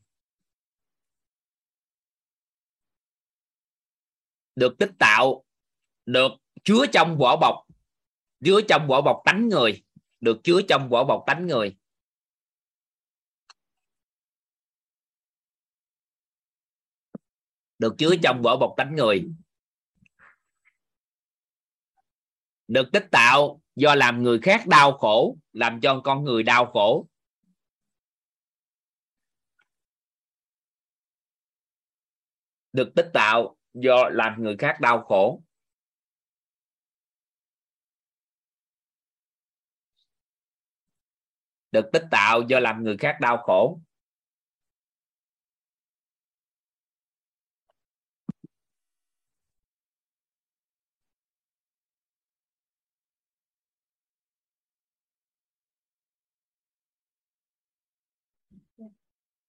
[4.56, 5.46] Được tích tạo,
[6.06, 6.32] được
[6.64, 7.68] chứa trong vỏ bọc,
[8.46, 9.84] chứa trong vỏ bọc tánh người,
[10.20, 11.78] được chứa trong vỏ bọc tánh người.
[17.80, 19.30] Được chứa trong vỏ bọc tánh người.
[22.68, 27.08] Được tích tạo do làm người khác đau khổ, làm cho con người đau khổ.
[32.74, 35.44] Được tích tạo do làm người khác đau khổ.
[41.72, 43.80] Được tích tạo do làm người khác đau khổ.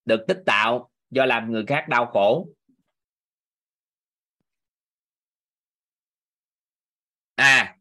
[0.04, 2.48] Được tích tạo do làm người khác đau khổ.
[7.34, 7.76] À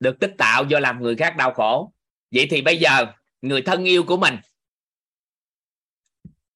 [0.00, 1.92] được tích tạo do làm người khác đau khổ.
[2.30, 4.34] Vậy thì bây giờ, người thân yêu của mình,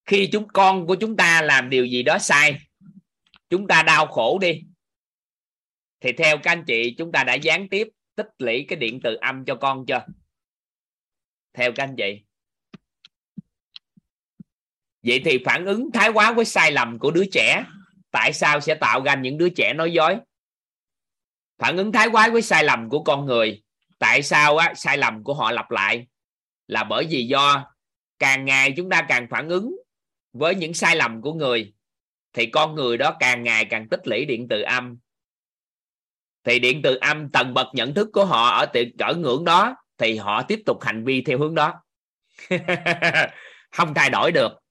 [0.04, 2.58] khi chúng con của chúng ta làm điều gì đó sai,
[3.50, 4.62] chúng ta đau khổ đi,
[6.00, 9.14] thì theo các anh chị, chúng ta đã gián tiếp tích lũy cái điện từ
[9.14, 10.06] âm cho con chưa?
[11.52, 12.24] Theo các anh chị
[15.02, 17.64] vậy thì phản ứng thái quá với sai lầm của đứa trẻ
[18.10, 20.16] tại sao sẽ tạo ra những đứa trẻ nói dối?
[21.58, 23.62] Phản ứng thái quá với sai lầm của con người
[23.98, 26.06] tại sao á, sai lầm của họ lặp lại?
[26.66, 27.74] Là bởi vì do
[28.18, 29.76] càng ngày chúng ta càng phản ứng
[30.32, 31.72] với những sai lầm của người
[32.32, 34.98] thì con người đó càng ngày càng tích lũy điện từ âm.
[36.44, 39.76] Thì điện từ âm tầng bậc nhận thức của họ ở tiện cỡ ngưỡng đó
[39.98, 41.82] thì họ tiếp tục hành vi theo hướng đó.
[43.72, 44.61] Không thay đổi được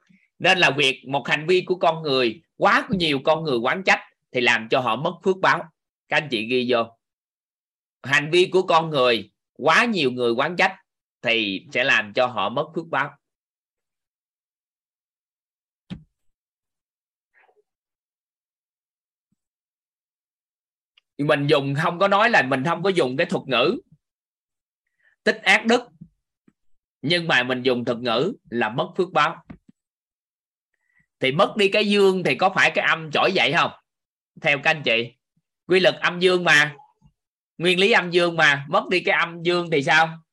[0.42, 4.00] nên là việc một hành vi của con người, quá nhiều con người quán trách
[4.32, 5.64] thì làm cho họ mất phước báo.
[6.10, 6.98] Các anh chị ghi vô.
[8.04, 10.76] Hành vi của con người, quá nhiều người quán trách
[11.22, 13.18] thì sẽ làm cho họ mất phước báo.
[21.18, 23.82] Mình dùng, không có nói là mình không có dùng cái thuật ngữ.
[25.24, 25.82] Tích ác đức.
[27.02, 29.44] Nhưng mà mình dùng thuật ngữ là mất phước báo
[31.22, 33.72] thì mất đi cái dương thì có phải cái âm trỗi dậy không?
[34.42, 35.14] Theo các anh chị.
[35.68, 36.76] Quy luật âm dương mà.
[37.58, 38.66] Nguyên lý âm dương mà.
[38.70, 40.24] Mất đi cái âm dương thì sao?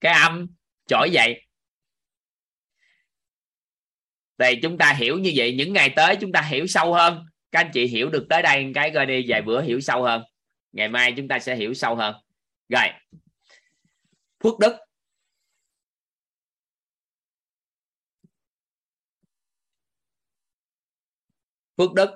[0.00, 0.46] Cái âm
[0.86, 1.40] trỗi dậy.
[4.38, 5.54] Thì chúng ta hiểu như vậy.
[5.58, 7.26] Những ngày tới chúng ta hiểu sâu hơn.
[7.52, 9.24] Các anh chị hiểu được tới đây cái coi đi.
[9.28, 10.22] Vài bữa hiểu sâu hơn.
[10.72, 12.14] Ngày mai chúng ta sẽ hiểu sâu hơn.
[12.68, 12.88] Rồi.
[14.42, 14.76] Phước đức.
[21.76, 22.10] Phước đức.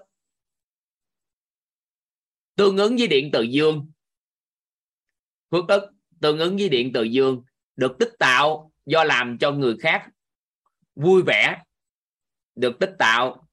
[2.57, 3.91] Tương ứng với điện từ dương.
[5.51, 7.43] Phước đức tương ứng với điện từ dương,
[7.77, 10.09] được tích tạo do làm cho người khác
[10.95, 11.63] vui vẻ.
[12.55, 13.49] Được tích tạo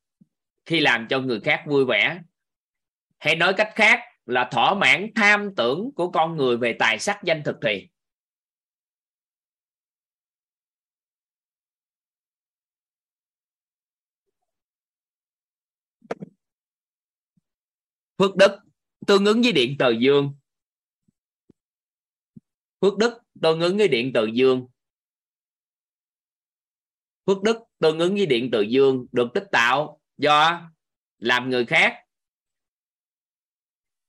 [0.65, 2.21] khi làm cho người khác vui vẻ.
[3.19, 7.19] Hay nói cách khác là thỏa mãn tham tưởng của con người về tài sắc
[7.23, 7.89] danh thực thì.
[18.17, 18.51] Phước đức,
[19.07, 20.35] tương ứng với điện từ dương.
[22.81, 24.67] Phước đức, tương ứng với điện từ dương.
[27.25, 30.61] Phước đức, tương ứng với điện từ dương, được tích tạo do
[31.17, 31.95] làm người khác.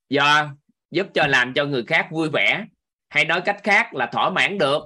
[0.08, 0.54] Do
[0.90, 2.66] giúp cho làm cho người khác vui vẻ.
[3.08, 4.82] Hay nói cách khác là thỏa mãn được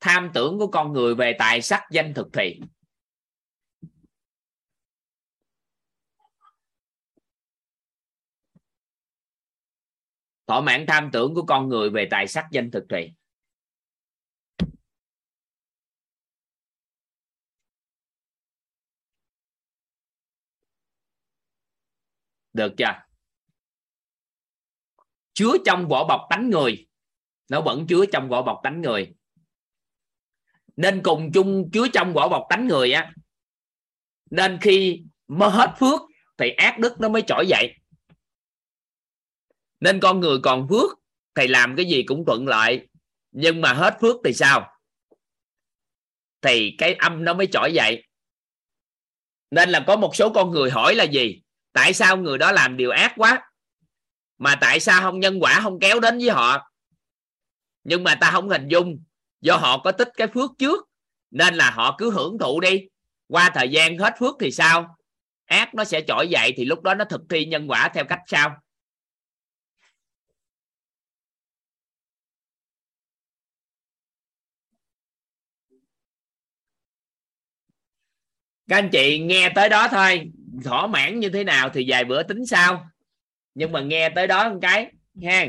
[0.00, 2.60] tham tưởng của con người về tài sắc, danh, thực thị.
[10.50, 13.12] Thỏa mãn tham tưởng của con người về tài sắc danh thực thùy
[22.52, 22.84] được chưa?
[25.32, 26.88] Chứa trong vỏ bọc tánh người.
[27.48, 29.14] Nó vẫn chứa trong vỏ bọc tánh người.
[30.76, 33.12] Nên cùng chung chứa trong vỏ bọc tánh người á.
[34.30, 36.00] Nên khi mơ hết phước,
[36.38, 37.79] thì ác đức nó mới trỗi dậy
[39.80, 40.98] nên con người còn phước
[41.34, 42.88] thì làm cái gì cũng thuận lợi.
[43.32, 44.72] Nhưng mà hết phước thì sao?
[46.42, 48.04] Thì cái âm nó mới trỗi dậy.
[49.50, 51.42] Nên là có một số con người hỏi là gì?
[51.72, 53.50] Tại sao người đó làm điều ác quá?
[54.38, 56.70] Mà tại sao không nhân quả, không kéo đến với họ?
[57.84, 59.02] Nhưng mà ta không hình dung,
[59.40, 60.88] do họ có tích cái phước trước,
[61.30, 62.88] nên là họ cứ hưởng thụ đi.
[63.28, 64.96] Qua thời gian hết phước thì sao?
[65.44, 68.20] Ác nó sẽ trỗi dậy thì lúc đó nó thực thi nhân quả theo cách
[68.26, 68.56] sao?
[78.70, 80.30] Các anh chị nghe tới đó thôi.
[80.64, 82.90] Thỏa mãn như thế nào thì vài bữa tính sau.
[83.54, 84.92] Nhưng mà nghe tới đó một cái,
[85.22, 85.46] ha.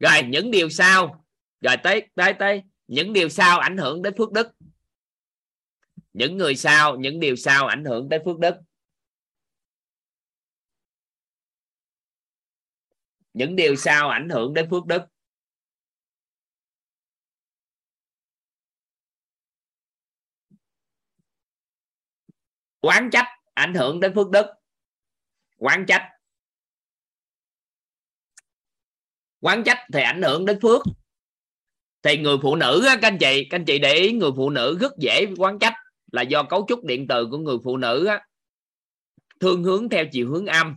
[0.00, 1.24] Rồi, những điều sau.
[1.60, 2.62] Rồi tới tới tới.
[2.86, 4.48] Những điều sau ảnh hưởng đến phước đức.
[6.12, 8.54] Những người sau, những điều sau ảnh hưởng tới phước đức.
[13.34, 15.02] Những điều sau ảnh hưởng đến phước đức.
[22.80, 24.46] Quán trách ảnh hưởng đến phước đức.
[25.56, 26.08] Quán trách.
[29.40, 30.82] Quán trách thì ảnh hưởng đến phước.
[32.02, 34.78] Thì người phụ nữ các anh chị các anh chị để ý người phụ nữ
[34.80, 35.74] rất dễ quán trách
[36.12, 38.26] là do cấu trúc điện từ của người phụ nữ á,
[39.40, 40.76] thương hướng theo chiều hướng âm.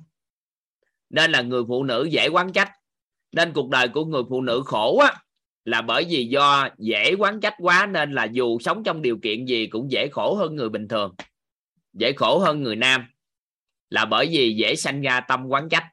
[1.10, 2.72] Nên là người phụ nữ dễ quán trách.
[3.32, 5.22] Nên cuộc đời của người phụ nữ khổ á
[5.66, 9.46] là bởi vì do dễ quán trách quá nên là dù sống trong điều kiện
[9.46, 11.16] gì cũng dễ khổ hơn người bình thường
[11.94, 13.06] dễ khổ hơn người nam
[13.90, 15.88] là bởi vì dễ sanh ra tâm quán trách.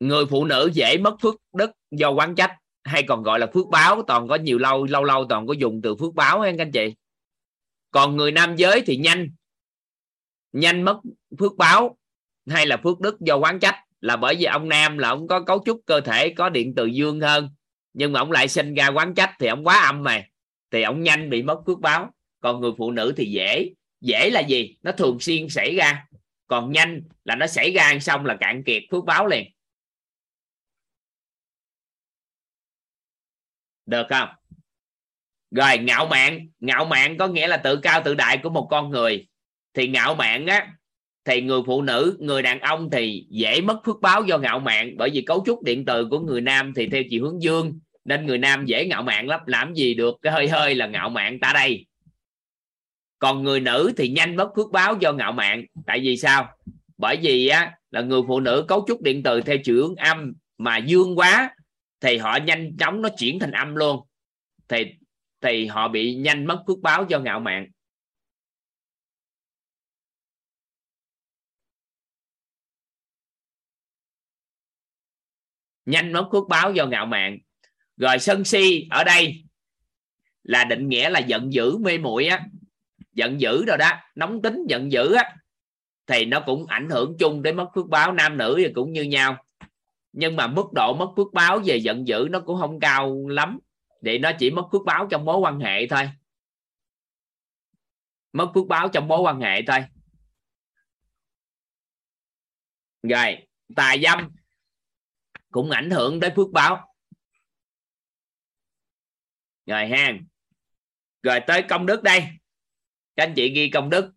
[0.00, 3.66] Người phụ nữ dễ mất phước đức do quán trách, hay còn gọi là phước
[3.68, 6.62] báo, toàn có nhiều lâu lâu lâu toàn có dùng từ phước báo hay các
[6.62, 6.94] anh chị.
[7.90, 9.28] Còn người nam giới thì nhanh
[10.52, 11.00] nhanh mất
[11.38, 11.98] phước báo
[12.46, 15.40] hay là phước đức do quán trách là bởi vì ông nam là ông có
[15.40, 17.50] cấu trúc cơ thể, có điện từ dương hơn.
[17.92, 20.26] Nhưng mà ông lại sinh ra quán trách thì ông quá âm mà,
[20.70, 23.70] thì ông nhanh bị mất phước báo còn người phụ nữ thì dễ.
[24.00, 24.76] Dễ là gì?
[24.82, 26.06] Nó thường xuyên xảy ra.
[26.46, 29.52] Còn nhanh là nó xảy ra xong là cạn kiệt phước báo liền.
[33.86, 34.28] Được không?
[35.50, 36.48] Rồi, ngạo mạn.
[36.60, 39.26] Ngạo mạn có nghĩa là tự cao tự đại của một con người.
[39.74, 40.72] Thì ngạo mạn á,
[41.24, 44.96] thì người phụ nữ, người đàn ông thì dễ mất phước báo do ngạo mạn.
[44.96, 47.78] Bởi vì cấu trúc điện từ của người nam thì theo chiều hướng dương.
[48.04, 49.40] Nên người nam dễ ngạo mạn lắm.
[49.46, 50.16] Làm gì được?
[50.22, 51.86] Cái hơi hơi là ngạo mạn ta đây
[53.18, 55.64] còn người nữ thì nhanh mất phước báo do ngạo mạn.
[55.86, 56.56] Tại vì sao?
[56.98, 60.32] Bởi vì á, là người phụ nữ cấu trúc điện từ theo chiều hướng âm
[60.58, 61.56] mà dương quá,
[62.00, 64.06] thì họ nhanh chóng nó chuyển thành âm luôn.
[64.68, 64.84] Thì
[65.40, 67.66] thì họ bị nhanh mất phước báo do ngạo mạn.
[75.84, 77.38] Nhanh mất phước báo do ngạo mạn.
[77.96, 79.44] Rồi sân si ở đây
[80.42, 82.46] là định nghĩa là giận dữ, mê muội á
[83.16, 85.36] giận dữ rồi đó, nóng tính giận dữ á,
[86.06, 89.02] thì nó cũng ảnh hưởng chung đến mất phước báo nam nữ thì cũng như
[89.02, 89.44] nhau.
[90.12, 93.58] Nhưng mà mức độ mất phước báo về giận dữ nó cũng không cao lắm.
[94.04, 96.10] Thì nó chỉ mất phước báo trong mối quan hệ thôi.
[98.32, 99.78] Mất phước báo trong mối quan hệ thôi.
[103.02, 103.36] Rồi
[103.76, 104.30] tà dâm
[105.50, 106.94] cũng ảnh hưởng đến phước báo.
[109.66, 110.12] Rồi ha
[111.22, 112.26] rồi tới công đức đây
[113.16, 114.12] các anh chị ghi công đức.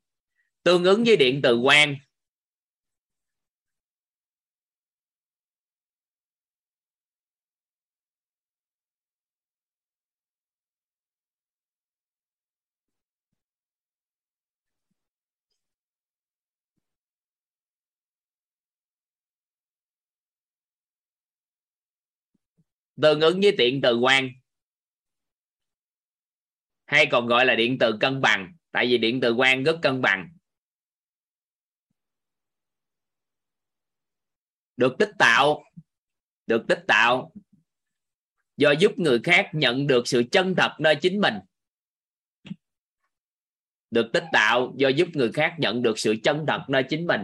[0.64, 1.96] Tương ứng với điện từ quan.
[23.02, 24.30] Tương ứng với điện từ quan.
[26.86, 30.02] Hay còn gọi là điện từ cân bằng tại vì điện từ quan rất cân
[30.02, 30.30] bằng.
[34.78, 35.64] Được tích tạo.
[36.48, 37.32] Được tích tạo.
[38.58, 41.34] Do giúp người khác nhận được sự chân thật nơi chính mình.
[43.92, 47.22] Được tích tạo, do giúp người khác nhận được sự chân thật nơi chính mình.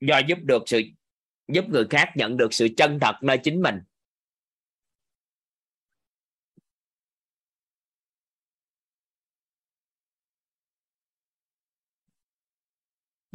[0.00, 0.82] Do giúp được sự,
[1.48, 3.74] giúp người khác nhận được sự chân thật nơi chính mình.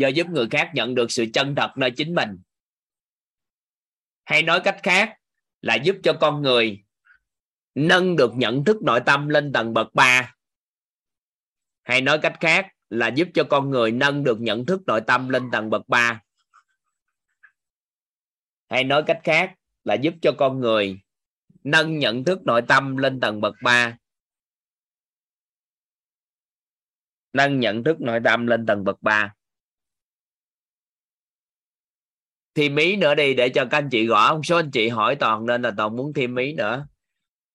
[0.04, 2.40] Do giúp người khác nhận được sự chân thật nơi chính mình.
[4.26, 5.18] Hay nói cách khác
[5.62, 6.84] là giúp cho con người
[7.76, 10.36] nâng được nhận thức nội tâm lên tầng bậc 3
[11.84, 15.30] hay nói cách khác là giúp cho con người nâng được nhận thức nội tâm
[15.30, 16.22] lên tầng bậc 3
[18.70, 21.02] hay nói cách khác là giúp cho con người
[21.64, 23.98] nâng nhận thức nội tâm lên tầng bậc 3
[27.34, 29.34] nâng nhận thức nội tâm lên tầng bậc 3
[32.56, 34.34] thêm mí nữa đi, để cho các anh chị gõ.
[34.36, 36.88] Một số anh chị hỏi toàn nên là toàn muốn thêm mí nữa.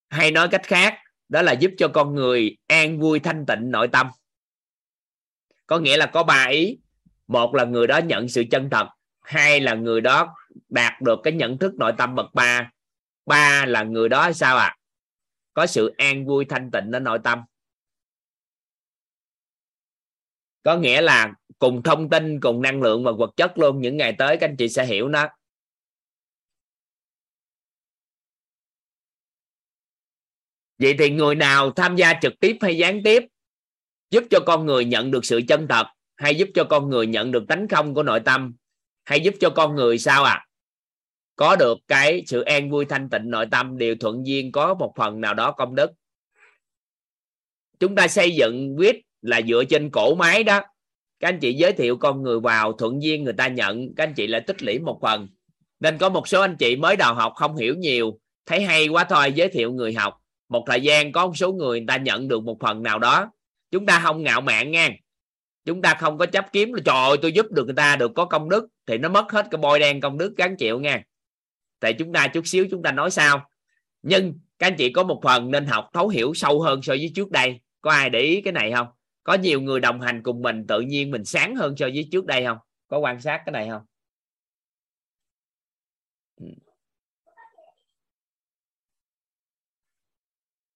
[0.09, 0.95] Hay nói cách khác,
[1.29, 4.07] đó là giúp cho con người an vui thanh tịnh nội tâm.
[5.67, 6.79] Có nghĩa là có ba ý.
[7.27, 8.87] Một là người đó nhận sự chân thật.
[9.21, 10.35] Hai là người đó
[10.69, 12.71] đạt được cái nhận thức nội tâm bậc ba.
[13.27, 14.65] Ba là người đó sao ạ?
[14.65, 14.79] À?
[15.59, 17.43] có sự an vui thanh tịnh ở nội tâm.
[20.63, 23.81] Có nghĩa là cùng thông tin, cùng năng lượng và vật chất luôn.
[23.81, 25.29] Những ngày tới, các anh chị sẽ hiểu nó.
[30.79, 33.23] Vậy thì người nào tham gia trực tiếp hay gián tiếp,
[34.11, 37.33] giúp cho con người nhận được sự chân thật, hay giúp cho con người nhận
[37.33, 38.55] được tánh không của nội tâm,
[39.05, 40.49] hay giúp cho con người sao à
[41.39, 44.93] có được cái sự an vui thanh tịnh nội tâm đều thuận duyên có một
[44.97, 45.91] phần nào đó công đức.
[47.81, 50.61] Chúng ta xây dựng quyết là dựa trên cổ máy đó
[51.21, 53.95] các anh chị giới thiệu con người vào, thuận duyên người ta nhận.
[53.95, 55.29] Các anh chị lại tích lũy một phần.
[55.81, 58.19] Nên có một số anh chị mới đầu học không hiểu nhiều.
[58.47, 60.15] Thấy hay quá thôi, giới thiệu người học.
[60.49, 63.31] Một thời gian có một số người người ta nhận được một phần nào đó.
[63.71, 64.91] Chúng ta không ngạo mạn nha.
[65.65, 68.11] Chúng ta không có chấp kiếm là, trời ơi, tôi giúp được người ta được
[68.15, 68.67] có công đức.
[68.87, 71.03] Thì nó mất hết cái bôi đen công đức gắn chịu nha.
[71.81, 73.51] Tại chúng ta chút xíu, chúng ta nói sao?
[74.03, 77.13] Nhưng các anh chị có một phần nên học thấu hiểu sâu hơn so với
[77.15, 77.61] trước đây.
[77.81, 78.87] Có ai để ý cái này không?
[79.23, 82.27] Có nhiều người đồng hành cùng mình tự nhiên mình sáng hơn so với trước
[82.27, 82.59] đây không?
[82.89, 83.87] Có quan sát cái này không?
[86.37, 86.47] Ừ.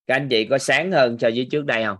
[0.06, 1.98] Các anh chị có sáng hơn so với trước đây không?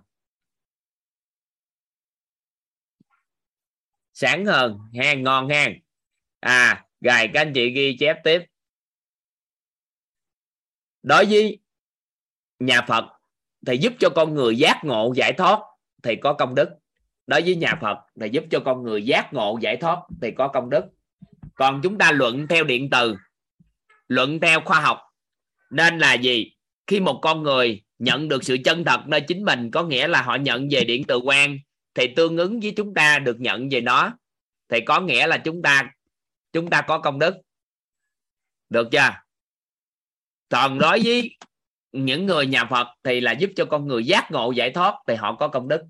[4.12, 5.74] Sáng hơn hang ngon hang,
[6.40, 8.42] à rồi các anh chị ghi chép tiếp.
[11.02, 11.58] Đối với
[12.58, 13.04] nhà Phật
[13.66, 15.71] thì giúp cho con người giác ngộ giải thoát
[16.02, 16.68] thì có công đức.
[17.26, 20.48] Đối với nhà Phật là giúp cho con người giác ngộ, giải thoát thì có
[20.48, 20.84] công đức.
[21.54, 23.16] Còn chúng ta luận theo điện từ,
[24.08, 24.98] luận theo khoa học,
[25.70, 26.52] nên là gì?
[26.86, 30.22] Khi một con người nhận được sự chân thật nơi chính mình, có nghĩa là
[30.22, 31.58] họ nhận về điện từ quan,
[31.94, 34.18] thì tương ứng với chúng ta được nhận về nó,
[34.68, 35.90] thì có nghĩa là chúng ta
[36.52, 37.34] chúng ta có công đức.
[38.70, 39.10] Được chưa?
[40.48, 41.36] Còn đối với
[41.92, 45.14] những người nhà Phật thì là giúp cho con người giác ngộ, giải thoát thì
[45.14, 45.82] họ có công đức.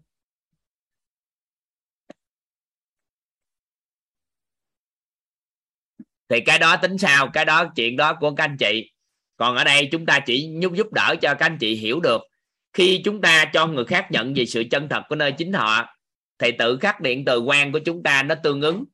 [6.28, 7.30] Thì cái đó tính sao?
[7.32, 8.90] Cái đó, chuyện đó của các anh chị.
[9.36, 12.20] Còn ở đây chúng ta chỉ giúp giúp đỡ cho các anh chị hiểu được.
[12.72, 15.96] Khi chúng ta cho người khác nhận về sự chân thật của nơi chính họ,
[16.38, 18.84] thì tự khắc điện từ quan của chúng ta nó tương ứng,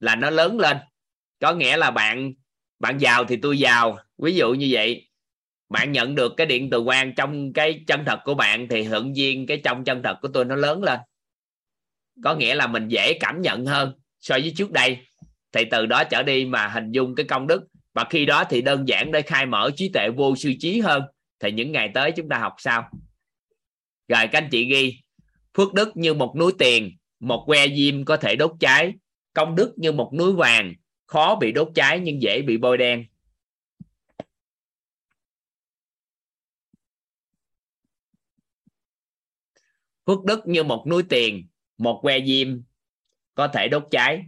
[0.00, 0.76] là nó lớn lên.
[1.40, 2.32] Có nghĩa là bạn
[2.78, 3.98] bạn giàu thì tôi giàu.
[4.18, 5.09] Ví dụ như vậy
[5.70, 9.16] bạn nhận được cái điện từ quan trong cái chân thật của bạn thì hưởng
[9.16, 11.00] duyên cái trong chân thật của tôi nó lớn lên.
[12.24, 14.98] Có nghĩa là mình dễ cảm nhận hơn so với trước đây.
[15.52, 17.62] Thì từ đó trở đi mà hình dung cái công đức.
[17.94, 21.02] Và khi đó thì đơn giản để khai mở trí tuệ vô sư trí hơn.
[21.40, 22.90] Thì những ngày tới chúng ta học sao?
[24.08, 24.96] Rồi các anh chị ghi,
[25.56, 28.92] phước đức như một núi tiền, một que diêm có thể đốt cháy.
[29.34, 30.74] Công đức như một núi vàng,
[31.06, 33.04] khó bị đốt cháy nhưng dễ bị bôi đen.
[40.10, 41.46] Phước đức như một núi tiền,
[41.78, 42.62] một que diêm
[43.34, 44.24] có thể đốt cháy.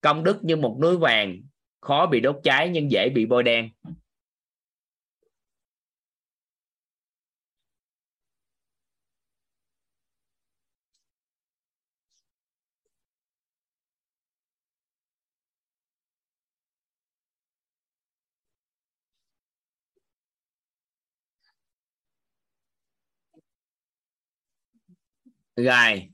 [0.00, 1.42] Công đức như một núi vàng,
[1.80, 3.70] khó bị đốt cháy nhưng dễ bị bôi đen.
[25.56, 26.10] Rồi.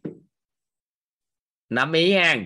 [1.68, 2.36] Nắm ý ha.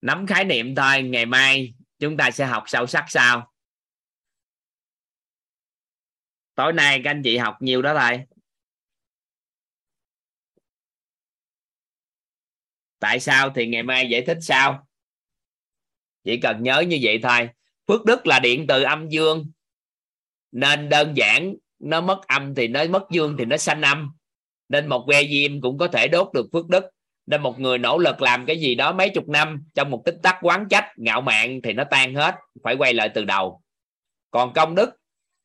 [0.00, 3.52] Nắm khái niệm thôi, ngày mai chúng ta sẽ học sâu sắc sao
[6.56, 8.24] tối nay các anh chị học nhiều đó thôi.
[12.98, 14.88] Tại sao thì ngày mai giải thích sao
[16.24, 17.48] chỉ cần nhớ như vậy thôi.
[17.86, 19.52] Phước đức là điện từ âm dương.
[20.52, 24.15] Nên đơn giản, nó mất âm thì nó mất dương thì nó sanh âm
[24.68, 26.84] nên một que diêm cũng có thể đốt được phước đức.
[27.26, 30.16] Nên một người nỗ lực làm cái gì đó mấy chục năm, trong một tích
[30.22, 33.62] tắc quán trách, ngạo mạn thì nó tan hết, phải quay lại từ đầu.
[34.30, 34.90] Còn công đức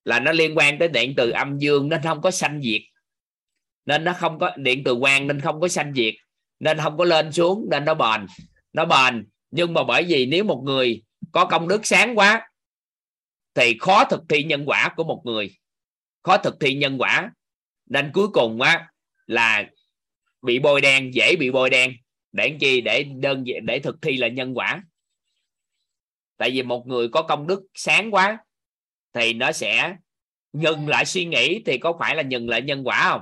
[0.05, 2.81] là nó liên quan tới điện từ âm dương, nên không có sanh diệt.
[3.85, 6.13] Nên nó không có, điện từ quang nên không có sanh diệt.
[6.59, 8.25] Nên không có lên xuống, nên nó bền.
[8.73, 12.49] Nó bền, nhưng mà bởi vì nếu một người có công đức sáng quá,
[13.53, 15.57] thì khó thực thi nhân quả của một người.
[16.23, 17.31] Khó thực thi nhân quả.
[17.89, 18.90] Nên cuối cùng á
[19.31, 19.69] là
[20.41, 21.93] bị bôi đen, dễ bị bôi đen.
[22.31, 22.81] Để chi?
[22.81, 24.83] Để đơn để thực thi là nhân quả.
[26.37, 28.37] Tại vì một người có công đức sáng quá
[29.13, 29.95] thì nó sẽ
[30.53, 33.21] ngừng lại suy nghĩ thì có phải là ngừng lại nhân quả không?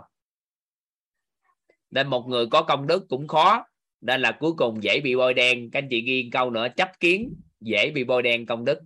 [1.91, 3.65] Nên một người có công đức cũng khó.
[4.01, 5.69] Nên là cuối cùng dễ bị bôi đen.
[5.71, 8.79] Các anh chị ghi câu nữa, chấp kiến, dễ bị bôi đen công đức.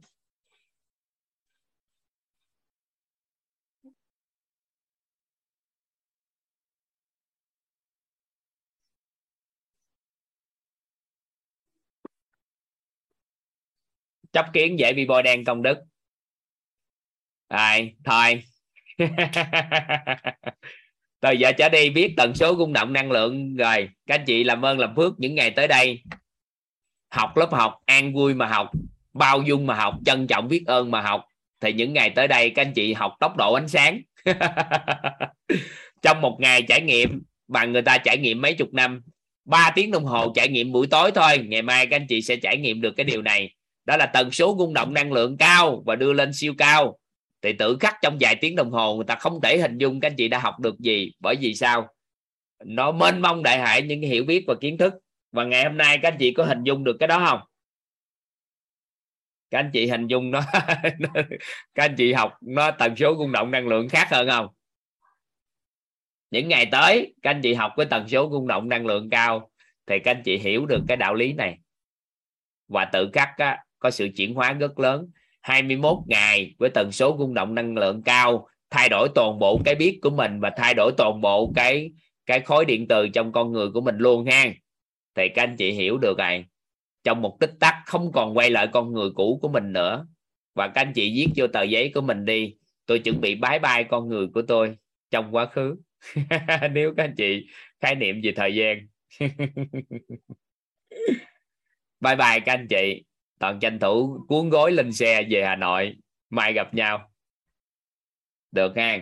[14.34, 15.78] Chấp kiến dễ bị bôi đen công đức.
[17.50, 18.44] Rồi thôi.
[21.20, 23.56] Từ giờ trở đi, biết tần số rung động năng lượng.
[23.56, 26.04] Rồi, các anh chị làm ơn, làm phước những ngày tới đây.
[27.10, 28.72] Học lớp học, an vui mà học,
[29.14, 31.26] bao dung mà học, trân trọng biết ơn mà học.
[31.62, 34.02] Thì những ngày tới đây, các anh chị học tốc độ ánh sáng.
[36.02, 39.02] Trong một ngày trải nghiệm bằng người ta trải nghiệm mấy chục năm
[39.46, 41.38] 3 tiếng đồng hồ trải nghiệm buổi tối thôi.
[41.38, 43.56] Ngày mai các anh chị sẽ trải nghiệm được cái điều này
[43.86, 46.98] đó là tần số rung động năng lượng cao và đưa lên siêu cao.
[47.42, 50.08] Thì tự khắc trong vài tiếng đồng hồ người ta không thể hình dung các
[50.08, 51.12] anh chị đã học được gì.
[51.20, 51.88] Bởi vì sao?
[52.66, 54.94] Nó mênh mông đại hải những hiểu biết và kiến thức.
[55.32, 57.40] Và ngày hôm nay các anh chị có hình dung được cái đó không?
[59.50, 60.42] Các anh chị hình dung nó
[61.76, 64.48] các anh chị học nó tần số rung động năng lượng khác hơn không?
[66.32, 69.52] Những ngày tới các anh chị học với tần số rung động năng lượng cao
[69.86, 71.58] thì các anh chị hiểu được cái đạo lý này.
[72.68, 75.12] Và tự khắc á, có sự chuyển hóa rất lớn.
[75.42, 79.76] 21 ngày với tần số rung động năng lượng cao thay đổi toàn bộ cái
[79.76, 81.92] biết của mình và thay đổi toàn bộ cái
[82.26, 84.46] cái khối điện từ trong con người của mình luôn ha.
[85.16, 86.46] Thì các anh chị hiểu được rồi.
[87.04, 90.08] Trong một tích tắc không còn quay lại con người cũ của mình nữa.
[90.56, 92.56] Và các anh chị viết vô tờ giấy của mình đi.
[92.86, 94.78] Tôi chuẩn bị bái bai con người của tôi
[95.12, 95.76] trong quá khứ.
[96.72, 97.48] Nếu các anh chị
[97.82, 98.88] khái niệm về thời gian.
[102.00, 103.04] Bye bye các anh chị
[103.40, 105.98] toàn tranh thủ cuốn gối lên xe về hà nội.
[106.30, 107.12] Mai gặp nhau.
[108.52, 108.98] Được ha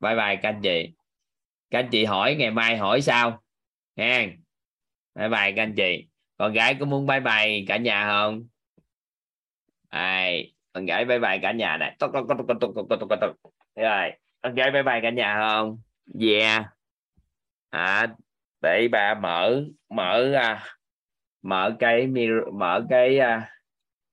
[0.00, 0.92] bye bye các anh chị.
[1.70, 3.42] Các anh chị hỏi ngày mai hỏi sao?
[3.96, 4.26] Ha
[5.14, 6.06] bye bye các anh chị.
[6.36, 8.46] Con gái có muốn bye bye cả nhà không?
[9.88, 10.52] Ai?
[10.72, 11.96] Con gái bye bye cả nhà này.
[11.98, 13.32] Tốt tốt tốt tốt tốt tốt tốt
[13.76, 14.10] rồi.
[14.42, 15.78] Con gái bye bye cả nhà không?
[16.20, 16.64] Yeah.
[17.70, 18.06] À,
[18.62, 20.64] để bà mở mở à,
[21.42, 23.50] mở cái mirror, mở cái à,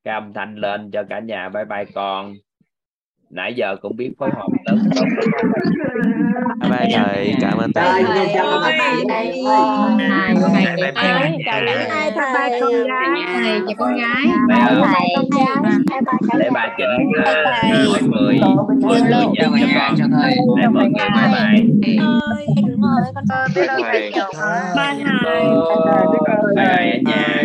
[0.07, 2.35] cái âm thanh lên cho cả nhà bye bye con
[3.29, 5.09] nãy giờ cũng biết phối hợp lớn không
[6.61, 8.03] bye bye thầy cảm ơn thầy
[8.35, 9.05] cảm ơn thầy bye
[10.81, 12.51] bye thầy cảm ơn thầy bye
[13.33, 14.57] thầy chị con gái bye
[14.93, 15.07] thầy
[16.39, 17.11] để bà chỉnh
[17.85, 18.39] mỗi mười
[18.81, 21.99] mười người cho con để mọi người bye bye bye
[23.55, 24.11] thầy bye thầy
[24.75, 24.93] bye
[26.55, 27.43] thầy ở nhà